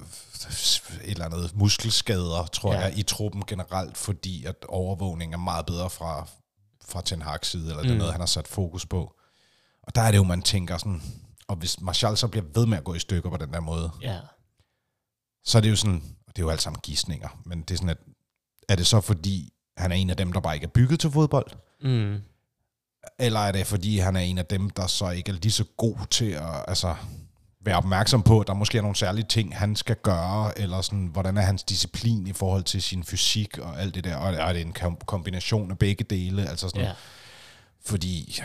et 1.05 1.11
eller 1.11 1.25
andet 1.25 1.57
muskelskader, 1.57 2.47
tror 2.47 2.73
ja. 2.75 2.81
Jeg, 2.81 2.99
i 2.99 3.03
truppen 3.03 3.43
generelt, 3.47 3.97
fordi 3.97 4.45
at 4.45 4.57
overvågning 4.69 5.33
er 5.35 5.39
meget 5.39 5.67
bedre 5.67 5.91
fra, 5.91 6.29
fra 6.85 7.01
Ten 7.05 7.23
Hag's 7.23 7.39
side, 7.45 7.69
eller 7.71 7.83
det 7.83 7.89
er 7.91 7.93
Mm. 7.95 7.99
noget, 7.99 8.13
han 8.13 8.21
har 8.21 8.27
sat 8.27 8.49
fokus 8.49 8.87
på. 8.87 9.15
Og 9.83 9.95
der 9.95 10.01
er 10.03 10.11
det 10.11 10.19
jo, 10.19 10.23
man 10.25 10.43
tænker 10.43 10.79
sådan, 10.79 11.03
og 11.49 11.57
hvis 11.57 11.81
Martial 11.81 12.17
så 12.17 12.29
bliver 12.29 12.45
ved 12.55 12.67
med 12.67 12.79
at 12.79 12.85
gå 12.85 12.95
i 12.95 12.99
stykker 12.99 13.31
på 13.31 13.37
den 13.37 13.53
der 13.53 13.61
måde, 13.61 13.91
Ja. 14.03 14.19
så 15.45 15.59
er 15.59 15.63
det 15.63 15.71
jo 15.71 15.77
sådan, 15.77 16.03
det 16.29 16.39
er 16.39 16.43
jo 16.43 16.51
alt 16.51 16.63
sammen 16.63 16.81
gissninger, 16.81 17.29
men 17.45 17.63
det 17.63 17.71
er 17.71 17.77
sådan, 17.79 17.89
at 17.89 17.99
er 18.69 18.77
det 18.77 18.87
så 18.87 19.01
fordi, 19.01 19.53
han 19.77 19.93
er 19.93 19.97
en 19.97 20.11
af 20.11 20.17
dem, 20.17 20.33
der 20.33 20.41
bare 20.41 20.55
ikke 20.55 20.65
er 20.65 20.71
bygget 20.75 21.01
til 21.01 21.11
fodbold? 21.11 21.51
Mm. 21.83 22.19
Eller 23.19 23.41
er 23.41 23.53
det 23.53 23.67
fordi, 23.67 23.99
han 23.99 24.17
er 24.17 24.21
en 24.21 24.39
af 24.39 24.47
dem, 24.47 24.71
der 24.71 24.87
så 24.87 25.11
ikke 25.11 25.31
er 25.31 25.35
lige 25.35 25.53
så 25.53 25.65
god 25.77 25.97
til 26.11 26.31
at 26.31 26.65
altså, 26.69 26.95
være 27.65 27.77
opmærksom 27.77 28.23
på, 28.23 28.41
at 28.41 28.47
der 28.47 28.55
måske 28.55 28.79
er 28.79 28.83
nogle 28.83 28.97
særlige 28.97 29.25
ting, 29.29 29.59
han 29.59 29.77
skal 29.77 29.97
gøre, 29.97 30.59
eller 30.59 30.81
sådan, 30.81 31.07
hvordan 31.07 31.37
er 31.37 31.41
hans 31.43 31.63
disciplin 31.63 32.27
i 32.27 32.33
forhold 32.33 32.63
til 32.63 32.83
sin 32.83 33.05
fysik 33.05 33.59
og 33.59 33.81
alt 33.81 33.95
det 33.95 34.05
der, 34.05 34.17
og 34.17 34.35
er 34.35 34.53
det 34.53 34.63
en 34.63 34.73
kom- 34.73 34.99
kombination 35.07 35.71
af 35.71 35.79
begge 35.79 36.05
dele, 36.05 36.49
altså 36.49 36.69
sådan, 36.69 36.83
Ja. 36.83 36.93
fordi 37.85 38.41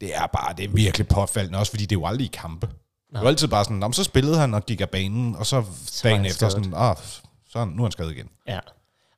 det 0.00 0.16
er 0.16 0.26
bare, 0.26 0.54
det 0.56 0.64
er 0.64 0.68
virkelig 0.68 1.08
påfaldende, 1.08 1.58
også 1.58 1.72
fordi 1.72 1.86
det 1.86 1.96
er 1.96 2.00
jo 2.00 2.06
aldrig 2.06 2.24
i 2.24 2.30
kampe. 2.32 2.66
Det 3.10 3.16
er 3.16 3.20
jo 3.20 3.28
altid 3.28 3.48
bare 3.48 3.64
sådan, 3.64 3.76
"Nå, 3.76 3.86
men 3.88 3.92
så 3.92 4.04
spillede 4.04 4.38
han 4.38 4.54
og 4.54 4.66
gik 4.66 4.80
af 4.80 4.90
banen, 4.90 5.36
og 5.36 5.46
så 5.46 5.56
var 5.56 5.66
dagen 6.02 6.26
efter 6.26 6.48
sådan, 6.48 6.72
ah, 6.76 6.96
så 7.48 7.58
han- 7.58 7.68
nu 7.68 7.82
er 7.82 7.86
han 7.86 7.92
skadet 7.92 8.12
igen. 8.12 8.28
Ja. 8.48 8.58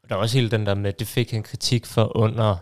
Og 0.03 0.09
der 0.09 0.14
er 0.14 0.18
også 0.18 0.36
hele 0.38 0.51
den 0.51 0.66
der 0.66 0.74
med, 0.74 0.92
det 0.92 1.07
fik 1.07 1.30
han 1.30 1.42
kritik 1.42 1.86
for 1.86 2.16
under, 2.16 2.57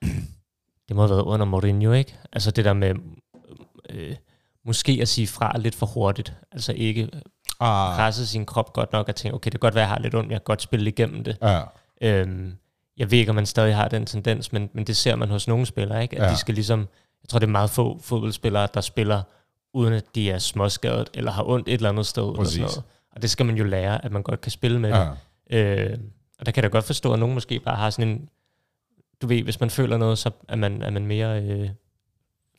det 0.88 0.96
må 0.96 1.02
have 1.02 1.10
været 1.10 1.22
under 1.22 1.46
Mourinho, 1.46 1.92
ikke? 1.92 2.18
Altså 2.32 2.50
det 2.50 2.64
der 2.64 2.72
med, 2.72 2.94
øh, 3.90 4.16
måske 4.64 4.98
at 5.02 5.08
sige 5.08 5.26
fra 5.26 5.58
lidt 5.58 5.74
for 5.74 5.86
hurtigt. 5.86 6.32
Altså 6.52 6.72
ikke 6.76 7.08
Ah, 7.60 7.96
presse 7.96 8.26
sin 8.26 8.46
krop 8.46 8.72
godt 8.72 8.92
nok 8.92 9.08
og 9.08 9.16
tænke, 9.16 9.34
okay, 9.34 9.44
det 9.44 9.52
kan 9.52 9.58
godt 9.60 9.74
være, 9.74 9.82
jeg 9.82 9.88
har 9.90 9.98
lidt 9.98 10.14
ondt, 10.14 10.30
jeg 10.30 10.36
kan 10.40 10.44
godt 10.44 10.62
spille 10.62 10.90
igennem 10.90 11.24
det. 11.24 11.36
ja. 11.42 11.60
Øhm, 12.02 12.54
jeg 12.96 13.10
ved 13.10 13.18
ikke, 13.18 13.30
om 13.30 13.34
man 13.34 13.46
stadig 13.46 13.76
har 13.76 13.88
den 13.88 14.06
tendens, 14.06 14.52
men, 14.52 14.70
men 14.72 14.84
det 14.86 14.96
ser 14.96 15.16
man 15.16 15.28
hos 15.30 15.48
nogle 15.48 15.66
spillere, 15.66 16.02
ikke? 16.02 16.16
At 16.18 16.26
Ja. 16.26 16.30
de 16.32 16.36
skal 16.36 16.54
ligesom, 16.54 16.80
jeg 17.22 17.28
tror, 17.28 17.38
det 17.38 17.46
er 17.46 17.50
meget 17.50 17.70
få 17.70 17.98
fodboldspillere, 18.02 18.68
der 18.74 18.80
spiller, 18.80 19.22
uden 19.74 19.92
at 19.94 20.04
de 20.14 20.30
er 20.30 20.38
småskadet, 20.38 21.10
eller 21.14 21.32
har 21.32 21.44
ondt 21.48 21.68
et 21.68 21.74
eller 21.74 21.88
andet 21.88 22.06
sted. 22.06 22.22
Eller 22.22 22.44
sådan 22.44 22.60
noget. 22.60 22.82
Og 23.16 23.22
det 23.22 23.30
skal 23.30 23.46
man 23.46 23.56
jo 23.56 23.64
lære, 23.64 24.04
at 24.04 24.12
man 24.12 24.22
godt 24.22 24.40
kan 24.40 24.50
spille 24.52 24.80
med 24.80 24.92
det. 24.92 25.08
ja. 25.50 25.84
Øh, 25.90 25.98
og 26.40 26.46
der 26.46 26.52
kan 26.52 26.62
jeg 26.64 26.70
da 26.72 26.76
godt 26.76 26.84
forstå, 26.84 27.12
at 27.12 27.18
nogen 27.18 27.34
måske 27.34 27.60
bare 27.60 27.76
har 27.76 27.90
sådan 27.90 28.08
en... 28.08 28.28
Du 29.22 29.26
ved, 29.26 29.42
hvis 29.42 29.60
man 29.60 29.70
føler 29.70 29.96
noget, 29.96 30.18
så 30.18 30.30
er 30.48 30.56
man, 30.56 30.82
er 30.82 30.90
man 30.90 31.06
mere 31.06 31.42
øh, 31.42 31.68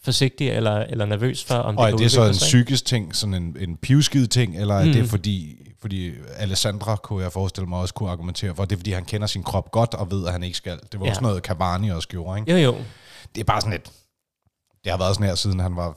forsigtig 0.04 0.50
eller, 0.50 0.78
eller 0.78 1.06
nervøs 1.06 1.44
for, 1.44 1.56
om 1.56 1.78
Og 1.78 1.92
er 1.92 1.96
det 1.96 2.12
så 2.12 2.28
en 2.28 2.34
sig, 2.34 2.46
psykisk 2.46 2.86
ting, 2.86 3.16
sådan 3.16 3.34
en, 3.34 3.58
en 3.60 3.78
pivskid 3.78 4.28
ting, 4.28 4.58
eller 4.58 4.76
er 4.76 4.86
mm. 4.86 4.92
det 4.92 5.10
fordi, 5.10 5.58
fordi 5.82 6.14
Alessandra, 6.36 6.96
kunne 6.96 7.24
jeg 7.24 7.32
forestille 7.32 7.70
mig, 7.70 7.80
også 7.80 7.94
kunne 7.94 8.10
argumentere 8.10 8.56
for, 8.56 8.66
det 8.66 8.76
er 8.76 8.80
fordi, 8.80 8.92
han 8.92 9.06
kender 9.06 9.28
sin 9.28 9.44
krop 9.44 9.72
godt 9.72 9.94
og 9.94 10.12
ved, 10.12 10.26
at 10.26 10.32
han 10.32 10.44
ikke 10.44 10.58
skal. 10.58 10.80
Det 10.92 11.00
var. 11.00 11.06
Ja. 11.06 11.12
også 11.12 11.22
noget, 11.22 11.44
Cavani 11.44 11.90
også 11.90 12.08
gjorde, 12.08 12.40
ikke? 12.40 12.52
Jo, 12.52 12.58
jo. 12.58 12.78
Det 13.36 13.42
er 13.42 13.46
bare 13.46 13.62
sådan 13.62 13.74
et... 13.74 13.92
Det 14.84 14.92
har 14.92 14.98
været 14.98 15.16
sådan 15.16 15.28
her, 15.28 15.36
siden 15.36 15.60
han 15.60 15.76
var... 15.76 15.88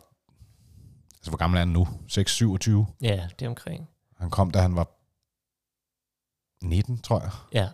Altså, 1.16 1.30
hvor 1.30 1.36
gammel 1.36 1.56
er 1.56 1.60
han 1.60 1.68
nu? 1.68 1.88
6-27? 2.12 2.96
Ja, 3.02 3.28
det 3.38 3.44
er 3.44 3.48
omkring. 3.48 3.88
Han 4.18 4.30
kom, 4.30 4.50
da 4.50 4.58
han 4.58 4.76
var 4.76 4.88
19, 6.66 6.98
tror 6.98 7.20
jeg. 7.20 7.30
Ja. 7.52 7.68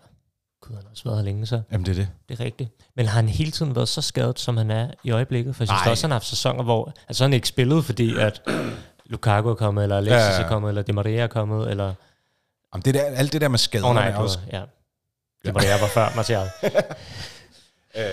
Gud, 0.63 0.75
han 0.75 0.85
har 0.85 0.91
også 0.91 1.05
været 1.05 1.17
her 1.19 1.25
længe, 1.25 1.47
så 1.47 1.63
Jamen, 1.73 1.87
det 1.87 1.93
er 1.93 1.97
det. 1.97 2.09
det 2.29 2.41
er 2.41 2.45
rigtigt. 2.45 2.71
Men 2.97 3.07
har 3.07 3.15
han 3.15 3.29
hele 3.29 3.51
tiden 3.51 3.77
været 3.77 3.89
så 3.89 4.01
skadet, 4.03 4.39
som 4.39 4.57
han 4.57 4.71
er 4.71 4.91
i 5.05 5.11
øjeblikket? 5.11 5.57
For 5.57 5.63
jeg 5.63 5.69
synes 5.69 5.81
Nej. 5.85 5.91
også, 5.91 6.07
han 6.07 6.11
har 6.11 6.15
haft 6.15 6.27
sæsoner, 6.27 6.63
hvor 6.63 6.93
altså, 7.09 7.25
han 7.25 7.33
ikke 7.33 7.49
spillet, 7.49 7.85
fordi 7.85 8.17
at 8.19 8.43
Lukaku 9.07 9.49
er 9.49 9.55
kommet, 9.55 9.83
eller 9.83 9.97
Alexis 9.97 10.13
Ja, 10.13 10.35
ja, 10.35 10.43
er 10.43 10.49
kommet, 10.49 10.69
eller 10.69 10.83
Di 10.83 10.93
Maria 10.93 11.23
er 11.23 11.27
kommet, 11.27 11.71
eller... 11.71 11.95
Jamen, 12.75 12.83
det 12.85 12.95
der, 12.95 13.03
alt 13.03 13.33
det 13.33 13.41
der 13.41 13.49
med 13.49 13.55
Åh 13.55 13.59
skaderne 13.59 13.89
oh, 13.89 13.95
nej, 13.95 14.09
er 14.09 14.17
også... 14.17 14.39
ja. 14.53 14.63
Di 15.45 15.53
Maria 15.53 15.81
var 15.81 15.89
før 15.89 16.17
Martial. 16.17 16.47
Øh, 17.97 18.05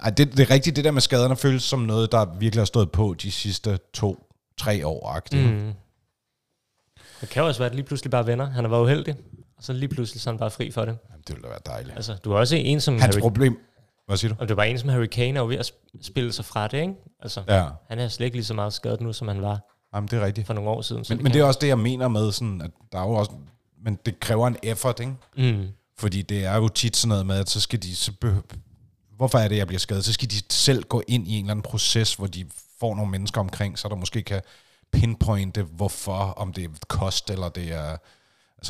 ej, 0.00 0.10
det, 0.10 0.32
det 0.32 0.40
er 0.40 0.50
rigtigt, 0.50 0.76
det 0.76 0.84
der 0.84 0.90
med 0.90 1.00
skaderne 1.00 1.36
føles 1.36 1.62
som 1.62 1.78
noget, 1.78 2.12
der 2.12 2.24
virkelig 2.24 2.60
har 2.60 2.66
stået 2.66 2.90
på 2.92 3.14
de 3.22 3.32
sidste 3.32 3.78
to, 3.92 4.26
tre 4.58 4.86
år. 4.86 5.20
Mm. 5.32 5.72
Det 7.20 7.28
kan 7.28 7.42
også 7.42 7.60
være, 7.60 7.66
at 7.66 7.70
det 7.70 7.76
lige 7.76 7.86
pludselig 7.86 8.10
bare 8.10 8.26
vender. 8.26 8.50
Han 8.50 8.64
har 8.64 8.70
været 8.70 8.82
uheldig, 8.82 9.16
så 9.64 9.72
lige 9.72 9.88
pludselig 9.88 10.20
så 10.22 10.30
er 10.30 10.32
han 10.32 10.38
bare 10.38 10.50
fri 10.50 10.70
for 10.70 10.84
det. 10.84 10.98
Jamen, 11.10 11.22
det 11.26 11.34
ville 11.36 11.42
da 11.42 11.48
være 11.48 11.60
dejligt. 11.66 11.96
Altså, 11.96 12.14
du 12.24 12.32
er 12.32 12.36
også 12.38 12.56
en 12.56 12.80
som 12.80 12.94
Hans 12.98 13.14
Harry... 13.14 13.20
problem, 13.20 13.58
Hvad 14.06 14.16
siger 14.16 14.34
du? 14.34 14.40
Og 14.40 14.48
det 14.48 14.56
var 14.56 14.62
en 14.62 14.78
som 14.78 14.88
Harry 14.88 15.06
Kane 15.06 15.38
er 15.38 15.42
jo 15.42 15.48
ved 15.48 15.56
at 15.58 15.66
sp- 15.70 15.98
spille 16.02 16.32
sig 16.32 16.44
fra 16.44 16.68
det, 16.68 16.80
ikke? 16.80 16.94
Altså, 17.22 17.42
Ja, 17.48 17.66
han 17.88 17.98
er 17.98 18.08
slet 18.08 18.24
ikke 18.24 18.36
lige 18.36 18.44
så 18.44 18.54
meget 18.54 18.72
skadet 18.72 19.00
nu, 19.00 19.12
som 19.12 19.28
han 19.28 19.42
var 19.42 19.60
Jamen, 19.94 20.08
det 20.08 20.18
er 20.18 20.26
rigtigt. 20.26 20.46
for 20.46 20.54
nogle 20.54 20.70
år 20.70 20.82
siden. 20.82 21.04
Men, 21.08 21.22
men 21.22 21.32
det 21.32 21.40
er 21.40 21.44
også 21.44 21.58
det, 21.62 21.68
jeg 21.68 21.78
mener 21.78 22.08
med, 22.08 22.32
sådan, 22.32 22.60
at 22.60 22.70
der 22.92 22.98
er 22.98 23.02
jo 23.02 23.12
også... 23.12 23.30
Men 23.84 23.98
det 24.06 24.20
kræver 24.20 24.46
en 24.46 24.56
effort, 24.62 25.00
ikke? 25.00 25.14
Mm. 25.36 25.66
Fordi 25.98 26.22
det 26.22 26.44
er 26.44 26.56
jo 26.56 26.68
tit 26.68 26.96
sådan 26.96 27.08
noget 27.08 27.26
med, 27.26 27.36
at 27.38 27.50
så 27.50 27.60
skal 27.60 27.82
de... 27.82 27.96
Så 27.96 28.12
behø- 28.24 28.40
Hvorfor 29.16 29.38
er 29.38 29.48
det, 29.48 29.56
jeg 29.56 29.66
bliver 29.66 29.78
skadet? 29.80 30.04
Så 30.04 30.12
skal 30.12 30.30
de 30.30 30.36
selv 30.50 30.82
gå 30.82 31.02
ind 31.08 31.28
i 31.28 31.32
en 31.38 31.44
eller 31.44 31.50
anden 31.50 31.62
proces, 31.62 32.14
hvor 32.14 32.26
de 32.26 32.46
får 32.80 32.94
nogle 32.94 33.10
mennesker 33.10 33.40
omkring, 33.40 33.78
så 33.78 33.88
der 33.88 33.94
måske 33.94 34.22
kan 34.22 34.42
pinpointe, 34.92 35.62
hvorfor, 35.62 36.12
om 36.12 36.52
det 36.52 36.64
er 36.64 36.68
kost, 36.88 37.30
eller 37.30 37.48
det 37.48 37.72
er... 37.72 37.96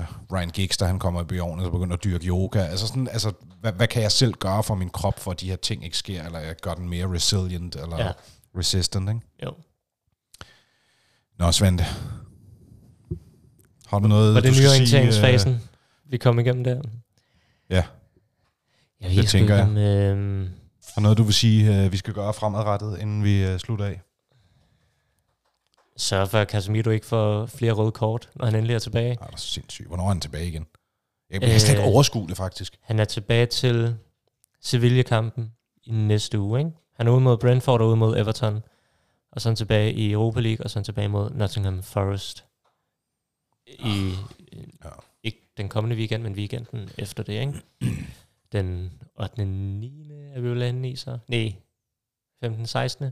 Altså, 0.00 0.14
Ryan 0.32 0.50
Giggs, 0.50 0.76
der 0.76 0.86
han 0.86 0.98
kommer 0.98 1.32
i 1.32 1.38
årene, 1.38 1.64
og 1.64 1.72
begynder 1.72 1.96
at 1.96 2.04
dyrke 2.04 2.26
yoga. 2.26 2.58
Altså, 2.58 2.86
sådan, 2.86 3.08
altså 3.08 3.32
hvad, 3.60 3.72
hvad, 3.72 3.86
kan 3.86 4.02
jeg 4.02 4.12
selv 4.12 4.32
gøre 4.34 4.62
for 4.62 4.74
min 4.74 4.90
krop, 4.90 5.20
for 5.20 5.30
at 5.30 5.40
de 5.40 5.48
her 5.48 5.56
ting 5.56 5.84
ikke 5.84 5.96
sker, 5.96 6.24
eller 6.24 6.38
jeg 6.38 6.56
gør 6.62 6.74
den 6.74 6.88
mere 6.88 7.10
resilient, 7.12 7.76
eller 7.76 7.98
ja. 7.98 8.12
Resistant, 8.58 9.08
ikke? 9.08 9.20
Jo. 9.44 9.52
Nå, 11.38 11.52
Svante. 11.52 11.84
Har 13.86 13.98
du 13.98 14.08
noget, 14.08 14.34
Var 14.34 14.40
det 14.40 14.50
du 14.50 14.54
skal 14.54 14.68
sige, 14.68 14.78
nyorienteringsfasen, 14.80 15.52
øh, 15.52 15.58
vi 16.10 16.16
kom 16.18 16.38
igennem 16.38 16.64
der? 16.64 16.82
Ja. 17.70 17.82
Jeg 19.00 19.12
sgu 19.12 19.22
tænker 19.22 19.56
jeg. 19.56 19.68
øh, 19.68 20.48
Har 20.94 21.00
noget, 21.00 21.18
du 21.18 21.22
vil 21.22 21.34
sige, 21.34 21.84
øh, 21.84 21.92
vi 21.92 21.96
skal 21.96 22.14
gøre 22.14 22.34
fremadrettet, 22.34 22.98
inden 23.00 23.24
vi 23.24 23.44
øh, 23.44 23.58
slutter 23.58 23.84
af? 23.84 24.00
Sørge 25.96 26.26
for, 26.26 26.38
at 26.38 26.50
Casemiro 26.50 26.90
ikke 26.90 27.06
får 27.06 27.46
flere 27.46 27.72
røde 27.72 27.92
kort, 27.92 28.30
når 28.34 28.44
han 28.44 28.54
endelig 28.54 28.74
er 28.74 28.78
tilbage. 28.78 29.14
Nej, 29.14 29.26
det 29.26 29.34
er 29.34 29.38
sindssygt. 29.38 29.88
Hvornår 29.88 30.04
er 30.04 30.08
han 30.08 30.20
tilbage 30.20 30.48
igen? 30.48 30.66
Jeg 31.30 31.40
kan 31.40 31.60
slet 31.60 31.72
ikke 31.74 31.82
Øh. 31.82 31.88
overskue 31.94 32.28
det, 32.28 32.36
faktisk. 32.36 32.76
Han 32.82 32.98
er 32.98 33.04
tilbage 33.04 33.46
til 33.46 33.96
Sevilla-kampen 34.60 35.52
i 35.84 35.90
næste 35.90 36.38
uge. 36.40 36.58
Ikke? 36.60 36.70
Han 36.96 37.06
er 37.06 37.10
ude 37.12 37.20
mod 37.20 37.38
Brentford 37.38 37.80
og 37.80 37.86
ude 37.88 37.96
mod 37.96 38.16
Everton. 38.18 38.62
Og 39.32 39.40
så 39.40 39.54
tilbage 39.54 39.92
i 39.92 40.12
Europa 40.12 40.40
League, 40.40 40.64
og 40.64 40.70
så 40.70 40.82
tilbage 40.82 41.08
mod 41.08 41.30
Nottingham 41.30 41.82
Forest. 41.82 42.44
I, 43.66 44.12
Ja. 44.84 44.90
ikke 45.22 45.50
den 45.56 45.68
kommende 45.68 45.96
weekend, 45.96 46.22
men 46.22 46.32
weekenden 46.32 46.90
efter 46.98 47.22
det. 47.22 47.32
Ikke? 47.40 47.54
Den 48.52 48.92
8. 49.20 49.44
9. 49.44 50.10
er 50.34 50.40
vi 50.40 50.48
jo 50.48 50.54
landet 50.54 50.90
i 50.92 50.96
så. 50.96 51.18
Nej, 51.28 51.54
15. 52.40 52.66
16. 52.66 53.10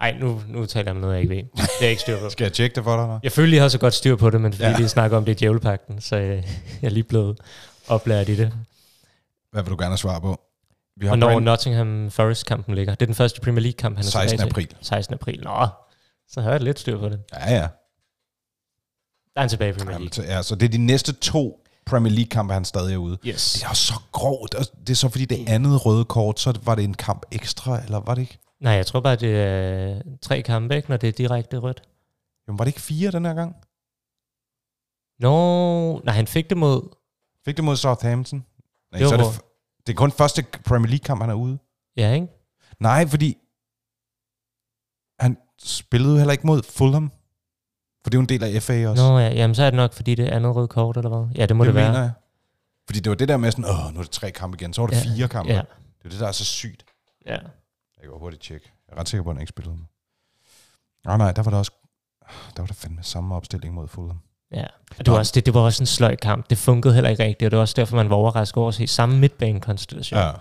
Ej, 0.00 0.16
nu, 0.20 0.42
nu 0.48 0.66
taler 0.66 0.84
jeg 0.86 0.94
om 0.94 1.00
noget, 1.00 1.14
jeg 1.14 1.22
ikke 1.22 1.34
ved. 1.36 1.42
Det 1.80 1.86
er 1.86 1.88
ikke 1.90 2.02
styr 2.02 2.20
på. 2.20 2.30
Skal 2.34 2.44
jeg 2.44 2.52
tjekke 2.52 2.74
det 2.74 2.84
for 2.84 2.96
dig? 2.96 3.02
Eller? 3.02 3.20
Jeg 3.22 3.32
føler, 3.32 3.54
jeg 3.54 3.62
har 3.64 3.68
så 3.68 3.78
godt 3.78 3.94
styr 3.94 4.16
på 4.16 4.30
det, 4.30 4.40
men 4.40 4.52
fordi 4.52 4.64
Ja. 4.68 4.76
vi 4.76 4.88
snakker 4.88 5.16
om 5.16 5.24
det 5.24 5.32
i 5.32 5.34
djævlepakten, 5.34 6.00
så 6.00 6.16
øh, 6.16 6.36
jeg 6.36 6.44
er 6.82 6.88
lige 6.90 7.02
blevet 7.04 7.38
oplært 7.88 8.28
i 8.28 8.36
det. 8.36 8.52
Hvad 9.52 9.62
vil 9.62 9.70
du 9.70 9.76
gerne 9.76 9.90
have 9.90 9.98
svar 9.98 10.18
på? 10.18 10.40
Vi 10.96 11.06
har 11.06 11.12
Og 11.12 11.18
når 11.18 11.30
Brent- 11.40 11.42
Nottingham 11.44 12.10
Forest-kampen 12.10 12.74
ligger. 12.74 12.94
Det 12.94 13.02
er 13.02 13.06
den 13.06 13.14
første 13.14 13.40
Premier 13.40 13.62
League-kamp, 13.62 13.96
han 13.96 14.04
er 14.04 14.10
16. 14.10 14.38
tilbage 14.38 14.50
april. 14.50 14.66
til. 14.68 14.76
16. 14.82 15.14
april. 15.14 15.40
Nå, 15.44 15.66
så 16.28 16.40
har 16.40 16.50
jeg 16.50 16.60
lidt 16.60 16.78
styr 16.80 16.98
på 16.98 17.08
det. 17.08 17.20
Ja, 17.34 17.54
ja. 17.54 17.60
Der 17.60 17.66
er 19.36 19.40
han 19.40 19.48
tilbage 19.48 19.70
i 19.70 19.72
Premier 19.72 19.92
Jamen, 19.92 20.08
League. 20.16 20.24
så- 20.24 20.32
ja. 20.32 20.42
Så 20.42 20.54
det 20.54 20.66
er 20.66 20.70
de 20.70 20.78
næste 20.78 21.12
to 21.12 21.60
Premier 21.86 22.12
League-kampe, 22.14 22.54
han 22.54 22.64
stadig 22.64 22.94
er 22.94 22.98
ude. 22.98 23.18
Yes. 23.26 23.52
Det 23.52 23.64
er 23.70 23.72
så 23.74 23.94
grovt. 24.12 24.54
Det 24.86 24.90
er 24.90 24.94
så 24.96 25.08
fordi 25.08 25.24
det 25.24 25.48
andet 25.48 25.86
røde 25.86 26.04
kort, 26.04 26.40
så 26.40 26.58
var 26.62 26.74
det 26.74 26.84
en 26.84 26.94
kamp 26.94 27.22
ekstra, 27.32 27.82
eller 27.84 28.00
var 28.00 28.14
det 28.14 28.22
ikke? 28.22 28.38
Nej, 28.60 28.72
jeg 28.72 28.86
tror 28.86 29.00
bare, 29.00 29.16
det 29.16 29.36
er 29.40 30.02
tre 30.22 30.42
kampe, 30.42 30.76
ikke, 30.76 30.88
når 30.88 30.96
det 30.96 31.08
er 31.08 31.12
direkte 31.12 31.56
rødt. 31.58 31.82
Jamen, 32.48 32.58
var 32.58 32.64
det 32.64 32.68
ikke 32.68 32.80
fire 32.80 33.10
den 33.10 33.24
her 33.24 33.34
gang? 33.34 33.56
Nå, 35.18 36.00
nej, 36.04 36.14
han 36.14 36.26
fik 36.26 36.48
det 36.50 36.56
mod... 36.58 36.88
Fik 37.44 37.56
det 37.56 37.64
mod 37.64 37.76
Southampton? 37.76 38.38
Nej, 38.92 38.98
Det 38.98 39.04
var 39.04 39.08
så 39.08 39.14
er 39.14 39.30
det, 39.32 39.40
det 39.86 39.92
er 39.92 39.96
kun 39.96 40.12
første 40.12 40.44
Premier 40.64 40.88
League-kamp, 40.90 41.20
han 41.20 41.30
er 41.30 41.34
ude. 41.34 41.58
Ja, 41.96 42.12
ikke? 42.12 42.26
Nej, 42.80 43.06
fordi 43.06 43.36
han 45.20 45.36
spillede 45.62 46.18
heller 46.18 46.32
ikke 46.32 46.46
mod 46.46 46.62
Fulham. 46.62 47.12
For 48.02 48.10
det 48.10 48.14
er 48.14 48.18
jo 48.18 48.22
en 48.22 48.28
del 48.28 48.44
af 48.44 48.62
FA 48.62 48.88
også. 48.88 49.02
Nå, 49.08 49.18
ja, 49.18 49.28
jamen 49.28 49.54
så 49.54 49.62
er 49.62 49.70
det 49.70 49.76
nok, 49.76 49.92
fordi 49.92 50.14
det 50.14 50.28
er 50.28 50.36
andet 50.36 50.56
rødt 50.56 50.70
kort, 50.70 50.96
eller 50.96 51.08
hvad? 51.08 51.34
Ja, 51.36 51.46
det 51.46 51.56
må 51.56 51.64
det, 51.64 51.68
det 51.68 51.74
være. 51.74 51.88
mener 51.88 52.00
jeg. 52.02 52.12
Fordi 52.86 53.00
det 53.00 53.10
var 53.10 53.16
det 53.16 53.28
der 53.28 53.36
med 53.36 53.50
sådan, 53.50 53.64
åh, 53.64 53.94
nu 53.94 53.98
er 53.98 54.02
det 54.02 54.10
tre 54.12 54.30
kampe 54.30 54.56
igen. 54.60 54.72
Så 54.72 54.80
var 54.80 54.88
det 54.88 54.96
Ja, 54.96 55.14
fire 55.16 55.28
kampe. 55.28 55.52
Ja, 55.52 55.58
Det 55.98 56.04
er 56.04 56.08
det, 56.08 56.20
der 56.20 56.26
er 56.28 56.32
så 56.32 56.44
sygt. 56.44 56.84
ja. 57.26 57.38
Jeg 58.00 58.08
kan 58.08 58.18
hurtigt 58.18 58.42
tjekke. 58.42 58.72
Jeg 58.88 58.96
er 58.96 59.00
ret 59.00 59.08
sikker 59.08 59.24
på, 59.24 59.30
at 59.30 59.36
han 59.36 59.40
ikke 59.40 59.48
spillede 59.50 59.76
med. 59.76 59.84
Nej, 61.06 61.16
nej, 61.16 61.32
der 61.32 61.42
var 61.42 61.50
der 61.50 61.58
også... 61.58 61.72
Der 62.56 62.62
var 62.62 62.66
der 62.66 62.74
fandme 62.74 63.02
samme 63.02 63.34
opstilling 63.34 63.74
mod 63.74 63.88
Fulham. 63.88 64.18
Ja, 64.52 64.66
og 64.98 65.06
det 65.06 65.12
var, 65.12 65.18
også, 65.18 65.32
det, 65.34 65.46
det 65.46 65.54
var 65.54 65.60
også 65.60 65.82
en 65.82 65.86
sløj 65.86 66.16
kamp. 66.16 66.50
Det 66.50 66.58
funkede 66.58 66.94
heller 66.94 67.10
ikke 67.10 67.24
rigtigt, 67.24 67.46
og 67.46 67.50
det 67.50 67.56
var 67.56 67.60
også 67.60 67.74
derfor, 67.76 67.96
man 67.96 68.10
var 68.10 68.16
overrasket 68.16 68.56
over 68.56 68.68
at 68.68 68.74
se 68.74 68.86
samme 68.86 69.18
midtbanekonstellation. 69.18 70.20
Ja. 70.20 70.32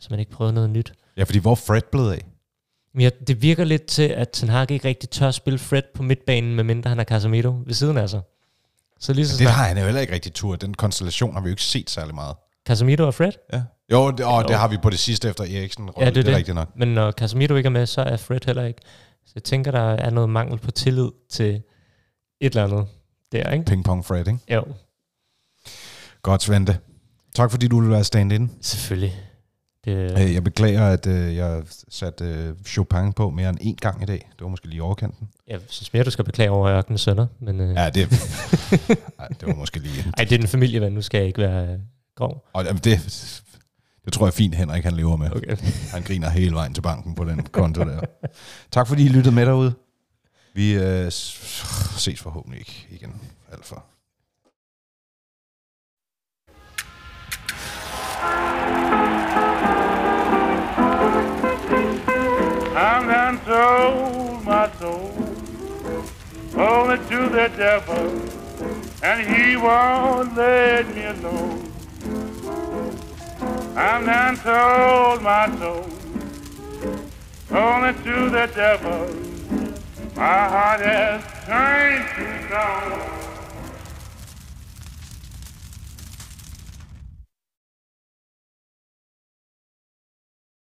Så 0.00 0.06
man 0.10 0.18
ikke 0.20 0.32
prøvede 0.32 0.54
noget 0.54 0.70
nyt. 0.70 0.92
Ja, 1.16 1.22
fordi 1.22 1.38
hvor 1.38 1.54
Fred 1.54 1.82
blevet 1.92 2.12
af? 2.12 2.24
Ja, 2.98 3.10
det 3.26 3.42
virker 3.42 3.64
lidt 3.64 3.86
til, 3.86 4.02
at 4.02 4.30
Ten 4.30 4.48
Hag 4.48 4.70
ikke 4.70 4.88
rigtig 4.88 5.10
tør 5.10 5.28
at 5.28 5.34
spille 5.34 5.58
Fred 5.58 5.82
på 5.94 6.02
midtbanen, 6.02 6.54
medmindre 6.54 6.88
han 6.88 6.98
har 6.98 7.04
Casemiro 7.04 7.62
ved 7.66 7.74
siden 7.74 7.96
af 7.96 8.10
sig. 8.10 8.20
Så 9.00 9.12
lige 9.12 9.26
så 9.26 9.32
Men 9.32 9.38
det 9.38 9.46
snart 9.46 9.54
har 9.54 9.64
han 9.68 9.78
jo 9.78 9.84
heller 9.84 10.00
ikke 10.00 10.12
rigtig 10.14 10.34
tur. 10.34 10.56
Den 10.56 10.74
konstellation 10.74 11.34
har 11.34 11.40
vi 11.40 11.48
jo 11.48 11.52
ikke 11.52 11.62
set 11.62 11.90
særlig 11.90 12.14
meget. 12.14 12.36
Casemiro 12.66 13.06
og 13.06 13.14
Fred, 13.14 13.32
Ja. 13.52 13.62
Jo, 13.92 14.10
det, 14.10 14.20
Jo. 14.20 14.42
det 14.48 14.56
har 14.56 14.68
vi 14.68 14.76
på 14.82 14.90
det 14.90 14.98
sidste 14.98 15.28
efter 15.28 15.44
Eriksen. 15.44 15.90
Ja, 15.98 16.00
det 16.00 16.06
er 16.08 16.10
det 16.12 16.20
er 16.20 16.22
det. 16.24 16.36
rigtigt 16.36 16.54
nok. 16.54 16.68
men 16.76 16.88
når 16.88 17.10
Casemiro 17.12 17.54
ikke 17.54 17.66
er 17.66 17.70
med, 17.70 17.86
så 17.86 18.00
er 18.00 18.16
Fred 18.16 18.38
heller 18.46 18.64
ikke. 18.64 18.80
Så 19.26 19.32
jeg 19.34 19.42
tænker, 19.44 19.70
der 19.70 19.80
er 19.90 20.10
noget 20.10 20.30
mangel 20.30 20.58
på 20.58 20.70
tillid 20.70 21.08
til 21.30 21.54
et 22.40 22.50
eller 22.56 22.64
andet 22.64 22.86
der, 23.32 23.50
ikke? 23.52 23.64
Ping-pong 23.70 24.04
Fred, 24.04 24.18
ikke? 24.28 24.38
Jo, 24.54 24.64
Godt, 26.22 26.42
Svante. 26.42 26.78
Tak 27.34 27.50
fordi 27.50 27.68
du 27.68 27.80
ville 27.80 27.92
være 27.92 28.04
stand-in. 28.04 28.50
selvfølgelig. 28.60 29.14
Det, 29.84 30.20
Øh, 30.20 30.34
Jeg 30.34 30.44
beklager, 30.44 30.86
at 30.86 31.06
øh, 31.06 31.36
jeg 31.36 31.62
satte 31.88 32.24
øh, 32.24 32.54
Chopin 32.66 33.12
på 33.12 33.30
mere 33.30 33.48
end 33.50 33.60
én 33.60 33.74
gang 33.80 34.02
i 34.02 34.06
dag. 34.06 34.28
Det 34.32 34.40
var 34.42 34.48
måske 34.48 34.66
lige 34.68 34.82
overkanten. 34.82 35.28
jeg 35.48 35.60
synes 35.68 35.92
mere, 35.92 36.04
du 36.04 36.10
skal 36.10 36.24
beklage 36.24 36.50
over 36.50 36.68
ørkenens 36.70 37.00
sønner, 37.00 37.26
men 37.40 37.60
øh, 37.60 37.74
Ja, 37.74 37.90
det, 37.90 38.02
Ej, 39.18 39.28
det 39.28 39.46
var 39.48 39.54
måske 39.54 39.78
lige... 39.78 40.04
ej, 40.18 40.24
det 40.24 40.32
er 40.32 40.38
en 40.42 40.48
familieven, 40.48 40.92
nu 40.92 41.02
skal 41.02 41.18
jeg 41.18 41.26
ikke 41.26 41.38
være 41.42 41.66
øh, 41.72 41.78
grov. 42.16 42.44
Og 42.52 42.64
jamen, 42.64 42.80
det, 42.84 43.42
det 44.06 44.12
tror 44.12 44.26
jeg 44.26 44.34
fint, 44.34 44.54
Henrik 44.54 44.84
han 44.84 44.92
lever 44.92 45.16
med. 45.16 45.30
Okay. 45.36 45.56
Han 45.94 46.02
griner 46.02 46.30
hele 46.30 46.54
vejen 46.54 46.74
til 46.74 46.82
banken 46.82 47.14
på 47.14 47.24
den 47.24 47.42
konto 47.42 47.80
der. 47.80 48.00
Tak 48.70 48.88
fordi 48.88 49.04
I 49.04 49.08
lyttede 49.08 49.34
med 49.34 49.46
derude. 49.46 49.74
Vi 50.54 50.72
øh, 50.74 51.10
ses 51.10 52.20
forhåbentlig 52.20 52.58
ikke 52.60 52.86
igen. 52.90 53.20
Alt 53.52 53.64
for. 53.64 53.84
I'm 62.78 63.08
done 63.08 63.40
sold 63.46 64.44
my 64.44 64.68
soul 64.78 65.26
only 66.56 66.96
to 66.96 67.28
the 67.28 67.48
devil, 67.56 68.22
and 69.02 69.20
he 69.20 69.56
won't 69.56 70.34
let 70.36 70.94
me 70.94 71.04
alone. 71.04 71.75
I'm 73.78 74.06
done 74.06 74.36
sold 74.36 75.20
my 75.20 75.54
soul 75.58 75.84
only 77.50 77.92
to 78.04 78.30
the 78.30 78.50
devil. 78.54 79.14
My 80.16 80.48
heart 80.48 80.80
has 80.80 81.22
turned 81.44 82.08
to 82.16 82.46
stone. 82.48 83.35